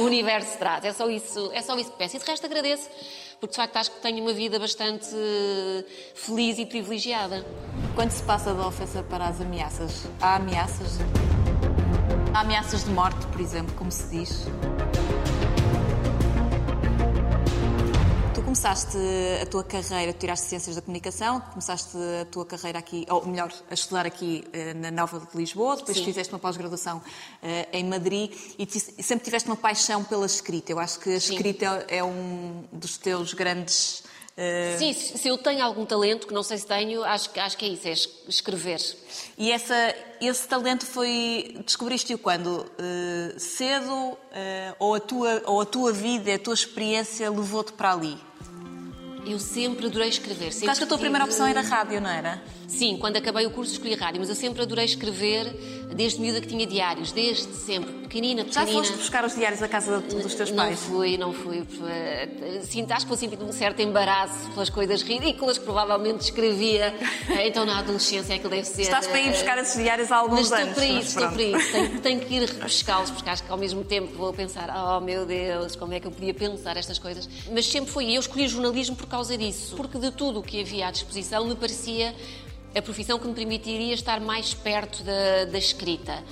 o 0.00 0.04
universo 0.04 0.58
É 0.82 0.92
só 0.92 1.08
isso, 1.08 1.50
é 1.52 1.62
só 1.62 1.76
isso 1.78 1.90
que 1.90 1.98
peço. 1.98 2.16
E 2.16 2.18
de 2.18 2.24
resto 2.24 2.46
agradeço, 2.46 2.88
porque 3.40 3.52
de 3.52 3.56
facto 3.56 3.76
acho 3.76 3.90
que 3.90 4.00
tenho 4.00 4.22
uma 4.22 4.32
vida 4.32 4.58
bastante 4.58 5.08
eh, 5.14 5.84
feliz 6.14 6.58
e 6.58 6.66
privilegiada. 6.66 7.44
Quando 7.94 8.10
se 8.10 8.22
passa 8.22 8.54
da 8.54 8.66
ofensa 8.66 9.02
para 9.02 9.26
as 9.26 9.40
ameaças, 9.40 10.06
há 10.20 10.36
ameaças? 10.36 10.98
Há 12.32 12.40
ameaças 12.40 12.84
de 12.84 12.90
morte, 12.90 13.26
por 13.26 13.40
exemplo, 13.40 13.74
como 13.76 13.90
se 13.90 14.06
diz? 14.08 14.46
Começaste 18.60 18.98
a 19.40 19.46
tua 19.46 19.64
carreira, 19.64 20.12
tu 20.12 20.18
tiraste 20.18 20.44
Ciências 20.44 20.76
da 20.76 20.82
Comunicação, 20.82 21.40
começaste 21.40 21.96
a 22.20 22.26
tua 22.26 22.44
carreira 22.44 22.78
aqui, 22.78 23.06
ou 23.08 23.24
melhor, 23.26 23.50
a 23.70 23.72
estudar 23.72 24.04
aqui 24.04 24.44
eh, 24.52 24.74
na 24.74 24.90
Nova 24.90 25.18
de 25.18 25.34
Lisboa, 25.34 25.76
depois 25.78 25.96
Sim. 25.96 26.04
fizeste 26.04 26.30
uma 26.30 26.38
pós-graduação 26.38 27.00
eh, 27.42 27.66
em 27.72 27.84
Madrid 27.84 28.30
e 28.58 29.02
sempre 29.02 29.24
tiveste 29.24 29.48
uma 29.48 29.56
paixão 29.56 30.04
pela 30.04 30.26
escrita. 30.26 30.72
Eu 30.72 30.78
acho 30.78 31.00
que 31.00 31.08
a 31.14 31.18
Sim. 31.18 31.32
escrita 31.36 31.86
é 31.88 32.04
um 32.04 32.64
dos 32.70 32.98
teus 32.98 33.32
grandes. 33.32 34.02
eh, 34.36 34.76
Sim, 34.78 34.92
se 34.92 35.26
eu 35.26 35.38
tenho 35.38 35.64
algum 35.64 35.86
talento, 35.86 36.26
que 36.26 36.34
não 36.34 36.42
sei 36.42 36.58
se 36.58 36.66
tenho, 36.66 37.02
acho, 37.02 37.30
que- 37.30 37.40
acho 37.40 37.56
que 37.56 37.64
é 37.64 37.68
isso, 37.68 37.88
é 37.88 37.92
es- 37.92 38.10
escrever. 38.28 38.78
E 39.38 39.50
essa, 39.52 39.94
esse 40.20 40.46
talento 40.46 40.84
foi. 40.84 41.56
Descobriste-o 41.64 42.18
quando? 42.18 42.66
Eh, 42.78 43.38
cedo? 43.38 44.18
eh, 44.32 44.74
ou, 44.78 44.94
a 44.96 45.00
tua, 45.00 45.42
ou 45.46 45.62
a 45.62 45.64
tua 45.66 45.92
vida, 45.94 46.34
a 46.34 46.38
tua 46.38 46.52
experiência 46.54 47.30
levou-te 47.30 47.72
para 47.72 47.92
ali? 47.92 48.28
Eu 49.26 49.38
sempre 49.38 49.86
adorei 49.86 50.08
escrever. 50.08 50.52
Sempre 50.52 50.70
acho 50.70 50.80
que 50.80 50.84
a 50.84 50.86
tua 50.86 50.98
primeira 50.98 51.24
opção 51.24 51.46
era 51.46 51.60
rádio, 51.60 52.00
não 52.00 52.10
era? 52.10 52.42
Sim, 52.70 52.96
quando 52.98 53.16
acabei 53.16 53.44
o 53.46 53.50
curso 53.50 53.72
escolhi 53.72 53.94
rádio, 53.94 54.20
mas 54.20 54.28
eu 54.28 54.34
sempre 54.34 54.62
adorei 54.62 54.84
escrever, 54.84 55.44
desde 55.94 56.20
miúda 56.20 56.40
que 56.40 56.46
tinha 56.46 56.64
diários, 56.66 57.10
desde 57.10 57.52
sempre, 57.54 57.92
pequenina, 58.02 58.44
Já 58.48 58.60
pequenina. 58.60 58.84
foste 58.84 58.96
buscar 58.96 59.24
os 59.24 59.34
diários 59.34 59.60
à 59.60 59.68
casa 59.68 59.98
dos 60.00 60.34
teus 60.34 60.50
não 60.50 60.64
pais? 60.64 60.78
fui, 60.80 61.18
não 61.18 61.32
fui. 61.32 61.66
Sinto, 62.62 62.92
acho 62.92 63.04
que 63.04 63.08
vou 63.08 63.18
sentir 63.18 63.42
um 63.42 63.52
certo 63.52 63.80
embaraço 63.82 64.50
pelas 64.54 64.70
coisas 64.70 65.02
ridículas 65.02 65.58
que 65.58 65.64
provavelmente 65.64 66.20
escrevia. 66.22 66.94
Então, 67.42 67.64
na 67.64 67.78
adolescência, 67.78 68.34
é 68.34 68.38
que 68.38 68.48
deve 68.48 68.64
ser. 68.64 68.82
Estás 68.82 69.06
para 69.06 69.18
ir 69.18 69.28
eh, 69.28 69.32
buscar 69.32 69.56
esses 69.58 69.82
diários 69.82 70.12
há 70.12 70.16
alguns 70.16 70.50
Mas 70.50 70.60
estou 70.60 70.60
anos. 70.60 70.74
para 70.74 70.86
mas 70.86 71.04
isso, 71.06 71.18
estou 71.18 71.32
para 71.32 71.42
isso. 71.42 71.72
Tenho, 71.72 72.00
tenho 72.00 72.20
que 72.20 72.34
ir 72.34 72.48
repescá-los, 72.48 73.10
porque 73.10 73.30
acho 73.30 73.42
que 73.42 73.50
ao 73.50 73.58
mesmo 73.58 73.82
tempo 73.82 74.14
vou 74.16 74.32
pensar, 74.32 74.68
oh 74.76 75.00
meu 75.00 75.24
Deus, 75.24 75.74
como 75.74 75.92
é 75.94 76.00
que 76.00 76.06
eu 76.06 76.10
podia 76.12 76.34
pensar 76.34 76.76
estas 76.76 76.98
coisas. 76.98 77.28
Mas 77.50 77.66
sempre 77.66 77.90
foi. 77.90 78.14
Eu 78.14 78.20
escolhi 78.20 78.46
jornalismo 78.46 78.94
por 78.94 79.06
causa 79.06 79.36
disso. 79.38 79.74
Porque 79.76 79.98
de 79.98 80.10
tudo 80.10 80.40
o 80.40 80.42
que 80.42 80.60
havia 80.60 80.88
à 80.88 80.90
disposição 80.90 81.46
me 81.46 81.54
parecia 81.54 82.14
a 82.74 82.82
profissão 82.82 83.18
que 83.18 83.26
me 83.26 83.34
permitiria 83.34 83.94
estar 83.94 84.20
mais 84.20 84.54
perto 84.54 85.02
da, 85.02 85.44
da 85.46 85.58
escrita. 85.58 86.22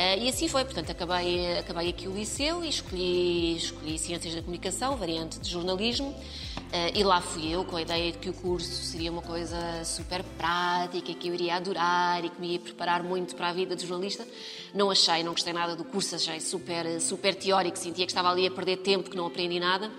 Ah, 0.00 0.14
e 0.14 0.28
assim 0.28 0.46
foi, 0.46 0.64
portanto, 0.64 0.90
acabei, 0.92 1.58
acabei 1.58 1.88
aqui 1.88 2.06
o 2.06 2.14
liceu 2.14 2.64
e 2.64 2.68
escolhi, 2.68 3.56
escolhi 3.56 3.98
Ciências 3.98 4.32
da 4.32 4.40
Comunicação, 4.40 4.96
variante 4.96 5.40
de 5.40 5.50
jornalismo, 5.50 6.14
ah, 6.72 6.90
e 6.94 7.02
lá 7.02 7.20
fui 7.20 7.52
eu 7.52 7.64
com 7.64 7.74
a 7.74 7.82
ideia 7.82 8.12
de 8.12 8.18
que 8.18 8.30
o 8.30 8.32
curso 8.32 8.70
seria 8.84 9.10
uma 9.10 9.22
coisa 9.22 9.56
super 9.84 10.22
prática, 10.22 11.12
que 11.12 11.28
eu 11.28 11.34
iria 11.34 11.56
adorar 11.56 12.24
e 12.24 12.30
que 12.30 12.40
me 12.40 12.52
ia 12.52 12.60
preparar 12.60 13.02
muito 13.02 13.34
para 13.34 13.48
a 13.48 13.52
vida 13.52 13.74
de 13.74 13.84
jornalista. 13.84 14.24
Não 14.72 14.88
achei, 14.88 15.24
não 15.24 15.32
gostei 15.32 15.52
nada 15.52 15.74
do 15.74 15.82
curso, 15.82 16.14
achei 16.14 16.38
super, 16.38 17.00
super 17.00 17.34
teórico, 17.34 17.76
sentia 17.76 18.06
que 18.06 18.12
estava 18.12 18.30
ali 18.30 18.46
a 18.46 18.52
perder 18.52 18.76
tempo, 18.76 19.10
que 19.10 19.16
não 19.16 19.26
aprendi 19.26 19.58
nada. 19.58 19.90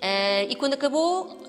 Ah, 0.00 0.44
e 0.48 0.54
quando 0.54 0.74
acabou, 0.74 1.42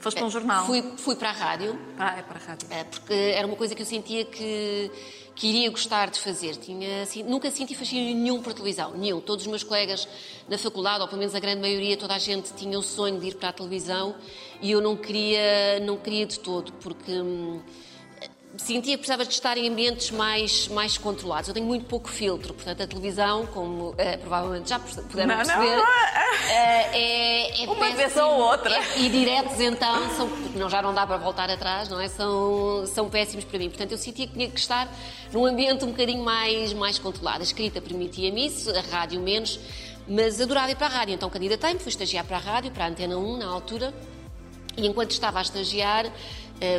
Foste 0.00 0.16
para 0.16 0.26
um 0.26 0.30
jornal? 0.30 0.66
fui, 0.66 0.82
fui 0.96 1.14
para 1.14 1.28
a 1.28 1.32
rádio, 1.32 1.78
Ah, 1.98 2.18
é 2.18 2.22
para 2.22 2.38
a 2.38 2.42
rádio. 2.42 2.66
eh, 2.70 2.84
porque 2.84 3.12
era 3.12 3.46
uma 3.46 3.56
coisa 3.56 3.74
que 3.74 3.82
eu 3.82 3.86
sentia 3.86 4.24
que, 4.24 4.90
que 5.34 5.46
iria 5.46 5.70
gostar 5.70 6.10
de 6.10 6.18
fazer. 6.18 6.56
Tinha, 6.56 7.02
assim, 7.02 7.22
nunca 7.22 7.50
senti 7.50 7.74
fascínio 7.74 8.14
nenhum 8.14 8.40
por 8.42 8.54
televisão, 8.54 8.92
nenhum. 8.96 9.20
Todos 9.20 9.44
os 9.44 9.50
meus 9.50 9.62
colegas 9.62 10.08
na 10.48 10.56
faculdade, 10.56 11.02
ou 11.02 11.06
pelo 11.08 11.18
menos 11.18 11.34
a 11.34 11.38
grande 11.40 11.60
maioria, 11.60 11.96
toda 11.98 12.14
a 12.14 12.18
gente 12.18 12.52
tinha 12.54 12.78
o 12.78 12.82
sonho 12.82 13.20
de 13.20 13.28
ir 13.28 13.34
para 13.34 13.50
a 13.50 13.52
televisão 13.52 14.14
e 14.62 14.70
eu 14.70 14.80
não 14.80 14.96
queria, 14.96 15.78
não 15.80 15.96
queria 15.98 16.24
de 16.26 16.40
todo, 16.40 16.72
porque 16.74 17.12
hum, 17.12 17.60
sentia 18.56 18.92
que 18.94 18.98
precisava 18.98 19.24
de 19.24 19.32
estar 19.32 19.56
em 19.56 19.68
ambientes 19.68 20.10
mais, 20.10 20.68
mais 20.68 20.98
controlados. 20.98 21.48
Eu 21.48 21.54
tenho 21.54 21.66
muito 21.66 21.86
pouco 21.86 22.08
filtro, 22.10 22.52
portanto 22.52 22.82
a 22.82 22.86
televisão, 22.86 23.46
como 23.46 23.94
eh, 23.96 24.16
provavelmente 24.16 24.68
já 24.68 24.78
puderam 24.78 25.28
Não, 25.28 25.36
perceber, 25.36 25.76
não. 25.76 25.84
eh, 26.50 26.90
é, 26.92 27.62
é 27.62 27.66
Uma 27.66 27.76
péssimo. 27.76 27.96
vez 27.96 28.16
ou 28.16 28.30
outra. 28.40 28.74
É- 28.76 28.98
e 28.98 29.08
diretos 29.08 29.58
então, 29.60 30.10
são, 30.16 30.28
porque 30.28 30.58
não, 30.58 30.68
já 30.68 30.82
não 30.82 30.92
dá 30.92 31.06
para 31.06 31.16
voltar 31.16 31.48
atrás, 31.48 31.88
não 31.88 32.00
é? 32.00 32.08
São, 32.08 32.84
são 32.86 33.08
péssimos 33.08 33.44
para 33.44 33.58
mim. 33.58 33.68
Portanto, 33.68 33.92
eu 33.92 33.98
sentia 33.98 34.26
que 34.26 34.32
tinha 34.34 34.50
que 34.50 34.58
estar 34.58 34.92
num 35.32 35.46
ambiente 35.46 35.84
um 35.84 35.88
bocadinho 35.88 36.22
mais, 36.22 36.72
mais 36.72 36.98
controlado. 36.98 37.40
A 37.40 37.44
escrita 37.44 37.80
permitia-me 37.80 38.46
isso, 38.46 38.70
a 38.76 38.80
rádio 38.80 39.20
menos, 39.20 39.58
mas 40.08 40.40
adorava 40.40 40.70
ir 40.70 40.76
para 40.76 40.86
a 40.86 40.90
rádio. 40.90 41.14
Então 41.14 41.30
candidatei-me, 41.30 41.78
fui 41.78 41.88
estagiar 41.90 42.24
para 42.24 42.36
a 42.36 42.40
rádio, 42.40 42.70
para 42.72 42.84
a 42.84 42.88
Antena 42.88 43.16
1 43.16 43.36
na 43.38 43.46
altura, 43.46 43.94
e 44.76 44.86
enquanto 44.86 45.12
estava 45.12 45.38
a 45.38 45.42
estagiar, 45.42 46.10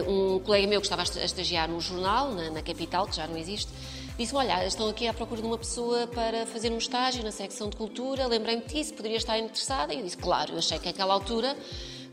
um 0.08 0.40
colega 0.40 0.68
meu 0.68 0.80
que 0.82 0.86
estava 0.86 1.02
a 1.02 1.04
esta- 1.04 1.20
a 1.20 1.26
estagiar 1.26 1.68
num 1.70 1.80
jornal, 1.80 2.32
na, 2.32 2.50
na 2.52 2.62
capital, 2.62 3.08
que 3.08 3.16
já 3.16 3.28
não 3.28 3.38
existe, 3.38 3.70
disse-me, 4.18 4.40
olha, 4.40 4.66
estão 4.66 4.88
aqui 4.90 5.08
à 5.08 5.14
procura 5.14 5.42
de 5.42 5.48
uma 5.48 5.58
pessoa 5.58 6.06
para 6.08 6.46
fazer 6.46 6.72
um 6.72 6.78
estágio 6.78 7.24
na 7.24 7.32
secção 7.32 7.70
de 7.70 7.76
cultura, 7.76 8.28
lembrei-me 8.28 8.64
disso, 8.64 8.94
poderia 8.94 9.18
estar 9.18 9.38
interessada? 9.40 9.94
E 9.94 9.98
eu 10.00 10.04
disse, 10.04 10.18
claro, 10.18 10.54
eu 10.54 10.58
achei 10.60 10.78
que 10.78 10.88
àquela 10.90 11.14
altura, 11.14 11.56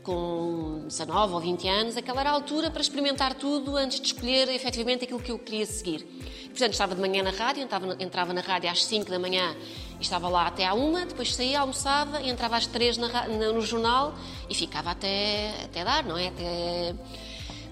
com 0.03 0.85
19 0.87 1.33
ou 1.33 1.39
20 1.39 1.67
anos, 1.67 1.97
aquela 1.97 2.21
era 2.21 2.29
a 2.31 2.33
altura 2.33 2.71
para 2.71 2.81
experimentar 2.81 3.33
tudo 3.35 3.75
antes 3.77 3.99
de 3.99 4.07
escolher 4.07 4.49
efetivamente 4.49 5.03
aquilo 5.03 5.19
que 5.19 5.31
eu 5.31 5.37
queria 5.37 5.65
seguir. 5.65 6.03
Portanto, 6.49 6.71
estava 6.71 6.95
de 6.95 7.01
manhã 7.01 7.21
na 7.21 7.29
rádio, 7.31 7.61
entrava, 7.61 7.95
entrava 7.99 8.33
na 8.33 8.41
rádio 8.41 8.69
às 8.71 8.83
5 8.83 9.09
da 9.09 9.19
manhã 9.19 9.55
e 9.99 10.01
estava 10.01 10.27
lá 10.27 10.47
até 10.47 10.65
à 10.65 10.73
1, 10.73 11.05
depois 11.07 11.35
saía, 11.35 11.59
almoçava 11.59 12.21
entrava 12.23 12.57
às 12.57 12.65
3 12.65 12.97
na 12.97 13.07
na- 13.07 13.27
no 13.27 13.61
jornal 13.61 14.15
e 14.49 14.55
ficava 14.55 14.89
até, 14.91 15.53
até 15.65 15.83
dar, 15.83 16.03
não 16.03 16.17
é? 16.17 16.27
Até... 16.29 16.95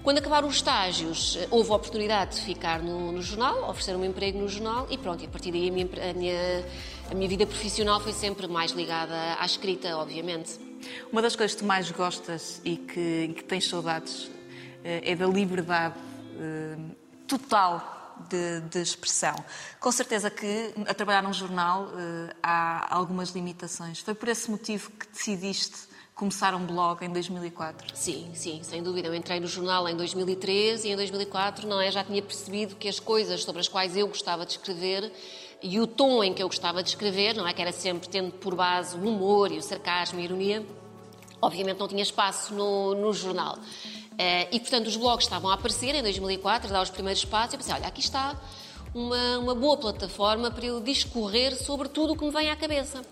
Quando 0.08 0.20
acabaram 0.20 0.48
os 0.48 0.54
estágios, 0.54 1.36
eh, 1.36 1.48
houve 1.50 1.70
a 1.70 1.74
oportunidade 1.74 2.36
de 2.36 2.40
ficar 2.40 2.82
no, 2.82 3.12
no 3.12 3.20
jornal, 3.20 3.68
oferecer 3.68 3.94
um 3.94 4.02
emprego 4.02 4.38
no 4.38 4.48
jornal 4.48 4.86
e 4.88 4.96
pronto, 4.96 5.22
e 5.22 5.26
a 5.26 5.28
partir 5.28 5.52
daí 5.52 5.68
a 5.68 5.70
minha, 5.70 5.86
a 5.86 6.14
minha, 6.14 6.64
a 7.10 7.14
minha 7.14 7.28
vida 7.28 7.46
profissional 7.46 8.00
foi 8.00 8.14
sempre 8.14 8.48
mais 8.48 8.70
ligada 8.70 9.36
à 9.38 9.44
escrita, 9.44 9.94
obviamente. 9.98 10.58
Uma 11.12 11.20
das 11.20 11.36
coisas 11.36 11.54
que 11.54 11.60
tu 11.60 11.66
mais 11.66 11.90
gostas 11.90 12.58
e 12.64 12.78
que, 12.78 13.34
que 13.36 13.44
tens 13.44 13.68
saudades 13.68 14.30
eh, 14.82 15.12
é 15.12 15.14
da 15.14 15.26
liberdade 15.26 15.96
eh, 16.40 16.78
total 17.26 18.16
de, 18.30 18.62
de 18.62 18.80
expressão. 18.80 19.36
Com 19.78 19.92
certeza 19.92 20.30
que 20.30 20.72
a 20.86 20.94
trabalhar 20.94 21.22
num 21.22 21.34
jornal 21.34 21.90
há 22.42 22.96
algumas 22.96 23.28
limitações. 23.32 24.00
Foi 24.00 24.14
por 24.14 24.30
esse 24.30 24.50
motivo 24.50 24.90
que 24.90 25.06
decidiste 25.06 25.87
começar 26.18 26.52
um 26.52 26.66
blog 26.66 27.04
em 27.04 27.10
2004? 27.10 27.94
Sim, 27.94 28.28
sim, 28.34 28.60
sem 28.64 28.82
dúvida. 28.82 29.06
Eu 29.06 29.14
entrei 29.14 29.38
no 29.38 29.46
jornal 29.46 29.88
em 29.88 29.96
2003 29.96 30.84
e 30.84 30.88
em 30.88 30.96
2004 30.96 31.66
não 31.66 31.80
é, 31.80 31.92
já 31.92 32.02
tinha 32.02 32.20
percebido 32.20 32.74
que 32.74 32.88
as 32.88 32.98
coisas 32.98 33.44
sobre 33.44 33.60
as 33.60 33.68
quais 33.68 33.96
eu 33.96 34.08
gostava 34.08 34.44
de 34.44 34.52
escrever 34.52 35.12
e 35.62 35.78
o 35.78 35.86
tom 35.86 36.24
em 36.24 36.34
que 36.34 36.42
eu 36.42 36.48
gostava 36.48 36.82
de 36.82 36.88
escrever, 36.88 37.36
não 37.36 37.46
é, 37.46 37.52
que 37.52 37.62
era 37.62 37.70
sempre 37.70 38.08
tendo 38.08 38.32
por 38.32 38.56
base 38.56 38.96
o 38.96 39.08
humor 39.08 39.52
e 39.52 39.58
o 39.58 39.62
sarcasmo 39.62 40.18
e 40.18 40.22
a 40.22 40.24
ironia, 40.24 40.66
obviamente 41.40 41.78
não 41.78 41.86
tinha 41.86 42.02
espaço 42.02 42.52
no, 42.52 42.96
no 42.96 43.12
jornal. 43.12 43.56
Eh, 44.18 44.48
e, 44.50 44.58
portanto, 44.58 44.88
os 44.88 44.96
blogs 44.96 45.24
estavam 45.24 45.48
a 45.48 45.54
aparecer 45.54 45.94
em 45.94 46.02
2004, 46.02 46.68
a 46.68 46.72
dar 46.72 46.82
os 46.82 46.90
primeiros 46.90 47.24
passos, 47.24 47.52
e 47.52 47.54
eu 47.54 47.58
pensei, 47.58 47.74
olha, 47.74 47.86
aqui 47.86 48.00
está 48.00 48.36
uma, 48.92 49.38
uma 49.38 49.54
boa 49.54 49.76
plataforma 49.76 50.50
para 50.50 50.66
eu 50.66 50.80
discorrer 50.80 51.56
sobre 51.56 51.88
tudo 51.88 52.14
o 52.14 52.16
que 52.16 52.24
me 52.24 52.32
vem 52.32 52.50
à 52.50 52.56
cabeça. 52.56 53.02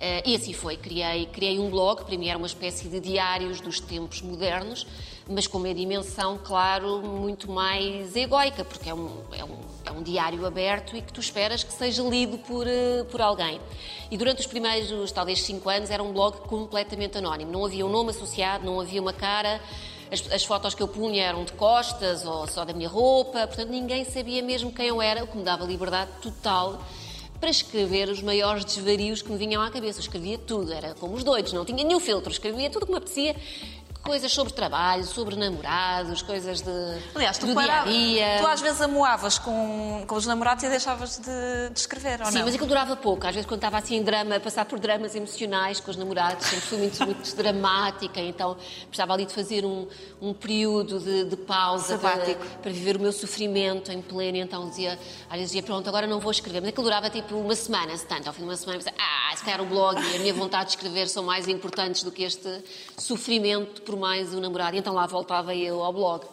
Eh, 0.00 0.22
e 0.26 0.36
assim 0.36 0.52
foi, 0.52 0.76
criei, 0.76 1.26
criei 1.26 1.58
um 1.58 1.68
blog, 1.70 2.02
era 2.28 2.38
uma 2.38 2.46
espécie 2.46 2.88
de 2.88 3.00
diários 3.00 3.60
dos 3.60 3.80
tempos 3.80 4.22
modernos, 4.22 4.86
mas 5.28 5.46
com 5.48 5.58
uma 5.58 5.74
dimensão, 5.74 6.38
claro, 6.42 7.02
muito 7.02 7.50
mais 7.50 8.14
egoica, 8.14 8.64
porque 8.64 8.88
é 8.88 8.94
um, 8.94 9.10
é 9.32 9.44
um, 9.44 9.58
é 9.86 9.90
um 9.90 10.02
diário 10.02 10.46
aberto 10.46 10.96
e 10.96 11.02
que 11.02 11.12
tu 11.12 11.20
esperas 11.20 11.64
que 11.64 11.72
seja 11.72 12.02
lido 12.02 12.38
por, 12.38 12.66
eh, 12.66 13.04
por 13.10 13.20
alguém. 13.20 13.60
E 14.08 14.16
durante 14.16 14.40
os 14.40 14.46
primeiros, 14.46 15.10
talvez, 15.10 15.42
cinco 15.42 15.68
anos, 15.68 15.90
era 15.90 16.02
um 16.02 16.12
blog 16.12 16.38
completamente 16.42 17.18
anónimo, 17.18 17.50
não 17.50 17.64
havia 17.64 17.84
um 17.84 17.90
nome 17.90 18.10
associado, 18.10 18.64
não 18.64 18.80
havia 18.80 19.02
uma 19.02 19.12
cara, 19.12 19.60
as, 20.12 20.30
as, 20.30 20.44
fotos 20.44 20.74
que 20.74 20.82
eu 20.82 20.88
punha 20.88 21.24
eram 21.24 21.44
de 21.44 21.52
costas 21.54 22.24
ou 22.24 22.46
só 22.46 22.64
da 22.64 22.72
minha 22.72 22.88
roupa, 22.88 23.46
portanto 23.48 23.68
ninguém 23.70 24.04
sabia 24.04 24.42
mesmo 24.42 24.72
quem 24.72 24.86
eu 24.86 25.02
era, 25.02 25.24
o 25.24 25.26
que 25.26 25.36
me 25.36 25.42
dava 25.42 25.64
liberdade 25.64 26.12
total 26.22 26.80
para 27.40 27.50
escrever 27.50 28.08
os 28.08 28.20
maiores 28.20 28.64
desvarios 28.64 29.22
que 29.22 29.30
me 29.30 29.38
vinham 29.38 29.62
à 29.62 29.70
cabeça. 29.70 29.98
Eu 29.98 30.02
escrevia 30.02 30.38
tudo, 30.38 30.72
era 30.72 30.94
como 30.94 31.14
os 31.14 31.22
doidos, 31.22 31.52
não 31.52 31.64
tinha 31.64 31.84
nenhum 31.84 32.00
filtro, 32.00 32.30
escrevia 32.32 32.68
tudo 32.68 32.82
o 32.82 32.86
que 32.86 32.92
me 32.92 32.98
apetecia 32.98 33.36
coisas 34.02 34.32
sobre 34.32 34.52
trabalho, 34.54 35.04
sobre 35.04 35.36
namorados, 35.36 36.22
coisas 36.22 36.62
de, 36.62 36.70
Aliás, 37.14 37.36
tu, 37.36 37.46
do 37.46 37.54
para- 37.54 37.82
dia 37.82 37.82
a 37.82 37.84
dia. 37.84 38.38
tu 38.40 38.46
às 38.46 38.60
vezes 38.60 38.80
amoavas 38.80 39.38
com, 39.38 40.04
com 40.06 40.14
os 40.14 40.24
namorados 40.24 40.64
e 40.64 40.68
deixavas 40.68 41.18
de, 41.18 41.68
de 41.70 41.78
escrever, 41.78 42.20
ou 42.20 42.26
Sim, 42.26 42.38
não? 42.38 42.44
mas 42.46 42.54
aquilo 42.54 42.68
durava 42.68 42.96
pouco. 42.96 43.26
Às 43.26 43.34
vezes, 43.34 43.46
quando 43.46 43.58
estava 43.58 43.76
assim 43.76 43.96
em 43.96 44.02
drama, 44.02 44.36
a 44.36 44.40
passar 44.40 44.64
por 44.64 44.78
dramas 44.78 45.14
emocionais 45.14 45.78
com 45.80 45.90
os 45.90 45.96
namorados, 45.96 46.46
sempre 46.46 46.60
fui 46.66 46.78
muito, 46.78 47.04
muito 47.04 47.36
dramática, 47.36 48.18
então 48.20 48.56
precisava 48.86 49.12
ali 49.12 49.26
de 49.26 49.34
fazer 49.34 49.64
um, 49.66 49.86
um 50.22 50.32
período 50.32 50.98
de, 51.00 51.24
de 51.24 51.36
pausa 51.36 51.98
para, 51.98 52.34
para 52.62 52.72
viver 52.72 52.96
o 52.96 53.00
meu 53.00 53.12
sofrimento 53.12 53.92
em 53.92 54.00
pleno. 54.00 54.38
Então 54.38 54.68
dizia, 54.70 54.92
às 55.28 55.32
vezes 55.36 55.48
dizia, 55.50 55.62
pronto, 55.62 55.86
agora 55.86 56.06
não 56.06 56.18
vou 56.18 56.30
escrever. 56.30 56.60
Mas 56.60 56.70
aquilo 56.70 56.84
durava 56.84 57.10
tipo 57.10 57.36
uma 57.36 57.54
semana, 57.54 57.94
se 57.96 58.06
tanto. 58.06 58.26
Ao 58.26 58.32
fim 58.32 58.40
de 58.42 58.48
uma 58.48 58.56
semana, 58.56 58.78
eu 58.80 58.84
pensei, 58.84 58.98
ah, 58.98 59.36
se 59.36 59.44
calhar 59.44 59.60
o 59.60 59.66
blog 59.66 60.00
e 60.00 60.16
a 60.16 60.18
minha 60.20 60.32
vontade 60.32 60.64
de 60.66 60.70
escrever 60.76 61.08
são 61.08 61.24
mais 61.24 61.46
importantes 61.46 62.02
do 62.02 62.10
que 62.10 62.22
este 62.22 62.48
sofrimento 62.96 63.82
por 63.88 63.96
mais 63.96 64.34
o 64.34 64.40
namorado. 64.40 64.76
E 64.76 64.78
então 64.80 64.92
lá 64.92 65.06
voltava 65.06 65.54
eu 65.54 65.82
ao 65.82 65.92
blog. 65.92 66.26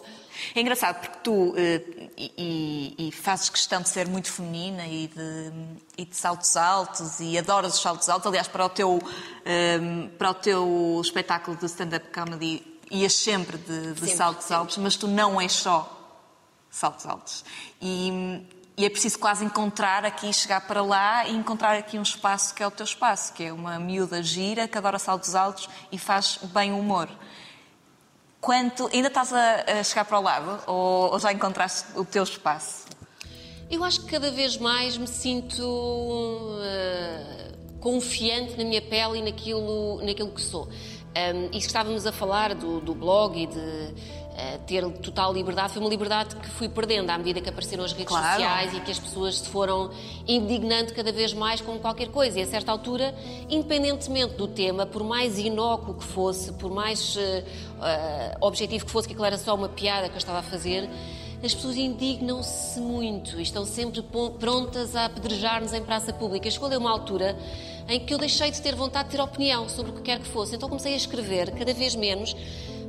É 0.54 0.60
engraçado 0.60 1.00
porque 1.00 1.18
tu 1.24 1.54
eh, 1.56 1.82
e, 2.18 2.96
e- 3.08 3.12
fazes 3.14 3.48
questão 3.50 3.82
de 3.82 3.88
ser 3.88 4.06
muito 4.10 4.30
feminina 4.30 4.86
e 4.86 5.08
de, 5.08 5.52
e 5.98 6.04
de 6.06 6.14
saltos 6.18 6.58
altos 6.58 7.22
e 7.22 7.38
adoras 7.38 7.76
os 7.76 7.82
saltos 7.82 8.10
altos. 8.10 8.28
Aliás, 8.28 8.50
para 8.50 8.66
o 8.66 8.70
teu, 8.70 9.00
ehm, 9.46 10.10
para 10.18 10.32
o 10.32 10.34
teu 10.34 11.00
espetáculo 11.02 11.56
de 11.56 11.66
stand-up 11.68 12.08
comedy 12.14 12.62
ias 12.92 13.14
sempre 13.14 13.58
de, 13.58 13.94
de 13.94 14.00
Sempre, 14.02 14.16
saltos 14.18 14.44
sempre. 14.44 14.56
altos, 14.58 14.78
mas 14.78 14.96
tu 14.98 15.08
não 15.08 15.40
és 15.40 15.54
só 15.54 15.90
saltos 16.70 17.06
altos. 17.06 17.46
E, 17.82 18.44
e 18.78 18.84
é 18.86 18.90
preciso 18.90 19.18
quase 19.18 19.46
encontrar 19.46 20.04
aqui, 20.04 20.34
chegar 20.34 20.68
para 20.68 20.84
lá 20.84 21.26
e 21.26 21.34
encontrar 21.34 21.78
aqui 21.78 21.98
um 21.98 22.02
espaço 22.04 22.54
que 22.54 22.62
é 22.62 22.68
o 22.68 22.72
teu 22.72 22.84
espaço, 22.84 23.32
que 23.34 23.46
é 23.46 23.54
uma 23.54 23.80
miúda 23.80 24.22
gira 24.22 24.68
que 24.68 24.78
adora 24.78 25.00
saltos 25.00 25.34
altos 25.34 25.70
e 25.94 25.98
faz 25.98 26.40
bem 26.54 26.74
humor. 26.74 27.08
Quanto, 28.46 28.88
ainda 28.94 29.08
estás 29.08 29.34
a, 29.34 29.84
chegar 29.84 30.06
para 30.06 30.20
o 30.20 30.22
lado 30.22 30.62
ou, 30.68 31.20
já 31.20 31.34
encontraste 31.34 31.98
o 31.98 32.06
teu 32.06 32.22
espaço? 32.22 32.86
Eu 33.72 33.84
acho 33.84 34.02
que 34.02 34.06
cada 34.06 34.30
vez 34.30 34.56
mais 34.56 34.96
me 34.96 35.08
sinto 35.08 36.60
eh, 36.62 37.54
confiante 37.80 38.56
na 38.56 38.64
minha 38.64 38.84
pele 38.84 39.18
e 39.18 39.22
naquilo, 39.24 40.00
naquilo 40.04 40.30
que 40.30 40.42
sou. 40.42 40.70
Um, 41.18 41.50
que 41.50 41.58
estávamos 41.58 42.06
a 42.06 42.12
falar 42.12 42.54
do, 42.54 42.80
do 42.82 42.94
blog 42.94 43.36
e 43.36 43.48
de 43.48 43.96
eh, 44.38 44.60
ter 44.68 44.84
total 45.00 45.34
liberdade, 45.34 45.74
foi 45.74 45.82
uma 45.82 45.90
liberdade 45.90 46.36
que 46.36 46.50
fui 46.50 46.68
perdendo 46.68 47.10
à 47.10 47.18
medida 47.18 47.40
que 47.40 47.50
apareceram 47.50 47.84
as 47.86 47.92
redes 47.94 48.08
Claro. 48.08 48.34
sociais 48.42 48.74
e 48.74 48.80
que 48.82 48.92
as 48.92 49.00
pessoas 49.00 49.40
se 49.40 49.50
foram 49.50 49.90
indignando 50.28 50.94
cada 50.94 51.12
vez 51.12 51.34
mais 51.34 51.62
com 51.62 51.80
qualquer 51.80 52.10
coisa. 52.10 52.40
E 52.40 52.42
a 52.44 52.48
certa 52.48 52.72
altura, 52.72 53.16
independentemente 53.50 54.36
do 54.36 54.48
tema, 54.48 54.86
por 54.86 55.04
mais 55.04 55.40
inócuo 55.40 55.94
que 55.96 56.04
fosse, 56.04 56.52
por 56.54 56.70
mais 56.72 57.16
eh, 57.18 57.44
eh, 57.82 58.38
objetivo 58.42 58.86
que 58.86 58.92
fosse, 58.92 59.08
que 59.08 59.14
aquilo 59.14 59.26
era 59.26 59.38
só 59.38 59.56
uma 59.56 59.70
piada 59.70 60.08
que 60.10 60.16
eu 60.16 60.20
estava 60.20 60.40
a 60.40 60.44
fazer, 60.44 60.90
as 61.44 61.54
pessoas 61.54 61.76
indignam-se 61.78 62.80
muito 62.80 63.40
e 63.40 63.44
estão 63.44 63.66
sempre 63.66 64.02
prontas 64.40 64.96
a 64.96 65.06
apedrejar-nos 65.06 65.74
em 65.74 65.84
praça 65.84 66.12
pública. 66.12 66.50
Ali 66.66 66.78
uma 66.78 66.90
altura 66.90 67.38
em 67.88 68.00
que 68.00 68.14
eu 68.14 68.18
deixei 68.18 68.50
de 68.50 68.60
ter 68.62 68.74
vontade 68.76 69.10
de 69.10 69.16
ter 69.16 69.22
opinião 69.22 69.70
sobre 69.70 69.92
o 69.92 69.96
que 69.96 70.02
quer 70.02 70.20
que 70.20 70.28
fosse. 70.28 70.56
Então 70.56 70.68
comecei 70.68 70.94
a 70.94 70.98
escrever 70.98 71.52
cada 71.52 71.74
vez 71.74 71.94
menos, 71.96 72.36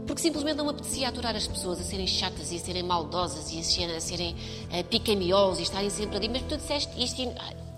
porque 0.06 0.22
simplesmente 0.22 0.56
não 0.56 0.64
me 0.64 0.70
apetecia 0.70 1.08
aturar 1.08 1.34
as 1.34 1.46
pessoas 1.46 1.80
a 1.80 1.82
serem 1.82 2.06
chatas 2.06 2.52
e 2.52 2.56
a 2.56 2.58
serem 2.58 2.82
maldosas 2.82 3.52
e 3.52 3.58
a 3.58 4.00
serem, 4.00 4.36
pica-miolos 4.88 5.58
e 5.58 5.62
estarem 5.62 5.90
sempre 5.90 6.16
ali. 6.16 6.28
Mas 6.28 6.42
tu 6.42 6.56
disseste 6.56 7.02
isto 7.02 7.20
e 7.20 7.26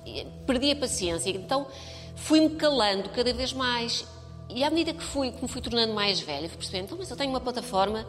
e 0.09 0.27
perdi 0.47 0.71
a 0.71 0.77
paciência. 0.77 1.31
Então 1.31 1.67
fui-me 2.15 2.51
calando 2.51 3.11
cada 3.11 3.33
vez 3.33 3.53
mais. 3.53 4.07
E 4.49 4.65
à 4.65 4.71
medida 4.71 4.95
que 4.95 5.05
fui, 5.05 5.31
que 5.31 5.43
me 5.43 5.49
fui 5.49 5.61
tornando 5.61 5.93
mais 5.93 6.21
velha, 6.21 6.49
fui 6.49 6.57
percebendo, 6.57 6.85
então, 6.87 6.99
mas 6.99 7.11
eu 7.11 7.17
tenho 7.17 7.31
uma 7.31 7.41
plataforma 7.41 8.07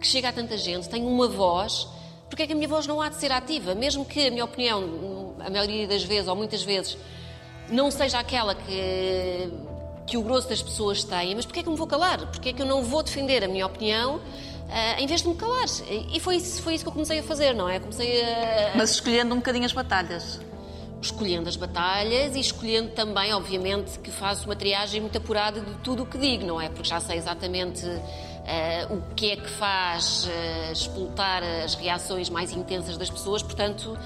que 0.00 0.06
chega 0.06 0.28
a 0.30 0.32
tanta 0.32 0.58
gente, 0.58 0.88
tenho 0.88 1.06
uma 1.06 1.28
voz, 1.28 1.86
porque 2.28 2.42
é 2.42 2.46
que 2.46 2.52
a 2.52 2.56
minha 2.56 2.68
voz 2.68 2.86
não 2.88 3.00
há 3.00 3.08
de 3.08 3.16
ser 3.16 3.30
ativa? 3.30 3.72
Mesmo 3.74 4.04
que 4.04 4.26
a 4.26 4.30
minha 4.30 4.44
opinião, 4.44 5.36
a 5.38 5.48
maioria 5.48 5.86
das 5.86 6.02
vezes, 6.02 6.26
ou 6.28 6.34
muitas 6.34 6.62
vezes, 6.64 6.98
não 7.70 7.88
seja 7.90 8.18
aquela 8.18 8.54
que, 8.54 9.48
que 10.06 10.16
o 10.16 10.22
grosso 10.22 10.48
das 10.48 10.62
pessoas 10.62 11.02
tem, 11.04 11.34
mas 11.34 11.44
porquê 11.44 11.60
é 11.60 11.62
que 11.62 11.68
eu 11.68 11.72
me 11.72 11.78
vou 11.78 11.86
calar? 11.86 12.18
Porquê 12.26 12.50
é 12.50 12.52
que 12.52 12.62
eu 12.62 12.66
não 12.66 12.82
vou 12.82 13.02
defender 13.02 13.42
a 13.42 13.48
minha 13.48 13.66
opinião 13.66 14.20
ah, 14.70 15.00
em 15.00 15.06
vez 15.06 15.22
de 15.22 15.28
me 15.28 15.34
calar? 15.34 15.64
E 16.12 16.20
foi 16.20 16.36
isso, 16.36 16.62
foi 16.62 16.74
isso 16.74 16.84
que 16.84 16.88
eu 16.88 16.92
comecei 16.92 17.18
a 17.18 17.22
fazer, 17.22 17.52
não 17.54 17.68
é? 17.68 17.78
Comecei 17.80 18.22
a, 18.22 18.72
Mas 18.76 18.90
escolhendo 18.92 19.34
um 19.34 19.38
bocadinho 19.38 19.64
as 19.64 19.72
batalhas. 19.72 20.40
escolhendo 21.02 21.48
as 21.48 21.56
batalhas 21.56 22.34
e 22.36 22.40
escolhendo 22.40 22.90
também, 22.90 23.32
obviamente, 23.34 23.98
que 23.98 24.10
faço 24.10 24.44
uma 24.46 24.56
triagem 24.56 25.00
muito 25.00 25.18
apurada 25.18 25.60
de 25.60 25.74
tudo 25.84 26.02
o 26.04 26.06
que 26.06 26.18
digo, 26.18 26.44
não 26.46 26.60
é? 26.60 26.68
Porque 26.68 26.88
já 26.88 26.98
sei 27.00 27.16
exatamente 27.16 27.84
eh, 28.46 28.86
o 28.90 29.14
que 29.14 29.32
é 29.32 29.36
que 29.36 29.48
faz 29.50 30.28
eh, 30.30 30.70
explotar 30.72 31.42
as 31.42 31.74
reações 31.74 32.28
mais 32.30 32.52
intensas 32.52 32.96
das 32.96 33.10
pessoas, 33.10 33.42
portanto, 33.42 33.96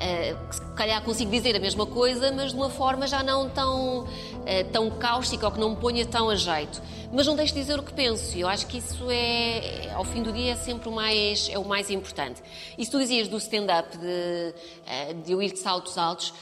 eh, 0.00 0.34
se 0.50 0.60
calhar 0.76 1.02
consigo 1.02 1.30
dizer 1.30 1.54
a 1.56 1.60
mesma 1.60 1.86
coisa, 1.86 2.30
mas 2.32 2.50
de 2.52 2.56
uma 2.56 2.70
forma 2.70 3.06
já 3.06 3.22
não 3.22 3.48
tão, 3.50 4.06
eh, 4.46 4.64
tão 4.64 4.90
cáustica 4.90 5.46
ou 5.46 5.52
que 5.52 5.58
não 5.60 5.70
me 5.70 5.76
ponha 5.76 6.04
tão 6.06 6.28
a 6.30 6.36
jeito. 6.36 6.80
Mas 7.12 7.26
não 7.26 7.34
deixo 7.34 7.54
de 7.54 7.60
dizer 7.60 7.78
o 7.78 7.82
que 7.82 7.92
penso, 7.92 8.36
eu 8.36 8.46
acho 8.46 8.66
que 8.66 8.78
isso 8.78 9.06
é, 9.10 9.90
ao 9.94 10.04
fim 10.04 10.22
do 10.22 10.30
dia, 10.32 10.52
é 10.52 10.56
sempre 10.56 10.88
o 10.88 10.92
mais, 10.92 11.48
é 11.50 11.58
o 11.58 11.64
mais 11.64 11.88
importante. 11.90 12.42
E 12.76 12.84
se 12.84 12.90
tu 12.90 12.98
dizias 12.98 13.28
do 13.28 13.38
stand-up, 13.38 13.96
de, 13.96 14.54
eh, 14.86 15.14
de 15.24 15.32
eu 15.32 15.40
ir 15.42 15.52
de 15.52 15.58
saltos 15.58 15.96
altos, 15.96 16.34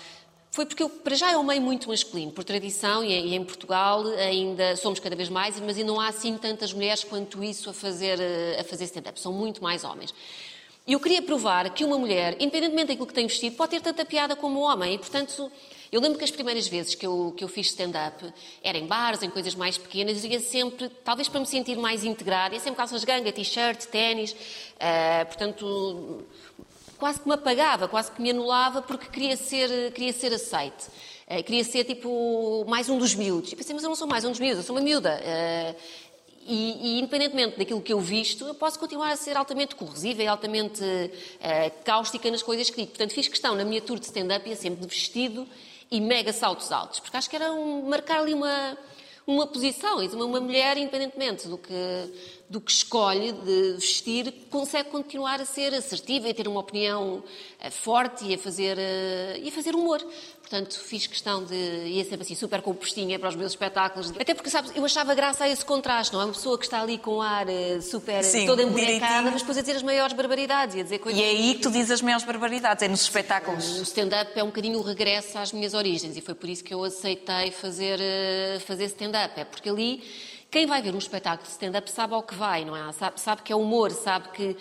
foi 0.50 0.64
porque 0.64 0.82
eu, 0.82 0.88
para 0.88 1.14
já, 1.14 1.30
é 1.30 1.36
um 1.36 1.42
meio 1.42 1.60
muito 1.60 1.88
masculino, 1.90 2.32
por 2.32 2.42
tradição, 2.42 3.04
e 3.04 3.34
em- 3.34 3.44
Portugal 3.44 4.02
ainda 4.06 4.74
somos 4.76 4.98
cada 4.98 5.14
vez 5.14 5.28
mais, 5.28 5.60
mas 5.60 5.76
ainda 5.76 5.92
não 5.92 6.00
há 6.00 6.08
assim 6.08 6.36
tantas 6.38 6.72
mulheres 6.72 7.04
quanto 7.04 7.44
isso 7.44 7.68
a 7.68 7.74
fazer, 7.74 8.18
a 8.58 8.64
fazer 8.64 8.84
stand-up. 8.84 9.20
São 9.20 9.32
muito 9.34 9.62
mais 9.62 9.84
homens. 9.84 10.14
E 10.86 10.92
eu 10.92 11.00
queria 11.00 11.20
provar 11.20 11.68
que 11.70 11.84
uma 11.84 11.98
mulher, 11.98 12.36
independentemente 12.38 12.88
daquilo 12.88 13.08
que 13.08 13.12
tem 13.12 13.26
vestido, 13.26 13.56
pode 13.56 13.70
ter 13.70 13.80
tanta 13.80 14.04
piada 14.04 14.36
como 14.36 14.60
um 14.60 14.62
homem. 14.62 14.94
E, 14.94 14.98
portanto, 14.98 15.50
eu 15.90 16.00
lembro 16.00 16.16
que 16.16 16.22
as 16.22 16.30
primeiras 16.30 16.68
vezes 16.68 16.94
que 16.94 17.04
eu, 17.04 17.34
que 17.36 17.42
eu 17.42 17.48
fiz 17.48 17.66
stand-up 17.66 18.24
era 18.62 18.78
em 18.78 18.86
bares, 18.86 19.20
em 19.20 19.28
coisas 19.28 19.56
mais 19.56 19.76
pequenas, 19.76 20.22
e 20.22 20.28
ia 20.28 20.38
sempre, 20.38 20.88
talvez 20.88 21.28
para 21.28 21.40
me 21.40 21.46
sentir 21.46 21.76
mais 21.76 22.04
integrada, 22.04 22.54
ia 22.54 22.60
sempre 22.60 22.76
calças 22.76 23.02
ganga, 23.02 23.32
t-shirt, 23.32 23.86
ténis, 23.86 24.36
eh, 24.78 25.24
portanto, 25.24 26.22
quase 26.96 27.18
que 27.18 27.26
me 27.26 27.34
apagava, 27.34 27.88
quase 27.88 28.12
que 28.12 28.22
me 28.22 28.30
anulava 28.30 28.80
porque 28.80 29.06
queria 29.08 29.36
ser, 29.36 29.92
queria 29.92 30.12
ser 30.12 30.32
aceite. 30.32 30.86
Eh, 31.28 31.42
queria 31.42 31.64
ser 31.64 31.82
tipo 31.82 32.64
mais 32.68 32.88
um 32.88 32.96
dos 32.96 33.12
miúdos. 33.12 33.50
E 33.50 33.56
pensei, 33.56 33.74
mas 33.74 33.82
eu 33.82 33.88
não 33.88 33.96
sou 33.96 34.06
mais 34.06 34.24
um 34.24 34.30
dos 34.30 34.38
miúdos, 34.38 34.58
eu 34.58 34.62
sou 34.62 34.76
uma 34.76 34.82
miúda. 34.82 35.20
Eh, 35.24 35.74
e, 36.46 36.96
e, 36.96 36.98
independentemente 37.00 37.58
daquilo 37.58 37.80
que 37.80 37.92
eu 37.92 38.00
visto, 38.00 38.46
eu 38.46 38.54
posso 38.54 38.78
continuar 38.78 39.10
a 39.10 39.16
ser 39.16 39.36
altamente 39.36 39.74
corrosiva 39.74 40.22
e 40.22 40.26
altamente 40.26 40.82
eh, 41.40 41.70
cáustica 41.84 42.30
nas 42.30 42.42
coisas 42.42 42.70
que 42.70 42.76
digo. 42.76 42.88
Portanto, 42.88 43.12
fiz 43.12 43.28
questão 43.28 43.54
na 43.54 43.64
minha 43.64 43.80
tour 43.80 43.98
de 43.98 44.06
stand-up 44.06 44.48
ia 44.48 44.56
sempre 44.56 44.80
de 44.80 44.86
vestido 44.86 45.46
e 45.90 46.00
mega 46.00 46.32
saltos 46.32 46.70
altos, 46.72 47.00
porque 47.00 47.16
acho 47.16 47.28
que 47.28 47.36
era 47.36 47.52
um, 47.52 47.88
marcar 47.88 48.20
ali 48.20 48.34
uma, 48.34 48.78
uma 49.26 49.46
posição. 49.46 50.02
E 50.02 50.08
uma, 50.08 50.24
uma 50.24 50.40
mulher, 50.40 50.76
independentemente 50.76 51.48
do 51.48 51.58
que, 51.58 51.72
do 52.48 52.60
que 52.60 52.70
escolhe 52.70 53.32
de 53.32 53.72
vestir, 53.72 54.32
consegue 54.50 54.88
continuar 54.90 55.40
a 55.40 55.44
ser 55.44 55.74
assertiva 55.74 56.28
e 56.28 56.30
a 56.30 56.34
ter 56.34 56.46
uma 56.46 56.60
opinião 56.60 57.24
eh, 57.58 57.70
forte 57.70 58.24
e 58.24 58.34
a 58.34 58.38
fazer, 58.38 58.78
eh, 58.78 59.40
e 59.42 59.48
a 59.48 59.52
fazer 59.52 59.74
humor. 59.74 60.00
Portanto, 60.40 60.78
fiz 60.78 61.08
questão 61.08 61.44
de. 61.44 61.54
ia 61.54 62.04
sempre 62.04 62.22
assim, 62.22 62.36
super 62.36 62.62
compostinha 62.62 63.18
para 63.18 63.28
os 63.28 63.34
meus 63.34 63.50
espetáculos. 63.50 64.12
Até 64.12 64.32
porque, 64.32 64.48
sabes, 64.48 64.70
eu 64.76 64.84
achava 64.84 65.12
graça 65.12 65.42
a 65.42 65.48
esse 65.48 65.64
contraste, 65.64 66.14
não 66.14 66.20
é? 66.20 66.24
Uma 66.24 66.34
pessoa 66.34 66.56
que 66.56 66.64
está 66.64 66.80
ali 66.80 66.98
com 66.98 67.20
ar 67.20 67.48
eh, 67.48 67.80
super. 67.80 68.22
Sim, 68.22 68.46
toda 68.46 68.62
embonecada, 68.62 69.28
mas 69.28 69.40
depois 69.40 69.58
a 69.58 69.60
dizer 69.60 69.74
as 69.74 69.82
maiores 69.82 70.14
barbaridades 70.14 70.76
e 70.76 70.80
a 70.80 70.82
dizer 70.84 71.00
coisas. 71.00 71.20
E 71.20 71.24
é 71.24 71.30
aí 71.30 71.54
que 71.54 71.62
tu 71.62 71.70
dizes 71.72 71.90
as 71.90 72.00
maiores 72.00 72.24
barbaridades, 72.24 72.80
é 72.80 72.86
nos 72.86 73.02
espetáculos. 73.02 73.80
O 73.80 73.82
stand-up 73.82 74.38
é 74.38 74.42
um 74.44 74.46
bocadinho 74.46 74.78
o 74.78 74.82
regresso 74.82 75.36
às 75.36 75.52
minhas 75.52 75.74
origens 75.74 76.16
e 76.16 76.20
foi 76.20 76.34
por 76.34 76.48
isso 76.48 76.62
que 76.62 76.72
eu 76.72 76.84
aceitei 76.84 77.50
fazer, 77.50 77.98
fazer 78.60 78.84
stand-up. 78.84 79.40
É 79.40 79.44
porque 79.44 79.68
ali 79.68 80.04
quem 80.50 80.66
vai 80.66 80.80
ver 80.80 80.94
um 80.94 80.98
espetáculo 80.98 81.46
de 81.46 81.52
stand-up 81.52 81.90
sabe 81.90 82.14
ao 82.14 82.22
que 82.22 82.34
vai, 82.34 82.64
não 82.64 82.76
é? 82.76 82.92
Sabe, 82.92 83.20
sabe 83.20 83.42
que 83.42 83.52
é 83.52 83.56
humor, 83.56 83.90
sabe 83.90 84.28
que, 84.28 84.56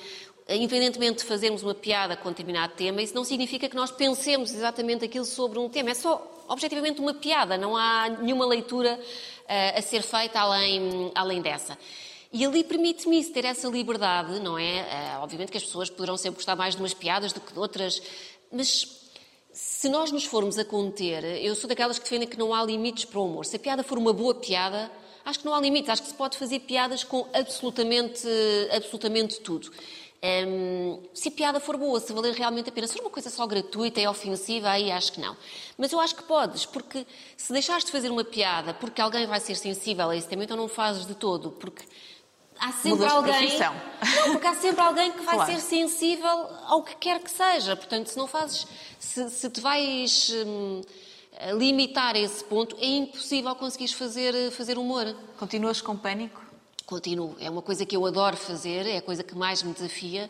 independentemente 0.49 1.19
de 1.19 1.25
fazermos 1.25 1.63
uma 1.63 1.75
piada 1.75 2.15
com 2.17 2.29
determinado 2.29 2.73
tema, 2.73 3.01
isso 3.01 3.13
não 3.15 3.23
significa 3.23 3.69
que 3.69 3.75
nós 3.75 3.91
pensemos 3.91 4.51
exatamente 4.51 5.05
aquilo 5.05 5.25
sobre 5.25 5.59
um 5.59 5.69
tema. 5.69 5.91
É 5.91 5.93
só, 5.93 6.45
objetivamente, 6.47 6.99
uma 6.99 7.13
piada. 7.13 7.57
Não 7.57 7.77
há 7.77 8.09
nenhuma 8.09 8.45
leitura 8.45 8.99
uh, 8.99 9.77
a 9.77 9.81
ser 9.81 10.01
feita 10.01 10.39
além, 10.39 11.11
além 11.15 11.41
dessa. 11.41 11.77
E 12.33 12.45
ali 12.45 12.63
permite-me 12.63 13.19
isso, 13.19 13.31
ter 13.31 13.45
essa 13.45 13.67
liberdade, 13.69 14.39
não 14.39 14.57
é? 14.57 14.81
Uh, 15.17 15.23
obviamente 15.23 15.51
que 15.51 15.57
as 15.57 15.63
pessoas 15.63 15.89
poderão 15.89 16.17
sempre 16.17 16.37
gostar 16.37 16.55
mais 16.55 16.75
de 16.75 16.81
umas 16.81 16.93
piadas 16.93 17.31
do 17.31 17.39
que 17.39 17.53
de 17.53 17.59
outras, 17.59 18.01
mas 18.51 19.05
se 19.53 19.87
nós 19.87 20.11
nos 20.11 20.25
formos 20.25 20.57
a 20.57 20.65
conter, 20.65 21.23
eu 21.41 21.55
sou 21.55 21.69
daquelas 21.69 21.97
que 21.97 22.03
defendem 22.03 22.27
que 22.27 22.37
não 22.37 22.53
há 22.53 22.61
limites 22.61 23.05
para 23.05 23.19
o 23.19 23.25
humor. 23.25 23.45
Se 23.45 23.55
a 23.55 23.59
piada 23.59 23.83
for 23.83 23.97
uma 23.97 24.11
boa 24.11 24.35
piada, 24.35 24.91
acho 25.25 25.39
que 25.39 25.45
não 25.45 25.53
há 25.53 25.59
limites. 25.59 25.89
Acho 25.89 26.03
que 26.03 26.09
se 26.09 26.13
pode 26.13 26.37
fazer 26.37 26.59
piadas 26.61 27.03
com 27.03 27.27
absolutamente, 27.33 28.27
absolutamente 28.71 29.39
tudo. 29.41 29.71
Um, 30.47 31.03
se 31.13 31.27
a 31.27 31.31
piada 31.31 31.59
for 31.59 31.77
boa, 31.77 31.99
se 31.99 32.11
valer 32.11 32.33
realmente 32.33 32.69
a 32.69 32.71
pena, 32.71 32.87
se 32.87 32.93
for 32.93 33.01
uma 33.01 33.11
coisa 33.11 33.29
só 33.29 33.45
gratuita 33.45 33.99
e 34.01 34.07
ofensiva, 34.07 34.69
aí 34.69 34.91
acho 34.91 35.13
que 35.13 35.19
não. 35.21 35.35
Mas 35.77 35.91
eu 35.91 35.99
acho 35.99 36.15
que 36.15 36.23
podes, 36.23 36.65
porque 36.65 37.05
se 37.37 37.53
deixares 37.53 37.83
de 37.85 37.91
fazer 37.91 38.09
uma 38.09 38.23
piada 38.23 38.73
porque 38.73 38.99
alguém 39.01 39.27
vai 39.27 39.39
ser 39.39 39.55
sensível 39.55 40.09
a 40.09 40.15
esse 40.15 40.27
tema, 40.27 40.43
então 40.43 40.57
não 40.57 40.67
fazes 40.67 41.05
de 41.05 41.13
todo, 41.13 41.51
porque 41.51 41.83
há 42.59 42.71
sempre 42.71 43.05
alguém. 43.05 43.59
Não, 43.59 44.31
porque 44.31 44.47
há 44.47 44.55
sempre 44.55 44.81
alguém 44.81 45.11
que 45.11 45.21
vai 45.21 45.35
Claro. 45.35 45.51
ser 45.51 45.59
sensível 45.59 46.47
ao 46.65 46.81
que 46.81 46.95
quer 46.95 47.19
que 47.19 47.29
seja. 47.29 47.75
Portanto, 47.75 48.07
se 48.07 48.17
não 48.17 48.25
fazes, 48.25 48.65
se, 48.99 49.29
se 49.29 49.47
te 49.51 49.61
vais 49.61 50.31
hum, 50.47 50.81
limitar 51.57 52.15
esse 52.15 52.43
ponto, 52.43 52.75
é 52.79 52.85
impossível 52.85 53.53
conseguires 53.55 53.93
fazer, 53.93 54.51
fazer 54.51 54.77
humor. 54.77 55.15
Continuas 55.37 55.81
com 55.81 55.95
pânico? 55.95 56.41
Continuo. 56.85 57.35
É 57.39 57.49
uma 57.49 57.61
coisa 57.61 57.85
que 57.85 57.95
eu 57.95 58.05
adoro 58.05 58.37
fazer, 58.37 58.85
é 58.85 58.97
a 58.97 59.01
coisa 59.01 59.23
que 59.23 59.35
mais 59.35 59.63
me 59.63 59.73
desafia, 59.73 60.29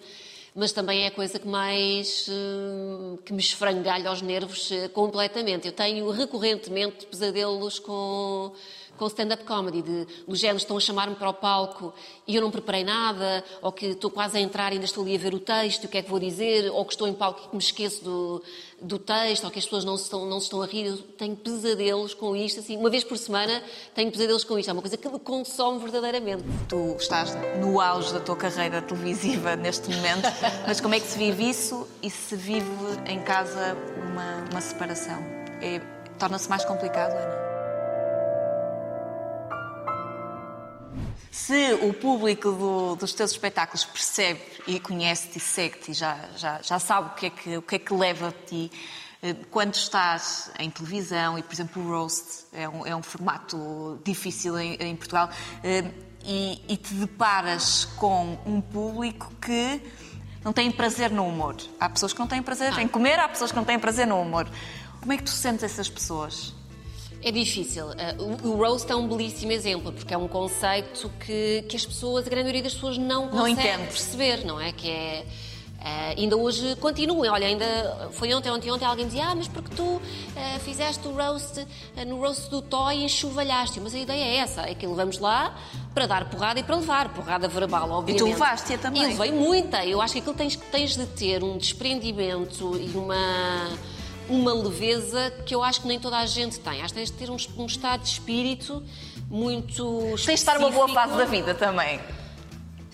mas 0.56 0.72
também 0.72 1.04
é 1.04 1.08
a 1.08 1.12
coisa 1.12 1.38
que 1.38 1.48
mais 1.48 2.28
hum, 2.30 3.18
que 3.26 3.34
me 3.34 3.42
esfrangalha 3.42 4.10
aos 4.10 4.22
nervos 4.22 4.72
eh, 4.72 4.88
completamente. 4.88 5.68
Eu 5.68 5.74
tenho 5.74 6.10
recorrentemente 6.12 7.06
pesadelos 7.06 7.78
com 7.78 8.54
com 8.98 9.08
stand-up 9.08 9.44
comedy, 9.44 9.82
de, 9.82 10.08
do 10.28 10.36
género 10.36 10.58
estão 10.58 10.78
a 10.78 10.80
chamar-me 10.80 11.16
para 11.16 11.30
o 11.30 11.34
palco 11.34 11.94
e 12.28 12.36
eu 12.36 12.42
não 12.42 12.50
preparei 12.52 12.84
nada, 12.84 13.44
ou 13.62 13.72
que 13.72 13.88
estou 13.88 14.10
quase 14.10 14.38
a 14.38 14.40
entrar 14.40 14.72
e 14.72 14.76
ainda 14.76 14.86
estou 14.86 15.04
ali 15.04 15.16
a 15.16 15.20
ver 15.20 15.34
o 15.34 15.40
texto, 15.40 15.86
o 15.86 15.88
que 15.88 15.98
é 15.98 16.02
que 16.02 16.10
vou 16.10 16.20
dizer, 16.20 16.70
ou 16.72 16.84
que 16.86 16.94
estou 16.94 17.08
em 17.08 17.14
palco 17.14 17.42
e 17.46 17.50
que 17.50 17.56
me 17.56 17.62
esqueço 17.62 18.04
do, 18.04 18.44
do 18.82 18.98
texto, 19.00 19.44
ou 19.46 19.52
que 19.52 19.60
as 19.60 19.66
pessoas 19.66 19.84
não 19.86 19.98
se, 19.98 20.04
estão, 20.04 20.26
não 20.26 20.40
se 20.40 20.46
estão 20.46 20.62
a 20.62 20.66
rir. 20.66 20.86
Eu 20.88 20.98
tenho 20.98 21.36
pesadelos 21.36 22.14
com 22.14 22.36
isto, 22.36 22.60
assim, 22.60 22.78
uma 22.78 22.90
vez 22.90 23.04
por 23.04 23.18
semana 23.18 23.62
tenho 23.94 24.12
pesadelos 24.12 24.44
com 24.44 24.58
isto. 24.58 24.70
É 24.70 24.74
uma 24.74 24.82
coisa 24.82 24.98
que 24.98 25.08
me 25.10 25.20
consome 25.20 25.80
verdadeiramente. 25.80 26.44
Tu 26.68 26.96
estás 27.00 27.36
no 27.60 27.80
auge 27.80 28.14
da 28.14 28.20
tua 28.20 28.36
carreira 28.36 28.82
televisiva 28.82 29.56
neste 29.56 29.90
momento, 29.94 30.28
mas 30.66 30.80
como 30.82 30.96
é 30.96 31.00
que 31.00 31.08
se 31.08 31.18
vive 31.18 31.50
isso 31.50 31.88
e 32.02 32.10
se 32.10 32.36
vive 32.36 32.66
em 33.08 33.22
casa 33.22 33.78
uma, 34.12 34.46
uma 34.52 34.62
separação? 34.62 35.18
É- 35.62 35.82
Torna-se 36.18 36.50
mais 36.50 36.64
complicado, 36.64 37.12
Ana? 37.12 37.45
Se 41.38 41.74
o 41.82 41.94
público 41.94 42.50
do- 42.54 42.96
dos 42.96 43.14
teus 43.14 43.32
espetáculos 43.32 43.84
percebe 43.84 44.40
e 44.66 44.80
conhece-te 44.80 45.38
e 45.38 45.42
segue-te 45.42 45.92
e 45.92 45.94
já, 45.94 46.18
já, 46.38 46.62
já 46.62 46.80
sabe 46.80 47.10
o 47.10 47.14
que, 47.14 47.26
é 47.26 47.30
que, 47.30 47.58
o 47.58 47.62
que 47.62 47.76
é 47.76 47.80
que 47.80 47.94
leva 47.94 48.30
a 48.30 48.32
ti, 48.32 48.72
eh, 49.22 49.36
quando 49.52 49.76
estás 49.76 50.50
em 50.58 50.70
televisão, 50.72 51.38
e 51.38 51.44
por 51.44 51.54
exemplo 51.54 51.84
o 51.84 51.90
roast 51.90 52.46
é 52.54 52.70
um, 52.70 52.86
é 52.88 52.96
um 52.96 53.04
formato 53.04 54.00
difícil 54.06 54.58
em, 54.58 54.76
em 54.76 54.96
Portugal, 54.96 55.30
eh, 55.62 55.84
e, 56.24 56.64
e 56.70 56.78
te 56.78 56.94
deparas 56.94 57.84
com 57.98 58.40
um 58.46 58.62
público 58.62 59.30
que 59.42 59.82
não 60.42 60.54
tem 60.54 60.72
prazer 60.72 61.12
no 61.12 61.28
humor. 61.28 61.58
Há 61.78 61.90
pessoas 61.90 62.14
que 62.14 62.20
não 62.20 62.28
têm 62.28 62.42
prazer 62.42 62.80
em 62.80 62.88
comer, 62.88 63.20
há 63.20 63.28
pessoas 63.28 63.52
que 63.52 63.58
não 63.58 63.66
têm 63.66 63.78
prazer 63.78 64.08
no 64.08 64.22
humor. 64.22 64.48
Como 65.02 65.12
é 65.12 65.18
que 65.18 65.24
tu 65.24 65.32
sentes 65.32 65.64
essas 65.64 65.90
pessoas? 65.90 66.54
É 67.22 67.32
difícil. 67.32 67.88
Uh, 67.88 68.40
o, 68.44 68.50
o 68.50 68.58
roast 68.58 68.92
é 68.92 68.96
um 68.96 69.08
belíssimo 69.08 69.52
exemplo, 69.52 69.92
porque 69.92 70.14
é 70.14 70.18
um 70.18 70.28
conceito 70.28 71.12
que, 71.20 71.64
que 71.68 71.76
as 71.76 71.86
pessoas, 71.86 72.26
a 72.26 72.30
grande 72.30 72.44
maioria 72.44 72.64
das 72.64 72.74
pessoas, 72.74 72.98
não 72.98 73.28
consegue 73.30 73.68
entende. 73.68 73.88
perceber, 73.88 74.46
não 74.46 74.60
é? 74.62 74.72
Que 74.72 74.90
é. 74.90 75.26
uh, 75.80 76.20
ainda 76.20 76.38
hoje 76.38 76.76
continua. 76.76 77.32
Olha, 77.32 77.48
ainda 77.48 78.10
foi 78.12 78.34
ontem, 78.34 78.50
ontem, 78.52 78.72
ontem 78.72 78.86
alguém 78.86 79.08
dizia: 79.08 79.28
Ah, 79.28 79.36
mas 79.36 79.48
porque 79.48 79.76
tu 79.76 79.84
uh, 79.84 80.02
fizeste 80.60 81.08
o 81.08 81.12
roast 81.12 81.60
uh, 81.60 82.06
no 82.06 82.20
roast 82.20 82.50
do 82.50 82.62
Toy 82.62 82.98
e 82.98 83.06
enxovalhaste. 83.06 83.80
Mas 83.80 83.96
a 83.96 84.00
ideia 84.00 84.24
é 84.24 84.36
essa: 84.38 84.62
é 84.62 84.76
que 84.76 84.86
levamos 84.86 85.18
lá 85.18 85.58
para 85.94 86.06
dar 86.06 86.30
porrada 86.30 86.60
e 86.60 86.64
para 86.64 86.76
levar. 86.76 87.10
Porrada 87.14 87.48
verbal, 87.48 87.90
obviamente. 87.90 88.24
levaste-a 88.24 88.78
também. 88.78 89.02
E 89.02 89.08
levei 89.08 89.32
muita. 89.32 89.86
Eu 89.86 90.02
acho 90.02 90.14
que 90.14 90.20
aquilo 90.20 90.36
tens, 90.36 90.56
tens 90.56 90.96
de 90.96 91.06
ter 91.08 91.44
um 91.44 91.58
desprendimento 91.58 92.78
e 92.78 92.96
uma 92.96 93.16
uma 94.30 94.54
leveza 94.54 95.32
que 95.46 95.54
eu 95.54 95.64
acho 95.64 95.82
que 95.82 95.88
nem 95.88 96.00
toda 96.00 96.18
a 96.18 96.26
gente 96.26 96.60
tem. 96.60 96.82
Acho 96.82 96.94
que 96.94 97.00
tens 97.00 97.12
de 97.12 97.18
ter 97.18 97.30
um, 97.30 97.38
um 97.58 97.66
estado 97.66 98.02
de 98.02 98.10
espírito 98.10 98.84
muito 99.30 100.02
Tens 100.16 100.26
de 100.26 100.32
estar 100.34 100.60
numa 100.60 100.70
boa 100.72 100.86
específico. 100.88 101.16
fase 101.16 101.18
da 101.18 101.26
vida 101.26 101.54
também. 101.54 102.00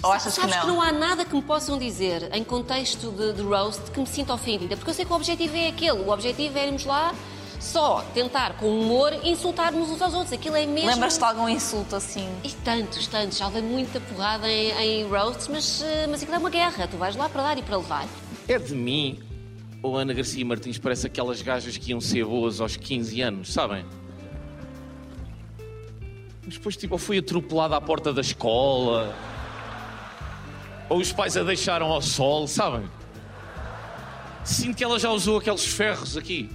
Ou 0.03 0.11
achas 0.11 0.33
que 0.33 0.41
Sabes 0.41 0.55
não? 0.55 0.61
que 0.61 0.67
não 0.67 0.81
há 0.81 0.91
nada 0.91 1.23
que 1.23 1.35
me 1.35 1.41
possam 1.41 1.77
dizer 1.77 2.29
em 2.33 2.43
contexto 2.43 3.11
de, 3.11 3.33
de 3.33 3.41
roast 3.41 3.91
que 3.91 3.99
me 3.99 4.07
sinta 4.07 4.33
ofendida, 4.33 4.75
porque 4.75 4.89
eu 4.89 4.93
sei 4.95 5.05
que 5.05 5.11
o 5.11 5.15
objetivo 5.15 5.55
é 5.55 5.67
aquele. 5.67 5.99
O 5.99 6.09
objetivo 6.09 6.57
é 6.57 6.65
irmos 6.67 6.85
lá 6.85 7.13
só 7.59 8.03
tentar, 8.13 8.57
com 8.57 8.67
humor, 8.79 9.13
insultarmos 9.23 9.91
uns 9.91 10.01
aos 10.01 10.15
outros. 10.15 10.33
Aquilo 10.33 10.55
é 10.55 10.65
mesmo. 10.65 10.89
Lembras-te 10.89 11.19
de 11.19 11.25
algum 11.25 11.47
insulto 11.47 11.95
assim? 11.95 12.27
E 12.43 12.49
tantos, 12.49 13.05
tantos. 13.05 13.37
Já 13.37 13.45
levei 13.45 13.61
muita 13.61 13.99
porrada 13.99 14.49
em, 14.49 14.71
em 15.03 15.07
roasts, 15.07 15.47
mas, 15.47 15.83
eh, 15.83 16.07
mas 16.09 16.23
aquilo 16.23 16.35
é 16.35 16.39
uma 16.39 16.49
guerra. 16.49 16.87
Tu 16.87 16.97
vais 16.97 17.15
lá 17.15 17.29
para 17.29 17.43
dar 17.43 17.57
e 17.59 17.61
para 17.61 17.77
levar. 17.77 18.07
É 18.47 18.57
de 18.57 18.73
mim 18.73 19.19
ou 19.81 19.97
Ana 19.97 20.13
Garcia 20.13 20.45
Martins 20.45 20.77
parece 20.77 21.07
aquelas 21.07 21.41
gajas 21.41 21.77
que 21.77 21.91
iam 21.91 21.99
ser 21.99 22.25
boas 22.25 22.61
aos 22.61 22.75
15 22.75 23.21
anos, 23.21 23.53
sabem? 23.53 23.85
Mas 26.45 26.55
depois, 26.55 26.77
tipo, 26.77 26.95
ou 26.95 26.99
fui 26.99 27.17
atropelada 27.17 27.75
à 27.75 27.81
porta 27.81 28.13
da 28.13 28.21
escola, 28.21 29.15
ou 30.89 30.99
os 30.99 31.11
pais 31.11 31.37
a 31.37 31.43
deixaram 31.43 31.87
ao 31.91 32.01
sol, 32.01 32.47
sabem? 32.47 32.83
Sinto 34.43 34.75
que 34.75 34.83
ela 34.83 34.99
já 34.99 35.09
usou 35.11 35.37
aqueles 35.37 35.65
ferros 35.65 36.17
aqui. 36.17 36.49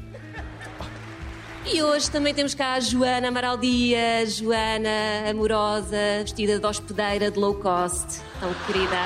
E 1.64 1.82
hoje 1.82 2.10
também 2.10 2.32
temos 2.32 2.54
cá 2.54 2.74
a 2.74 2.80
Joana 2.80 3.28
Amaral 3.28 3.56
Dias, 3.56 4.36
Joana 4.36 5.30
amorosa, 5.30 6.22
vestida 6.22 6.60
de 6.60 6.66
hospedeira 6.66 7.30
de 7.30 7.38
low 7.38 7.54
cost, 7.54 8.20
tão 8.38 8.54
querida. 8.66 8.98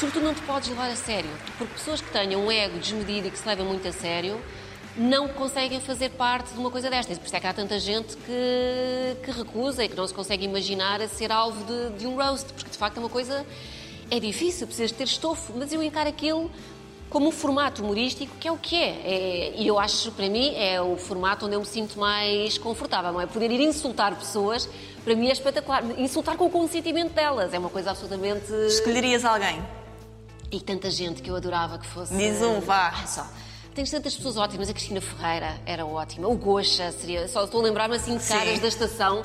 Sobretudo 0.00 0.24
não 0.24 0.32
te 0.34 0.40
podes 0.42 0.70
levar 0.70 0.90
a 0.90 0.96
sério, 0.96 1.28
porque 1.58 1.74
pessoas 1.74 2.00
que 2.00 2.10
tenham 2.10 2.42
um 2.46 2.50
ego 2.50 2.78
desmedido 2.78 3.28
e 3.28 3.30
que 3.30 3.36
se 3.38 3.46
levam 3.46 3.66
muito 3.66 3.86
a 3.86 3.92
sério 3.92 4.40
não 4.96 5.28
conseguem 5.28 5.78
fazer 5.78 6.08
parte 6.12 6.54
de 6.54 6.58
uma 6.58 6.70
coisa 6.70 6.88
destas. 6.88 7.18
Por 7.18 7.26
isso 7.26 7.36
é 7.36 7.40
que 7.40 7.46
há 7.46 7.52
tanta 7.52 7.78
gente 7.78 8.16
que, 8.16 9.16
que 9.22 9.30
recusa 9.30 9.84
e 9.84 9.88
que 9.90 9.94
não 9.94 10.06
se 10.06 10.14
consegue 10.14 10.46
imaginar 10.46 11.02
a 11.02 11.06
ser 11.06 11.30
alvo 11.30 11.62
de, 11.64 11.98
de 11.98 12.06
um 12.06 12.16
roast, 12.16 12.50
porque 12.54 12.70
de 12.70 12.78
facto 12.78 12.96
é 12.96 13.00
uma 13.00 13.10
coisa. 13.10 13.44
É 14.10 14.18
difícil, 14.18 14.66
precisas 14.66 14.90
ter 14.90 15.04
estofo, 15.04 15.52
mas 15.54 15.70
eu 15.70 15.82
encaro 15.82 16.08
aquilo 16.08 16.50
como 17.10 17.28
um 17.28 17.30
formato 17.30 17.82
humorístico 17.82 18.34
que 18.40 18.48
é 18.48 18.52
o 18.52 18.56
que 18.56 18.76
é. 18.76 18.88
É- 19.04 19.52
E 19.56 19.66
eu 19.66 19.78
acho, 19.78 20.10
para 20.12 20.28
mim, 20.30 20.54
é 20.56 20.80
o 20.80 20.96
formato 20.96 21.44
onde 21.44 21.56
eu 21.56 21.60
me 21.60 21.66
sinto 21.66 21.98
mais 21.98 22.56
confortável, 22.56 23.12
não 23.12 23.20
é? 23.20 23.26
Poder 23.26 23.50
ir 23.50 23.60
insultar 23.60 24.14
pessoas, 24.16 24.66
para 25.04 25.14
mim 25.14 25.28
é 25.28 25.32
espetacular. 25.32 25.84
Insultar 26.00 26.36
com 26.38 26.46
o 26.46 26.50
consentimento 26.50 27.12
delas 27.12 27.52
é 27.52 27.58
uma 27.58 27.68
coisa 27.70 27.90
absolutamente. 27.90 28.50
Escolherias 28.66 29.24
alguém? 29.26 29.62
E 30.50 30.60
tanta 30.60 30.90
gente 30.90 31.22
que 31.22 31.30
eu 31.30 31.36
adorava 31.36 31.78
que 31.78 31.86
fosse. 31.86 32.16
Diz 32.16 32.42
um, 32.42 32.60
vá. 32.60 32.88
Ah, 32.88 33.06
só. 33.06 33.26
Tens 33.74 33.90
tantas 33.90 34.16
pessoas 34.16 34.36
ótimas. 34.36 34.68
A 34.68 34.72
Cristina 34.72 35.00
Ferreira 35.00 35.60
era 35.64 35.86
ótima. 35.86 36.26
O 36.28 36.36
Gocha 36.36 36.90
seria. 36.92 37.28
Só 37.28 37.44
estou 37.44 37.60
a 37.60 37.64
lembrar-me 37.64 37.94
assim 37.96 38.16
de 38.16 38.22
Sim. 38.22 38.34
caras 38.34 38.58
da 38.58 38.66
estação 38.68 39.22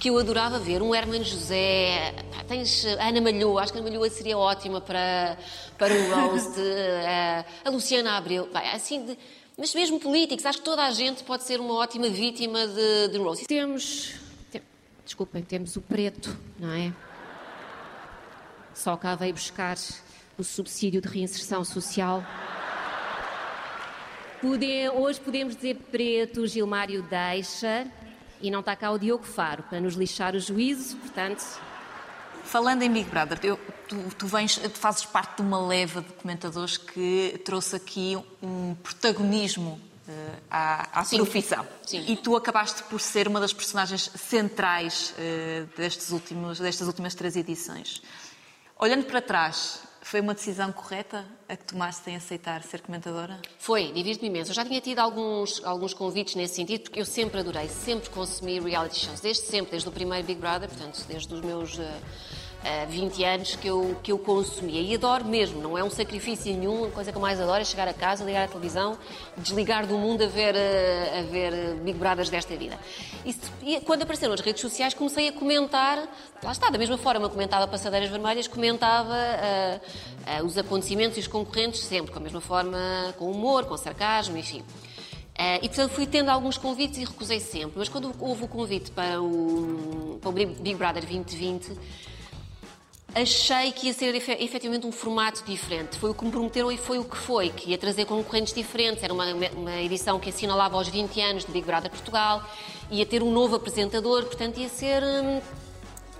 que 0.00 0.10
eu 0.10 0.18
adorava 0.18 0.58
ver. 0.58 0.82
Um 0.82 0.92
Hermano 0.92 1.22
José. 1.24 2.12
Pá, 2.34 2.42
Tens 2.48 2.84
a 2.98 3.08
Ana 3.08 3.20
Malhoa. 3.20 3.62
Acho 3.62 3.72
que 3.72 3.78
a 3.78 3.80
Ana 3.82 3.88
Malhoa 3.90 4.10
seria 4.10 4.36
ótima 4.36 4.80
para, 4.80 5.38
para 5.78 5.94
o 5.94 6.10
roast. 6.30 6.58
eh, 6.58 7.44
a 7.64 7.70
Luciana 7.70 8.16
Abreu. 8.16 8.46
Pá, 8.48 8.60
assim 8.72 9.04
de- 9.06 9.18
Mas 9.56 9.72
mesmo 9.72 10.00
políticos. 10.00 10.44
Acho 10.44 10.58
que 10.58 10.64
toda 10.64 10.82
a 10.84 10.90
gente 10.90 11.22
pode 11.22 11.44
ser 11.44 11.60
uma 11.60 11.74
ótima 11.74 12.08
vítima 12.08 12.66
de, 12.66 13.08
de 13.12 13.18
roast. 13.18 13.46
Temos. 13.46 14.14
tem- 14.50 14.60
Desculpem, 15.04 15.40
temos 15.42 15.76
o 15.76 15.80
preto, 15.80 16.36
não 16.58 16.72
é? 16.72 16.92
Só 18.74 18.96
cá 18.96 19.14
veio 19.14 19.32
buscar 19.34 19.76
o 20.38 20.44
subsídio 20.44 21.00
de 21.00 21.08
reinserção 21.08 21.64
social. 21.64 22.24
Hoje 24.94 25.20
podemos 25.20 25.56
dizer 25.56 25.76
preto, 25.90 26.46
Gilmário 26.46 27.02
deixa, 27.02 27.86
e 28.42 28.50
não 28.50 28.60
está 28.60 28.76
cá 28.76 28.90
o 28.90 28.98
Diogo 28.98 29.24
Faro 29.24 29.62
para 29.64 29.80
nos 29.80 29.94
lixar 29.94 30.34
o 30.34 30.40
juízo, 30.40 30.96
portanto. 30.98 31.42
Falando 32.44 32.82
em 32.82 32.90
Big 32.92 33.08
Brother, 33.08 33.38
eu- 33.42 33.58
tu, 33.88 33.96
tu 34.18 34.26
vens, 34.26 34.58
tu 34.58 34.78
fazes 34.78 35.06
parte 35.06 35.36
de 35.36 35.42
uma 35.42 35.66
leva 35.66 36.02
de 36.02 36.12
comentadores 36.12 36.76
que 36.76 37.40
trouxe 37.42 37.76
aqui 37.76 38.18
um 38.42 38.74
protagonismo 38.82 39.80
eh, 40.06 40.28
à, 40.50 41.00
à 41.00 41.04
Sim. 41.04 41.16
profissão. 41.16 41.66
Sim. 41.86 42.04
E 42.06 42.14
tu 42.14 42.36
acabaste 42.36 42.82
por 42.82 43.00
ser 43.00 43.26
uma 43.26 43.40
das 43.40 43.54
personagens 43.54 44.10
centrais 44.14 45.14
eh, 45.16 45.64
destes 45.74 46.10
últimos, 46.10 46.58
destas 46.58 46.86
últimas 46.86 47.14
três 47.14 47.34
edições. 47.34 48.02
Olhando 48.78 49.06
para 49.06 49.22
trás, 49.22 49.80
foi 50.04 50.20
uma 50.20 50.34
decisão 50.34 50.70
correta 50.70 51.24
a 51.48 51.56
que 51.56 51.64
tomaste 51.64 52.10
em 52.10 52.16
aceitar 52.16 52.62
ser 52.62 52.82
comentadora? 52.82 53.40
Foi, 53.58 53.90
divirto-me 53.90 54.28
imenso. 54.28 54.50
Eu 54.50 54.54
já 54.54 54.62
tinha 54.62 54.80
tido 54.80 54.98
alguns, 54.98 55.64
alguns 55.64 55.94
convites 55.94 56.34
nesse 56.34 56.56
sentido, 56.56 56.82
porque 56.82 57.00
eu 57.00 57.06
sempre 57.06 57.40
adorei, 57.40 57.68
sempre 57.68 58.10
consumi 58.10 58.60
reality 58.60 58.98
shows, 58.98 59.20
desde 59.20 59.46
sempre, 59.46 59.70
desde 59.70 59.88
o 59.88 59.92
primeiro 59.92 60.26
Big 60.26 60.38
Brother, 60.38 60.68
portanto, 60.68 61.02
desde 61.08 61.32
os 61.32 61.40
meus 61.40 61.78
eh, 61.78 62.00
eh, 62.64 62.86
20 62.86 63.24
anos 63.24 63.56
que 63.56 63.68
eu, 63.68 63.96
que 64.02 64.10
eu 64.10 64.18
consumia. 64.18 64.80
E 64.80 64.94
adoro 64.94 65.24
mesmo, 65.24 65.60
não 65.60 65.76
é 65.76 65.84
um 65.84 65.90
sacrifício 65.90 66.52
nenhum, 66.52 66.86
a 66.86 66.90
coisa 66.90 67.12
que 67.12 67.18
eu 67.18 67.22
mais 67.22 67.40
adoro 67.40 67.60
é 67.60 67.64
chegar 67.64 67.86
a 67.86 67.92
casa, 67.92 68.24
ligar 68.24 68.44
a 68.44 68.48
televisão, 68.48 68.98
desligar 69.36 69.86
do 69.86 69.98
mundo 69.98 70.24
a 70.24 70.26
ver, 70.26 70.56
eh, 70.56 71.20
a 71.20 71.30
ver 71.30 71.52
eh, 71.52 71.74
Big 71.82 71.98
Brothers 71.98 72.30
desta 72.30 72.56
vida. 72.56 72.78
E, 73.24 73.34
e 73.62 73.80
quando 73.80 74.02
apareceram 74.02 74.32
as 74.32 74.40
redes 74.40 74.60
sociais, 74.60 74.94
comecei 74.94 75.28
a 75.28 75.32
comentar, 75.32 75.98
lá 76.42 76.52
está, 76.52 76.70
da 76.70 76.78
mesma 76.78 76.96
forma, 76.96 77.28
comentava 77.28 77.66
Passadeiras 77.68 78.10
Vermelhas, 78.10 78.48
comentava 78.48 79.14
eh, 79.16 79.80
eh, 80.26 80.42
os 80.42 80.56
acontecimentos 80.56 81.16
e 81.18 81.20
os 81.20 81.26
concorrentes 81.26 81.80
sempre, 81.80 82.12
com 82.12 82.18
a 82.18 82.22
mesma 82.22 82.40
forma, 82.40 83.14
com 83.18 83.30
humor, 83.30 83.66
com 83.66 83.76
sarcasmo, 83.76 84.36
enfim. 84.36 84.62
Eh, 85.36 85.56
e 85.64 85.68
portanto 85.68 85.90
fui 85.90 86.06
tendo 86.06 86.28
alguns 86.28 86.56
convites 86.56 86.98
e 86.98 87.04
recusei 87.04 87.40
sempre. 87.40 87.72
Mas 87.76 87.88
quando 87.88 88.14
houve 88.20 88.44
o 88.44 88.48
convite 88.48 88.90
para 88.90 89.20
o, 89.20 90.18
para 90.20 90.30
o 90.30 90.32
Big 90.32 90.74
Brother 90.74 91.02
2020, 91.02 91.72
achei 93.14 93.70
que 93.72 93.86
ia 93.86 93.92
ser 93.92 94.14
efe- 94.14 94.36
efetivamente 94.40 94.86
um 94.86 94.92
formato 94.92 95.44
diferente. 95.44 95.96
Foi 95.98 96.10
o 96.10 96.14
que 96.14 96.24
me 96.24 96.30
prometeram 96.30 96.70
e 96.72 96.76
foi 96.76 96.98
o 96.98 97.04
que 97.04 97.16
foi, 97.16 97.50
que 97.50 97.70
ia 97.70 97.78
trazer 97.78 98.04
concorrentes 98.06 98.52
diferentes. 98.52 99.02
Era 99.02 99.12
uma, 99.12 99.24
uma 99.56 99.76
edição 99.80 100.18
que 100.18 100.30
assinalava 100.30 100.76
aos 100.76 100.88
20 100.88 101.20
anos 101.20 101.44
de 101.44 101.52
Big 101.52 101.64
Brother 101.66 101.90
Portugal, 101.90 102.42
ia 102.90 103.06
ter 103.06 103.22
um 103.22 103.30
novo 103.30 103.54
apresentador, 103.56 104.24
portanto 104.24 104.58
ia 104.58 104.68
ser 104.68 105.02
hum, 105.02 105.40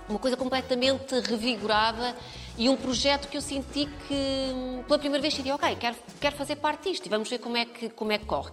uma 0.09 0.19
coisa 0.19 0.37
completamente 0.37 1.19
revigorada 1.21 2.17
e 2.57 2.69
um 2.69 2.77
projeto 2.77 3.29
que 3.29 3.37
eu 3.37 3.41
senti 3.41 3.87
que, 4.07 4.15
hum, 4.15 4.83
pela 4.87 4.99
primeira 4.99 5.21
vez, 5.21 5.35
senti, 5.35 5.51
ok, 5.51 5.77
quero, 5.77 5.97
quero 6.21 6.37
fazer 6.37 6.57
parte 6.57 6.91
disto 6.91 7.07
e 7.07 7.09
vamos 7.09 7.29
ver 7.29 7.39
como 7.39 7.57
é 7.57 7.65
que, 7.65 7.89
como 7.91 8.13
é 8.13 8.19
que 8.19 8.25
corre. 8.27 8.53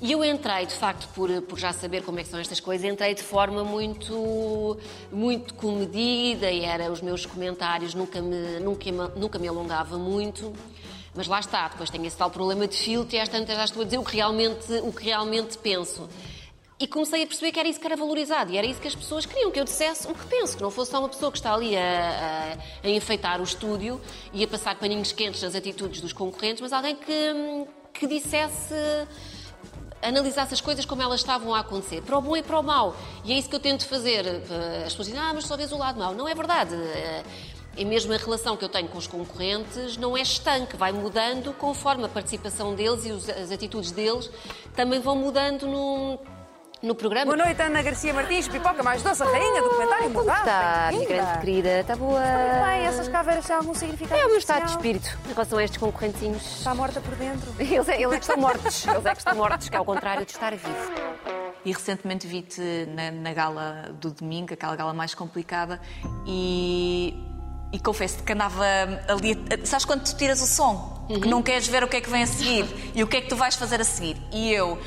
E 0.00 0.12
eu 0.12 0.22
entrei, 0.22 0.66
de 0.66 0.74
facto, 0.74 1.08
por, 1.14 1.30
por 1.42 1.58
já 1.58 1.72
saber 1.72 2.02
como 2.02 2.20
é 2.20 2.22
que 2.22 2.28
são 2.28 2.38
estas 2.38 2.60
coisas, 2.60 2.84
entrei 2.90 3.14
de 3.14 3.22
forma 3.22 3.64
muito, 3.64 4.76
muito 5.10 5.54
comedida 5.54 6.50
e 6.50 6.64
era 6.64 6.92
os 6.92 7.00
meus 7.00 7.24
comentários, 7.24 7.94
nunca 7.94 8.20
me, 8.20 8.60
nunca, 8.60 8.90
nunca 9.16 9.38
me 9.38 9.48
alongava 9.48 9.96
muito. 9.96 10.52
Mas 11.14 11.26
lá 11.26 11.40
está, 11.40 11.66
depois 11.68 11.88
tenho 11.88 12.04
esse 12.04 12.16
tal 12.16 12.30
problema 12.30 12.68
de 12.68 12.76
filtro 12.76 13.16
e 13.16 13.18
às 13.18 13.28
tantas 13.30 13.56
já 13.56 13.64
estou 13.64 13.80
a 13.80 13.84
dizer 13.86 13.96
o 13.96 14.04
que 14.04 14.14
realmente, 14.16 14.70
o 14.82 14.92
que 14.92 15.02
realmente 15.04 15.56
penso. 15.56 16.06
E 16.78 16.86
comecei 16.86 17.22
a 17.22 17.26
perceber 17.26 17.52
que 17.52 17.58
era 17.58 17.66
isso 17.66 17.80
que 17.80 17.86
era 17.86 17.96
valorizado 17.96 18.52
e 18.52 18.58
era 18.58 18.66
isso 18.66 18.78
que 18.78 18.86
as 18.88 18.94
pessoas 18.94 19.24
queriam, 19.24 19.50
que 19.50 19.58
eu 19.58 19.64
dissesse 19.64 20.06
o 20.08 20.14
que 20.14 20.26
penso, 20.26 20.58
que 20.58 20.62
não 20.62 20.70
fosse 20.70 20.90
só 20.90 20.98
uma 20.98 21.08
pessoa 21.08 21.32
que 21.32 21.38
está 21.38 21.54
ali 21.54 21.74
a, 21.74 21.80
a- 21.80 22.86
a 22.86 22.90
enfeitar 22.90 23.40
o 23.40 23.44
estúdio 23.44 23.98
e 24.30 24.44
a 24.44 24.46
passar 24.46 24.74
paninhos 24.78 25.10
quentes 25.10 25.40
nas 25.40 25.54
atitudes 25.54 26.02
dos 26.02 26.12
concorrentes, 26.12 26.60
mas 26.60 26.74
alguém 26.74 26.94
que, 26.96 27.66
que 27.94 28.06
dissesse 28.06 28.74
analisasse 30.08 30.54
as 30.54 30.60
coisas 30.60 30.84
como 30.84 31.02
elas 31.02 31.20
estavam 31.20 31.54
a 31.54 31.60
acontecer, 31.60 32.02
para 32.02 32.16
o 32.16 32.20
bom 32.22 32.36
e 32.36 32.42
para 32.42 32.58
o 32.58 32.62
mau. 32.62 32.96
E 33.24 33.32
é 33.32 33.38
isso 33.38 33.48
que 33.48 33.54
eu 33.56 33.60
tento 33.60 33.86
fazer. 33.86 34.24
Eh, 34.26 34.82
As 34.86 34.92
pessoas 34.92 35.08
dizem, 35.08 35.20
ah, 35.20 35.32
mas 35.34 35.44
só 35.44 35.56
vês 35.56 35.72
o 35.72 35.78
lado 35.78 35.98
mau. 35.98 36.14
Não 36.14 36.28
é 36.28 36.34
verdade. 36.34 36.74
Eh, 36.74 37.22
É 37.78 37.84
mesmo 37.84 38.10
a 38.14 38.16
relação 38.16 38.56
que 38.56 38.64
eu 38.64 38.70
tenho 38.70 38.88
com 38.88 38.96
os 38.96 39.06
concorrentes 39.06 39.98
não 39.98 40.16
é 40.16 40.22
estanque, 40.22 40.78
vai 40.78 40.92
mudando 40.92 41.52
conforme 41.52 42.04
a 42.06 42.08
participação 42.08 42.74
deles 42.74 43.04
e 43.04 43.10
as 43.30 43.50
atitudes 43.52 43.90
deles 43.92 44.30
também 44.74 44.98
vão 44.98 45.14
mudando 45.14 45.66
no, 45.66 46.18
no 46.86 46.94
programa. 46.94 47.34
Boa 47.34 47.44
noite, 47.44 47.60
Ana 47.60 47.82
Garcia 47.82 48.14
Martins, 48.14 48.48
pipoca 48.48 48.82
mais 48.82 49.02
doce, 49.02 49.22
a 49.22 49.26
rainha 49.26 49.62
do 49.62 49.70
comentário 49.70 50.10
Como 50.12 50.30
está, 50.30 50.88
minha 50.92 51.06
grande 51.06 51.38
querida? 51.40 51.80
Está 51.80 51.96
boa? 51.96 52.20
Bem, 52.20 52.86
essas 52.86 53.08
caveiras 53.08 53.44
têm 53.44 53.56
algum 53.56 53.74
significado 53.74 54.20
É 54.20 54.24
o 54.24 54.28
meu 54.28 54.38
estado 54.38 54.64
de 54.64 54.70
espírito 54.70 55.18
em 55.28 55.32
relação 55.32 55.58
a 55.58 55.64
estes 55.64 55.78
concorrentezinhos. 55.78 56.58
Está 56.58 56.74
morta 56.74 57.00
por 57.00 57.14
dentro. 57.16 57.52
Eles 57.58 57.88
é, 57.88 58.00
eles 58.00 58.12
é 58.14 58.18
que 58.18 58.24
estão 58.24 58.36
mortos. 58.36 58.86
Eles 58.86 59.04
é 59.04 59.10
que 59.10 59.18
estão 59.18 59.34
mortos, 59.34 59.68
que 59.68 59.76
é 59.76 59.80
o 59.80 59.84
contrário 59.84 60.24
de 60.24 60.30
estar 60.30 60.52
vivo. 60.52 60.92
E 61.64 61.72
recentemente 61.72 62.26
vi-te 62.26 62.62
na, 62.94 63.10
na 63.10 63.34
gala 63.34 63.90
do 64.00 64.12
domingo, 64.12 64.54
aquela 64.54 64.76
gala 64.76 64.94
mais 64.94 65.14
complicada, 65.14 65.80
e, 66.24 67.12
e 67.72 67.80
confesso 67.80 68.22
que 68.22 68.32
andava 68.32 68.64
ali. 69.08 69.36
Sabes 69.64 69.84
quando 69.84 70.04
tu 70.04 70.16
tiras 70.16 70.40
o 70.40 70.46
som? 70.46 71.04
Que 71.08 71.28
não 71.28 71.42
queres 71.42 71.66
ver 71.66 71.82
o 71.82 71.88
que 71.88 71.96
é 71.96 72.00
que 72.00 72.08
vem 72.08 72.22
a 72.22 72.26
seguir 72.26 72.92
e 72.94 73.02
o 73.02 73.06
que 73.06 73.16
é 73.16 73.20
que 73.20 73.28
tu 73.28 73.36
vais 73.36 73.56
fazer 73.56 73.80
a 73.80 73.84
seguir. 73.84 74.16
E 74.32 74.52
eu, 74.52 74.78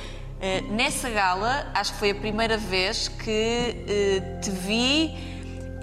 eh, 0.42 0.62
nessa 0.62 1.10
gala, 1.10 1.70
acho 1.74 1.94
que 1.94 2.00
foi 2.00 2.12
a 2.12 2.16
primeira 2.16 2.58
vez 2.58 3.08
que 3.08 3.32
eh, 3.88 4.40
te 4.42 4.50
vi. 4.50 5.14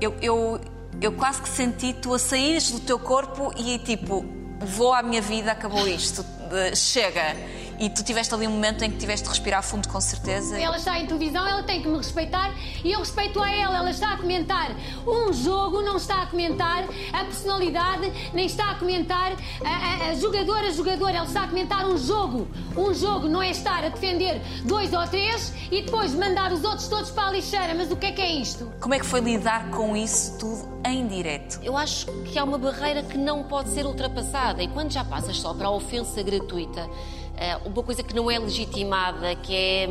Eu, 0.00 0.14
eu, 0.22 0.60
eu 1.00 1.12
quase 1.12 1.42
que 1.42 1.48
senti 1.48 1.92
tu 1.92 2.14
a 2.14 2.18
saíres 2.18 2.70
do 2.70 2.80
teu 2.80 2.98
corpo 2.98 3.52
e 3.56 3.78
tipo, 3.78 4.24
vou 4.60 4.94
à 4.94 5.02
minha 5.02 5.20
vida, 5.20 5.52
acabou 5.52 5.86
isto, 5.86 6.24
eh, 6.52 6.74
chega. 6.74 7.36
E 7.78 7.90
tu 7.90 8.02
tiveste 8.02 8.32
ali 8.34 8.46
um 8.46 8.50
momento 8.50 8.82
em 8.82 8.90
que 8.90 8.96
tiveste 8.96 9.24
de 9.24 9.30
respirar 9.30 9.62
fundo, 9.62 9.88
com 9.88 10.00
certeza. 10.00 10.58
Ela 10.58 10.76
está 10.76 10.98
em 10.98 11.06
televisão, 11.06 11.46
ela 11.46 11.62
tem 11.62 11.82
que 11.82 11.88
me 11.88 11.96
respeitar 11.96 12.54
e 12.84 12.92
eu 12.92 13.00
respeito 13.00 13.42
a 13.42 13.50
ela. 13.50 13.76
Ela 13.76 13.90
está 13.90 14.14
a 14.14 14.16
comentar 14.16 14.70
um 15.06 15.32
jogo, 15.32 15.82
não 15.82 15.96
está 15.96 16.22
a 16.22 16.26
comentar 16.26 16.84
a 17.12 17.24
personalidade, 17.24 18.12
nem 18.32 18.46
está 18.46 18.70
a 18.70 18.74
comentar 18.76 19.32
a, 19.64 19.68
a, 19.68 20.10
a 20.10 20.14
jogadora, 20.14 20.68
a 20.68 20.70
jogadora. 20.70 21.16
Ela 21.16 21.26
está 21.26 21.44
a 21.44 21.48
comentar 21.48 21.86
um 21.86 21.98
jogo. 21.98 22.48
Um 22.76 22.94
jogo 22.94 23.28
não 23.28 23.42
é 23.42 23.50
estar 23.50 23.84
a 23.84 23.88
defender 23.88 24.40
dois 24.64 24.92
ou 24.92 25.06
três 25.06 25.52
e 25.70 25.82
depois 25.82 26.14
mandar 26.14 26.52
os 26.52 26.64
outros 26.64 26.88
todos 26.88 27.10
para 27.10 27.28
a 27.28 27.32
lixeira. 27.32 27.74
Mas 27.74 27.90
o 27.90 27.96
que 27.96 28.06
é 28.06 28.12
que 28.12 28.22
é 28.22 28.32
isto? 28.32 28.72
Como 28.80 28.94
é 28.94 28.98
que 28.98 29.06
foi 29.06 29.20
lidar 29.20 29.70
com 29.70 29.96
isso 29.96 30.38
tudo 30.38 30.80
em 30.84 31.06
direto? 31.06 31.60
Eu 31.62 31.76
acho 31.76 32.06
que 32.24 32.38
há 32.38 32.44
uma 32.44 32.58
barreira 32.58 33.02
que 33.02 33.18
não 33.18 33.44
pode 33.44 33.70
ser 33.70 33.84
ultrapassada 33.84 34.62
e 34.62 34.68
quando 34.68 34.92
já 34.92 35.04
passas 35.04 35.38
só 35.38 35.52
para 35.52 35.68
a 35.68 35.70
ofensa 35.70 36.22
gratuita, 36.22 36.88
uma 37.64 37.82
coisa 37.82 38.02
que 38.02 38.14
não 38.14 38.30
é 38.30 38.38
legitimada, 38.38 39.34
que 39.36 39.54
é, 39.54 39.88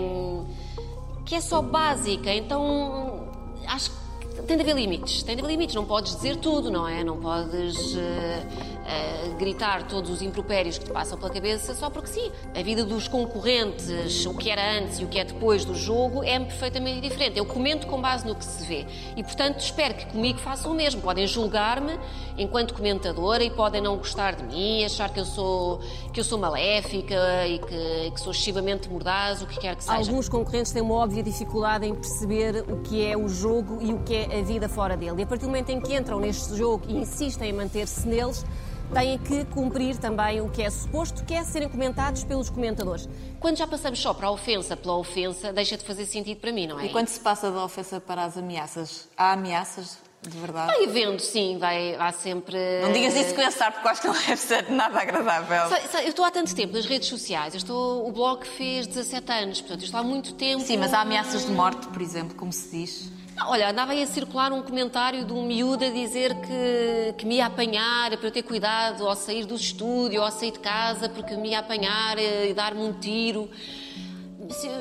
que 1.25 1.35
é 1.35 1.41
só 1.41 1.61
básica, 1.61 2.33
então 2.33 3.27
acho 3.67 3.91
que 3.91 4.43
tem 4.43 4.57
de 4.57 4.63
haver 4.63 4.75
limites. 4.75 5.23
Tem 5.23 5.35
de 5.35 5.41
haver 5.41 5.51
limites, 5.51 5.75
não 5.75 5.85
podes 5.85 6.15
dizer 6.15 6.37
tudo, 6.37 6.69
não 6.71 6.87
é? 6.87 7.03
Não 7.03 7.17
podes 7.17 7.95
eh, 7.97 8.43
eh, 8.87 9.33
gritar 9.39 9.87
todos 9.87 10.11
os 10.11 10.21
impropérios 10.21 10.77
que 10.77 10.85
te 10.85 10.91
passam 10.91 11.17
pela 11.17 11.31
cabeça 11.31 11.73
só 11.73 11.89
porque 11.89 12.07
sim. 12.07 12.31
A 12.55 12.61
vida 12.61 12.85
dos 12.85 13.07
concorrentes, 13.07 14.25
o 14.27 14.33
que 14.35 14.49
era 14.49 14.77
antes 14.77 14.99
e 14.99 15.03
o 15.03 15.07
que 15.07 15.17
é 15.17 15.23
depois 15.23 15.65
do 15.65 15.73
jogo, 15.73 16.23
é 16.23 16.39
perfeitamente 16.39 17.01
diferente. 17.01 17.39
Eu 17.39 17.45
comento 17.45 17.87
com 17.87 17.99
base 17.99 18.27
no 18.27 18.35
que 18.35 18.45
se 18.45 18.63
vê 18.63 18.85
e, 19.17 19.23
portanto, 19.23 19.59
espero 19.59 19.95
que 19.95 20.05
comigo 20.05 20.37
façam 20.37 20.71
o 20.71 20.75
mesmo. 20.75 21.01
Podem 21.01 21.25
julgar-me 21.25 21.97
enquanto 22.37 22.75
comentadora 22.75 23.43
e 23.43 23.49
podem 23.49 23.81
não 23.81 23.97
gostar 23.97 24.35
de 24.35 24.43
mim, 24.43 24.83
achar 24.83 25.09
que 25.09 25.19
eu 25.19 25.25
sou, 25.25 25.79
que 26.13 26.19
eu 26.19 26.23
sou 26.23 26.37
maléfica 26.37 27.47
e 27.47 27.57
que, 27.57 28.11
que 28.11 28.19
sou 28.19 28.31
excessivamente 28.31 28.87
mordaz, 28.87 29.41
o 29.41 29.47
que 29.47 29.59
quer 29.59 29.75
que 29.75 29.83
seja. 29.83 29.97
Alguns 29.97 30.29
concorrentes 30.29 30.71
têm 30.71 30.83
uma 30.83 30.95
óbvia 30.95 31.23
dificuldade 31.23 31.87
em 31.87 31.95
perceber 31.95 32.63
o 32.69 32.81
que 32.81 33.03
é 33.03 33.17
o 33.17 33.27
jogo 33.27 33.79
e 33.81 33.91
o 33.91 33.99
que 34.03 34.15
é 34.15 34.39
a 34.39 34.43
vida 34.43 34.69
fora 34.69 34.95
dele. 34.95 35.21
E 35.21 35.23
a 35.23 35.25
partir 35.25 35.45
do 35.45 35.47
momento 35.47 35.69
em 35.69 35.81
que 35.81 35.95
entram 35.95 36.19
neste 36.19 36.55
jogo 36.55 36.83
e 36.87 36.97
insistem 36.97 37.49
em 37.49 37.53
manter-se 37.53 38.07
neles, 38.07 38.45
têm 38.93 39.17
que 39.17 39.45
cumprir 39.45 39.97
também 39.97 40.41
o 40.41 40.49
que 40.49 40.61
é 40.61 40.69
suposto, 40.69 41.23
que 41.25 41.33
é 41.33 41.43
serem 41.43 41.67
comentados 41.69 42.23
pelos 42.23 42.49
comentadores. 42.49 43.07
Quando 43.39 43.57
já 43.57 43.67
passamos 43.67 43.99
só 43.99 44.13
para 44.13 44.27
a 44.27 44.31
ofensa 44.31 44.75
pela 44.77 44.95
ofensa, 44.97 45.51
deixa 45.51 45.77
de 45.77 45.83
fazer 45.83 46.05
sentido 46.05 46.39
para 46.39 46.51
mim, 46.51 46.67
não 46.67 46.79
é? 46.79 46.85
E 46.85 46.89
quando 46.89 47.07
se 47.07 47.19
passa 47.19 47.51
da 47.51 47.63
ofensa 47.63 47.99
para 47.99 48.23
as 48.23 48.37
ameaças, 48.37 49.07
há 49.17 49.33
ameaças 49.33 49.97
de 50.21 50.37
verdade? 50.39 50.67
Vai 50.73 50.85
havendo, 50.85 51.19
sim, 51.21 51.57
vai, 51.59 51.93
há 51.95 52.11
sempre. 52.11 52.57
Não 52.81 52.91
digas 52.91 53.15
isso 53.15 53.35
com 53.35 53.41
esse 53.41 53.61
ar, 53.61 53.71
porque 53.71 53.87
eu 53.87 53.91
acho 53.91 54.01
que 54.01 54.07
não 54.07 54.13
deve 54.15 54.37
ser 54.37 54.71
nada 54.71 54.99
agradável. 54.99 55.69
Sabe- 55.69 55.87
sabe, 55.87 56.03
Eu 56.05 56.09
estou 56.09 56.25
há 56.25 56.31
tanto 56.31 56.55
tempo 56.55 56.73
nas 56.73 56.85
redes 56.87 57.07
sociais, 57.09 57.53
eu 57.53 57.59
estou, 57.59 58.07
o 58.07 58.11
blog 58.11 58.43
fez 58.47 58.87
17 58.87 59.31
anos, 59.31 59.61
portanto, 59.61 59.81
eu 59.81 59.85
estou 59.85 59.99
há 59.99 60.03
muito 60.03 60.33
tempo. 60.33 60.63
Sim, 60.63 60.77
mas 60.77 60.93
há 60.95 61.01
ameaças 61.01 61.45
de 61.45 61.51
morte, 61.51 61.85
por 61.89 62.01
exemplo, 62.01 62.35
como 62.35 62.51
se 62.51 62.69
diz. 62.75 63.11
Olha, 63.41 63.69
andava 63.69 63.91
aí 63.91 64.01
a 64.01 64.07
circular 64.07 64.53
um 64.53 64.61
comentário 64.61 65.25
de 65.25 65.33
um 65.33 65.45
miúdo 65.45 65.83
a 65.83 65.89
dizer 65.89 66.33
que, 66.35 67.13
que 67.17 67.25
me 67.25 67.35
ia 67.35 67.47
apanhar 67.47 68.15
para 68.15 68.27
eu 68.27 68.31
ter 68.31 68.43
cuidado 68.43 69.05
ao 69.05 69.13
sair 69.13 69.45
do 69.45 69.55
estúdio, 69.55 70.21
ao 70.21 70.31
sair 70.31 70.51
de 70.51 70.59
casa, 70.59 71.09
porque 71.09 71.35
me 71.35 71.49
ia 71.49 71.59
apanhar 71.59 72.17
eh, 72.17 72.49
e 72.49 72.53
dar-me 72.53 72.79
um 72.79 72.93
tiro. 72.93 73.49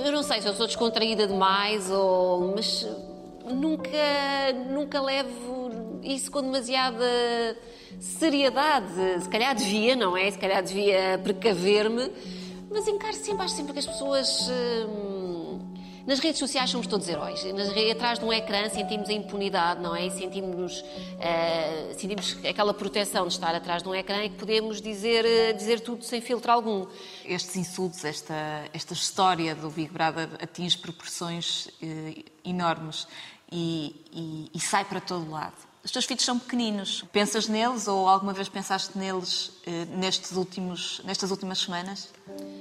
Eu 0.05 0.13
não 0.13 0.23
sei 0.23 0.41
se 0.41 0.47
eu 0.47 0.55
sou 0.55 0.67
descontraída 0.67 1.27
demais, 1.27 1.91
ou, 1.91 2.55
mas 2.55 2.87
nunca, 3.45 3.91
nunca 4.71 5.03
levo 5.03 6.01
isso 6.05 6.31
com 6.31 6.41
demasiada 6.41 7.05
seriedade. 7.99 9.21
Se 9.21 9.29
calhar 9.29 9.53
devia, 9.57 9.97
não 9.97 10.17
é? 10.17 10.31
Se 10.31 10.39
calhar 10.39 10.63
devia 10.63 11.19
precaver-me, 11.25 12.09
mas 12.71 12.87
encaro 12.87 13.15
sempre, 13.15 13.45
acho 13.47 13.55
sempre 13.55 13.73
que 13.73 13.81
as 13.81 13.87
pessoas. 13.87 14.49
hum, 14.49 15.14
Nas 16.07 16.19
redes 16.19 16.39
sociais 16.39 16.69
somos 16.69 16.87
todos 16.87 17.09
heróis. 17.09 17.43
Nas, 17.55 17.69
atrás 17.91 18.19
de 18.19 18.25
um 18.27 18.33
ecrã 18.33 18.69
sentimos 18.69 19.09
a 19.09 19.13
impunidade, 19.13 19.81
não 19.81 19.97
é? 19.97 20.07
E 20.07 20.11
sentimos, 20.11 20.85
eh, 21.19 21.95
sentimos 21.97 22.37
aquela 22.45 22.75
proteção 22.75 23.27
de 23.27 23.33
estar 23.33 23.55
atrás 23.55 23.83
de 23.83 23.89
um 23.89 23.95
ecrã 23.95 24.23
e 24.23 24.29
que 24.29 24.37
podemos 24.37 24.83
dizer, 24.83 25.25
eh, 25.25 25.53
dizer 25.55 25.81
tudo 25.81 26.05
sem 26.05 26.21
filtro 26.21 26.53
algum. 26.53 26.87
Estes 27.25 27.57
insultos, 27.57 28.05
esta, 28.05 28.35
esta 28.75 28.93
história 28.93 29.55
do 29.55 29.71
Big 29.71 29.91
Brother 29.91 30.29
atinge 30.43 30.77
proporções 30.77 31.69
eh, 31.83 32.23
enormes 32.45 33.07
e, 33.51 33.97
e- 34.13 34.51
e 34.55 34.61
sai 34.61 34.85
para 34.85 35.01
todo 35.01 35.31
lado. 35.31 35.57
Os 35.85 35.91
teus 35.91 36.07
filhos 36.07 36.25
são 36.25 36.39
pequeninos. 36.39 37.05
Pensas 37.13 37.47
neles 37.47 37.87
ou 37.87 38.09
alguma 38.09 38.33
vez 38.33 38.49
pensaste 38.49 38.97
neles 38.97 39.53
eh, 39.67 39.85
nestes 39.95 40.33
últimos, 40.33 41.03
nestas 41.05 41.31
últimas 41.31 41.59
semanas? 41.59 42.09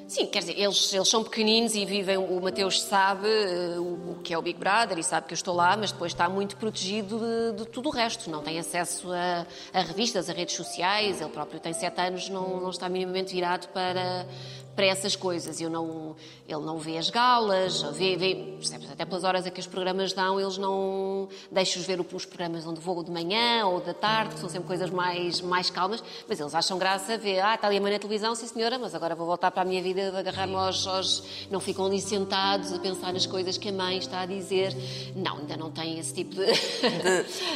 Sim, 0.09 0.25
quer 0.25 0.39
dizer, 0.39 0.59
eles, 0.59 0.93
eles 0.93 1.07
são 1.07 1.23
pequeninos 1.23 1.73
e 1.73 1.85
vivem. 1.85 2.17
O 2.17 2.41
Mateus 2.41 2.81
sabe 2.81 3.29
eh, 3.29 3.79
o, 3.79 4.19
que 4.21 4.33
é 4.33 4.37
o 4.37 4.41
Big 4.41 4.59
Brother 4.59 4.99
e 4.99 5.03
sabe 5.03 5.25
que 5.25 5.33
eu 5.33 5.37
estou 5.37 5.55
lá, 5.55 5.77
mas 5.77 5.93
depois 5.93 6.11
está 6.11 6.27
muito 6.27 6.57
protegido 6.57 7.17
de, 7.17 7.63
de 7.63 7.69
tudo 7.69 7.87
o 7.87 7.91
resto. 7.93 8.29
Não 8.29 8.43
tem 8.43 8.59
acesso 8.59 9.09
a, 9.13 9.47
a 9.73 9.81
revistas, 9.81 10.29
a 10.29 10.33
redes 10.33 10.55
sociais. 10.55 11.21
Ele 11.21 11.29
próprio 11.29 11.61
tem 11.61 11.71
sete 11.71 12.01
anos, 12.01 12.27
não, 12.27 12.59
não 12.59 12.71
está 12.71 12.89
minimamente 12.89 13.33
virado 13.33 13.69
para, 13.69 14.27
para 14.75 14.85
essas 14.85 15.15
coisas. 15.15 15.61
Eu 15.61 15.69
não, 15.69 16.15
ele 16.47 16.61
não 16.61 16.77
vê 16.77 16.97
as 16.97 17.09
galas, 17.09 17.81
vê, 17.93 18.15
vê, 18.15 18.57
até 18.91 19.05
pelas 19.05 19.23
horas 19.23 19.45
a 19.45 19.51
que 19.51 19.59
os 19.59 19.67
programas 19.67 20.13
dão, 20.13 20.39
eles 20.39 20.57
não 20.57 21.29
deixam-os 21.51 21.87
ver 21.87 21.99
os 21.99 22.25
programas 22.25 22.65
onde 22.65 22.79
vou 22.79 23.03
manhã 23.13 23.65
ou 23.65 23.79
da 23.79 23.93
tarde, 23.93 24.33
que 24.33 24.39
são 24.39 24.49
sempre 24.49 24.67
coisas 24.67 24.89
mais, 24.89 25.39
mais 25.41 25.69
calmas, 25.69 26.03
mas 26.27 26.39
eles 26.39 26.53
acham 26.53 26.77
graça 26.77 27.13
a 27.13 27.17
ver, 27.17 27.39
ah, 27.39 27.55
está 27.55 27.67
ali 27.67 27.77
a 27.77 27.81
mãe 27.81 27.93
na 27.93 27.99
televisão, 27.99 28.35
sim 28.35 28.47
senhora, 28.47 28.77
mas 28.77 28.95
agora 28.95 29.15
vou 29.15 29.25
voltar 29.25 29.51
para 29.51 29.61
a 29.61 29.65
minha 29.65 29.81
vida 29.81 30.11
de 30.11 30.17
agarrar-me 30.17 30.55
aos, 30.55 30.85
aos... 30.87 31.23
Não 31.49 31.59
ficam 31.59 31.85
ali 31.85 32.01
sentados 32.01 32.73
a 32.73 32.79
pensar 32.79 33.13
nas 33.13 33.25
coisas 33.25 33.57
que 33.57 33.69
a 33.69 33.71
mãe 33.71 33.97
está 33.97 34.21
a 34.21 34.25
dizer. 34.25 34.75
Não, 35.15 35.37
ainda 35.37 35.55
não 35.55 35.71
têm 35.71 35.99
esse 35.99 36.13
tipo 36.13 36.35
de, 36.35 36.45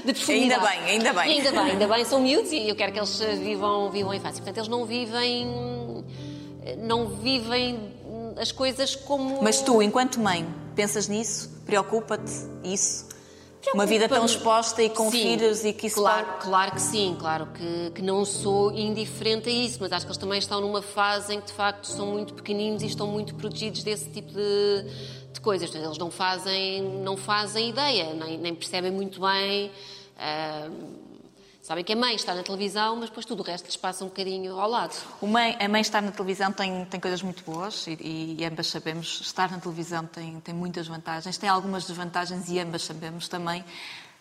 de, 0.06 0.14
profundidade. 0.14 0.30
Ainda 0.30 0.60
bem, 0.60 0.80
ainda 0.86 1.14
bem. 1.14 1.32
E 1.32 1.38
ainda 1.38 1.52
bem, 1.52 1.72
ainda 1.72 1.88
bem, 1.88 2.06
são 2.06 2.22
miúdos 2.22 2.52
e 2.52 2.70
eu 2.70 2.76
quero 2.76 2.94
que 2.94 3.00
eles 3.00 3.20
vivam, 3.40 3.90
vivam 3.90 4.12
a 4.12 4.16
infância. 4.16 4.38
Portanto, 4.38 4.58
eles 4.58 4.70
não 4.70 4.86
vivem... 4.86 5.76
Não 6.80 7.08
vivem 7.08 7.94
as 8.40 8.52
coisas 8.52 8.96
como... 8.96 9.42
Mas 9.42 9.62
tu, 9.62 9.82
enquanto 9.82 10.20
mãe, 10.20 10.48
pensas 10.76 11.08
nisso? 11.08 11.50
Preocupa-te 11.66 12.32
isso? 12.64 13.08
Uma 13.74 13.86
vida 13.86 14.08
tão 14.08 14.26
exposta 14.26 14.82
e 14.82 14.90
com 14.90 15.12
Sim, 15.12 15.22
filhos 15.38 15.64
e 15.66 15.74
que 15.74 15.88
isso 15.88 15.98
claro, 15.98 16.26
pode- 16.26 16.42
claro 16.46 16.72
que 16.72 16.82
sim, 16.82 17.16
claro 17.20 17.48
que, 17.54 17.92
que 17.96 18.02
não 18.02 18.24
sou 18.26 18.72
indiferente 18.72 19.50
a 19.50 19.52
isso, 19.52 19.78
mas 19.82 19.92
acho 19.92 20.06
que 20.06 20.10
eles 20.12 20.18
também 20.18 20.40
estão 20.40 20.60
numa 20.62 20.82
fase 20.82 21.34
em 21.36 21.40
que 21.42 21.48
de 21.48 21.54
facto 21.54 21.86
são 21.86 22.08
muito 22.08 22.34
pequeninos 22.34 22.82
e 22.82 22.88
estão 22.88 23.08
muito 23.08 23.36
protegidos 23.36 23.84
desse 23.84 24.10
tipo 24.10 24.32
de, 24.32 24.84
de 25.34 25.40
coisas. 25.42 25.70
Portanto, 25.70 25.88
eles 25.90 25.98
não 25.98 26.10
fazem, 26.10 26.82
não 26.82 27.18
fazem 27.18 27.70
ideia, 27.70 28.14
nem, 28.14 28.38
nem 28.38 28.56
percebem 28.56 28.92
muito 28.92 29.20
bem. 29.22 29.72
ah, 30.18 30.70
sabem 31.68 31.84
que 31.84 31.92
a 31.92 31.96
mãe 31.98 32.16
está 32.16 32.34
na 32.34 32.44
televisão, 32.44 32.96
mas 32.96 33.10
depois 33.10 33.26
tudo 33.26 33.42
o 33.42 33.44
resto 33.44 33.66
lhes 33.66 33.76
passa 33.76 34.06
um 34.06 34.08
bocadinho 34.08 34.58
ao 34.58 34.70
lado. 34.70 34.96
Mãe- 35.22 35.58
a 35.60 35.68
mãe 35.68 35.82
estar 35.82 36.02
na 36.02 36.12
televisão 36.12 36.50
tem, 36.50 36.86
tem 36.86 36.98
coisas 36.98 37.22
muito 37.22 37.44
boas 37.44 37.86
e, 37.88 38.38
e 38.40 38.46
ambas 38.46 38.68
sabemos. 38.68 39.20
Estar 39.22 39.52
na 39.52 39.60
televisão 39.60 40.06
tem, 40.06 40.40
tem 40.40 40.56
muitas 40.56 40.88
vantagens, 40.88 41.38
tem 41.38 41.50
algumas 41.50 41.86
desvantagens 41.86 42.48
e 42.48 42.58
ambas 42.58 42.84
sabemos 42.84 43.28
também 43.28 43.66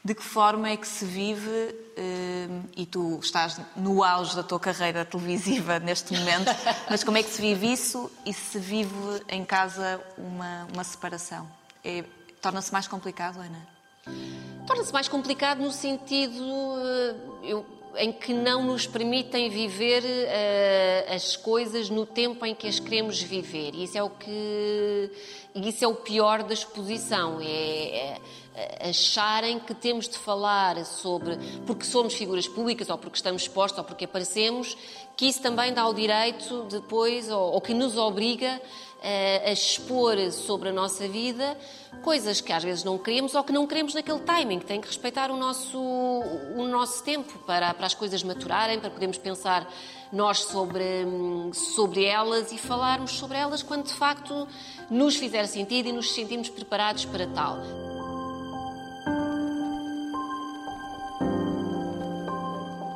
de 0.05 0.15
que 0.15 0.23
forma 0.23 0.69
é 0.71 0.77
que 0.77 0.87
se 0.87 1.05
vive, 1.05 1.51
eh, 1.97 2.49
e 2.77 2.87
tu 2.87 3.19
estás 3.21 3.61
no 3.77 4.05
auge 4.05 4.37
da 4.37 4.43
tua 4.45 4.61
carreira 4.61 5.05
televisiva 5.05 5.79
neste 5.83 6.13
momento, 6.17 6.47
mas 6.89 7.03
como 7.03 7.17
é 7.17 7.23
que 7.25 7.31
se 7.31 7.41
vive 7.43 7.73
isso 7.73 8.09
e 8.25 8.33
se 8.33 8.57
vive 8.59 8.95
em 9.29 9.45
casa 9.45 10.01
uma, 10.17 10.69
uma 10.73 10.85
separação? 10.85 11.49
É- 11.85 12.05
Torna-se 12.41 12.73
mais 12.73 12.87
complicado, 12.87 13.41
Ana? 13.41 14.56
Torna-se 14.67 14.93
mais 14.93 15.09
complicado 15.09 15.61
no 15.61 15.71
sentido 15.71 16.43
eh, 16.43 17.15
eu- 17.45 17.67
em 17.99 18.13
que 18.13 18.35
não 18.35 18.63
nos 18.65 18.87
permitem 18.87 19.49
viver 19.49 20.03
eh, 20.05 21.07
as 21.09 21.35
coisas 21.37 21.89
no 21.89 22.05
tempo 22.05 22.45
em 22.45 22.55
que 22.55 22.67
as 22.67 22.79
queremos 22.79 23.23
viver. 23.23 23.75
E 23.75 23.85
isso 23.85 23.97
é 23.97 24.03
o 24.03 24.11
que 24.11 25.11
isso 25.55 25.83
é 25.85 25.89
o 25.89 25.95
pior 25.95 26.43
da 26.43 26.53
exposição, 26.53 27.39
é, 27.41 28.19
é 28.55 28.89
acharem 28.91 29.59
que 29.59 29.73
temos 29.73 30.07
de 30.09 30.19
falar 30.19 30.85
sobre 30.85 31.39
porque 31.67 31.85
somos 31.87 32.13
figuras 32.13 32.47
públicas 32.47 32.91
ou 32.91 32.99
porque 32.99 33.17
estamos 33.17 33.43
expostos 33.43 33.79
ou 33.79 33.85
porque 33.85 34.05
aparecemos, 34.05 34.77
que 35.17 35.27
isso 35.27 35.41
também 35.41 35.73
dá 35.73 35.87
o 35.89 35.95
direito 35.95 36.65
depois 36.65 37.31
ou, 37.31 37.53
ou 37.55 37.61
que 37.63 37.73
nos 37.73 37.97
obriga 37.97 38.61
eh, 39.09 39.43
a 39.47 39.53
expor 39.53 40.17
sobre 40.33 40.71
a 40.71 40.73
nossa 40.73 41.07
vida 41.07 41.57
coisas 42.03 42.41
que 42.41 42.53
às 42.53 42.65
vezes 42.65 42.83
não 42.83 42.99
queremos 42.99 43.37
ou 43.37 43.45
que 43.45 43.53
não 43.53 43.67
queremos 43.67 43.95
naquele 43.95 44.19
timing, 44.19 44.59
tem 44.59 44.81
que 44.81 44.89
respeitar 44.89 45.31
o 45.31 45.37
nosso, 45.37 45.79
o 45.79 46.67
nosso 46.67 47.05
tempo 47.05 47.39
para, 47.47 47.73
para 47.73 47.87
as 47.87 47.95
coisas 47.95 48.23
maturarem, 48.25 48.81
para 48.81 48.91
podermos 48.91 49.17
pensar 49.17 49.73
nós 50.13 50.39
sobre, 50.39 51.07
sobre 51.53 52.05
elas 52.05 52.51
e 52.51 52.59
falarmos 52.59 53.13
sobre 53.13 53.39
elas 53.39 53.63
quando 53.63 53.85
de 53.85 53.95
facto 53.95 54.47
nos 54.91 55.15
fizer 55.15 55.47
sentido 55.47 55.89
e 55.89 55.93
nos 55.93 56.13
sentimos 56.13 56.49
preparados 56.49 57.05
para 57.05 57.29
tal. 57.29 57.59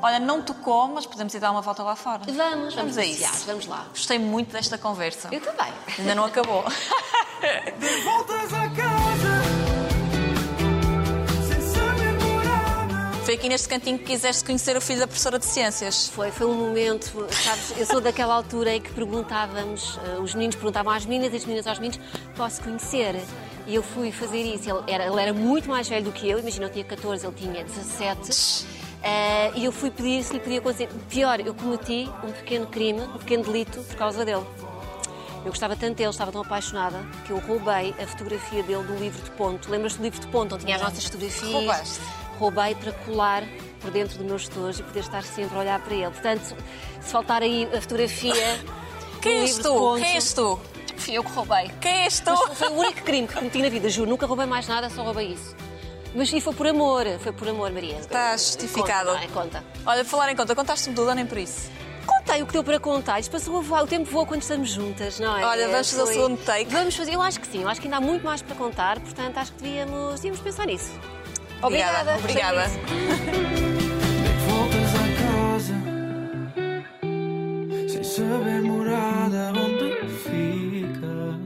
Olha, 0.03 0.19
não 0.19 0.43
tocou, 0.43 0.89
mas 0.89 1.05
podemos 1.05 1.35
ir 1.35 1.41
dar 1.41 1.51
uma 1.51 1.61
volta 1.61 1.83
lá 1.83 1.95
fora. 1.95 2.23
Vamos, 2.25 2.75
vamos 2.75 2.97
a 2.97 3.03
passear, 3.03 3.35
isso. 3.35 3.47
vamos 3.47 3.67
lá. 3.67 3.87
Gostei 3.91 4.19
muito 4.19 4.53
desta 4.53 4.79
conversa. 4.79 5.29
Eu 5.31 5.41
também. 5.41 5.73
Ainda 5.99 6.15
não 6.15 6.25
acabou. 6.25 6.65
Voltas 8.05 8.53
a 8.55 8.69
casa 8.71 9.43
sem 11.49 11.61
saber. 11.61 13.25
Foi 13.25 13.35
aqui 13.35 13.49
neste 13.49 13.69
cantinho 13.69 13.99
que 13.99 14.05
quiseste 14.07 14.43
conhecer 14.43 14.75
o 14.77 14.81
filho 14.81 15.01
da 15.01 15.07
professora 15.07 15.39
de 15.39 15.45
ciências. 15.45 16.09
Foi, 16.09 16.31
foi 16.31 16.47
um 16.47 16.55
momento, 16.55 17.27
sabes, 17.31 17.79
eu 17.79 17.85
sou 17.85 18.01
daquela 18.01 18.35
altura 18.35 18.75
em 18.75 18.81
que 18.81 18.91
perguntávamos, 18.93 19.99
eh, 20.05 20.19
os 20.19 20.35
meninos 20.35 20.57
perguntavam 20.57 20.93
às 20.93 21.05
meninas 21.05 21.33
e 21.33 21.37
as 21.37 21.45
meninas 21.45 21.67
aos 21.67 21.79
meninos, 21.79 22.01
posso 22.35 22.63
conhecer? 22.63 23.23
E 23.67 23.75
eu 23.75 23.83
fui 23.83 24.11
fazer 24.11 24.43
isso. 24.43 24.69
Ele 24.69 24.83
era, 24.91 25.07
ele 25.07 25.21
era 25.21 25.33
muito 25.35 25.69
mais 25.69 25.89
velho 25.89 26.07
do 26.07 26.13
que 26.13 26.29
eu, 26.29 26.39
imagina, 26.39 26.67
eu 26.67 26.71
tinha 26.71 26.85
14, 26.85 27.27
ele 27.27 27.35
tinha 27.37 27.65
17. 27.65 28.80
Eh, 29.03 29.53
e 29.55 29.65
eu 29.65 29.73
fui 29.73 29.91
pedir 29.91 30.23
se 30.23 30.33
lhe 30.33 30.41
podia 30.41 30.59
acontecer. 30.59 30.89
Pior, 31.09 31.41
eu 31.41 31.55
cometi 31.55 32.09
um 32.23 32.33
pequeno 32.33 32.67
crime, 32.67 33.01
um 33.01 33.19
pequeno 33.19 33.45
delito 33.45 33.81
por 33.83 33.97
causa 33.97 34.25
dele. 34.25 34.45
Eu 35.45 35.51
gostava 35.51 35.75
tanto 35.75 35.97
dele, 35.97 36.11
estava 36.11 36.31
tão 36.31 36.43
apaixonada, 36.43 36.99
que 37.25 37.31
eu 37.33 37.39
roubei 37.39 37.95
a 37.99 38.07
fotografia 38.07 38.63
dele 38.63 38.83
do 38.83 38.95
livro 38.97 39.23
de 39.23 39.31
ponto. 39.31 39.71
Lembras-te 39.71 39.99
do 39.99 40.05
livro 40.05 40.21
de 40.21 40.27
ponto, 40.27 40.55
onde 40.55 40.65
tinha 40.65 40.77
as 40.77 40.83
nossas 40.83 41.05
fotografias? 41.05 41.53
Roubaste. 41.53 42.01
Roubei 42.39 42.75
para 42.75 42.93
colar 42.93 43.43
por 43.81 43.91
dentro 43.91 44.19
do 44.19 44.25
meu 44.25 44.37
estojo 44.37 44.81
e 44.81 44.83
poder 44.83 45.01
estar 45.01 45.23
sempre 45.23 45.57
a 45.57 45.61
olhar 45.61 45.81
para 45.81 45.95
ele. 45.95 46.11
Portanto, 46.11 46.55
se 47.01 47.11
faltar 47.11 47.43
aí 47.43 47.67
a 47.75 47.81
fotografia. 47.81 48.35
Quem 49.23 49.41
és 49.41 49.57
tu? 49.59 49.75
ponto, 49.75 50.03
Quem 50.03 50.15
és 50.15 50.33
tu? 50.33 50.61
Fui 50.97 51.15
eu 51.15 51.25
que 51.25 51.31
roubei. 51.33 51.71
Quem 51.81 52.05
és 52.05 52.21
tu? 52.21 52.31
Mas 52.49 52.59
foi 52.59 52.69
o 52.69 52.73
único 52.73 53.03
crime 53.03 53.27
que 53.27 53.35
cometi 53.35 53.63
na 53.63 53.69
vida, 53.71 53.89
juro. 53.89 54.11
Nunca 54.11 54.27
roubei 54.27 54.47
mais 54.47 54.69
nada, 54.69 54.91
só 54.91 55.03
roubei 55.03 55.29
isso. 55.33 55.57
Mas 56.15 56.33
e 56.33 56.41
foi 56.41 56.53
por 56.55 56.67
amor, 56.67 57.07
foi 57.21 57.33
por 57.33 57.49
amor, 57.49 57.71
Maria. 57.73 57.99
Está 57.99 58.37
justificado. 58.37 59.11
Conta, 59.11 59.29
conta. 59.29 59.65
Olha, 59.87 60.05
falar 60.05 60.33
em 60.33 60.37
conta, 60.37 60.55
contaste-me 60.55 60.95
tudo, 60.95 61.15
nem 61.15 61.25
por 61.25 61.39
isso. 61.39 61.71
Contei 62.05 62.43
o 62.43 62.47
que 62.47 62.53
deu 62.53 62.65
para 62.65 62.81
contar. 62.81 63.21
Isto 63.21 63.37
o 63.37 63.87
tempo 63.87 64.11
voa 64.11 64.27
quando 64.27 64.43
estamos 64.43 64.71
juntas, 64.71 65.21
não 65.21 65.37
é? 65.37 65.45
Olha, 65.45 65.69
vamos 65.69 65.91
fazer 65.91 66.03
o 66.03 66.07
segundo 66.07 66.45
take. 66.45 66.71
Vamos 66.71 66.97
fazer, 66.97 67.15
eu 67.15 67.23
acho 67.23 67.41
que 67.41 67.47
sim, 67.47 67.63
eu 67.63 67.69
acho 67.69 67.81
que 67.81 67.87
ainda 67.87 67.99
há 67.99 68.01
muito 68.01 68.25
mais 68.25 68.43
para 68.43 68.57
contar, 68.57 68.99
portanto 68.99 69.39
acho 69.39 69.53
que 69.53 69.63
devíamos, 69.63 70.17
devíamos 70.17 70.41
pensar 70.41 70.67
nisso. 70.67 70.91
Obrigada. 71.63 72.17
Obrigada. 72.17 72.65
Voltas 74.49 74.91
casa 75.21 75.75
sem 77.89 78.03
saber 78.03 78.63
morada 78.63 79.53
onde 79.57 80.09
fica. 80.25 81.40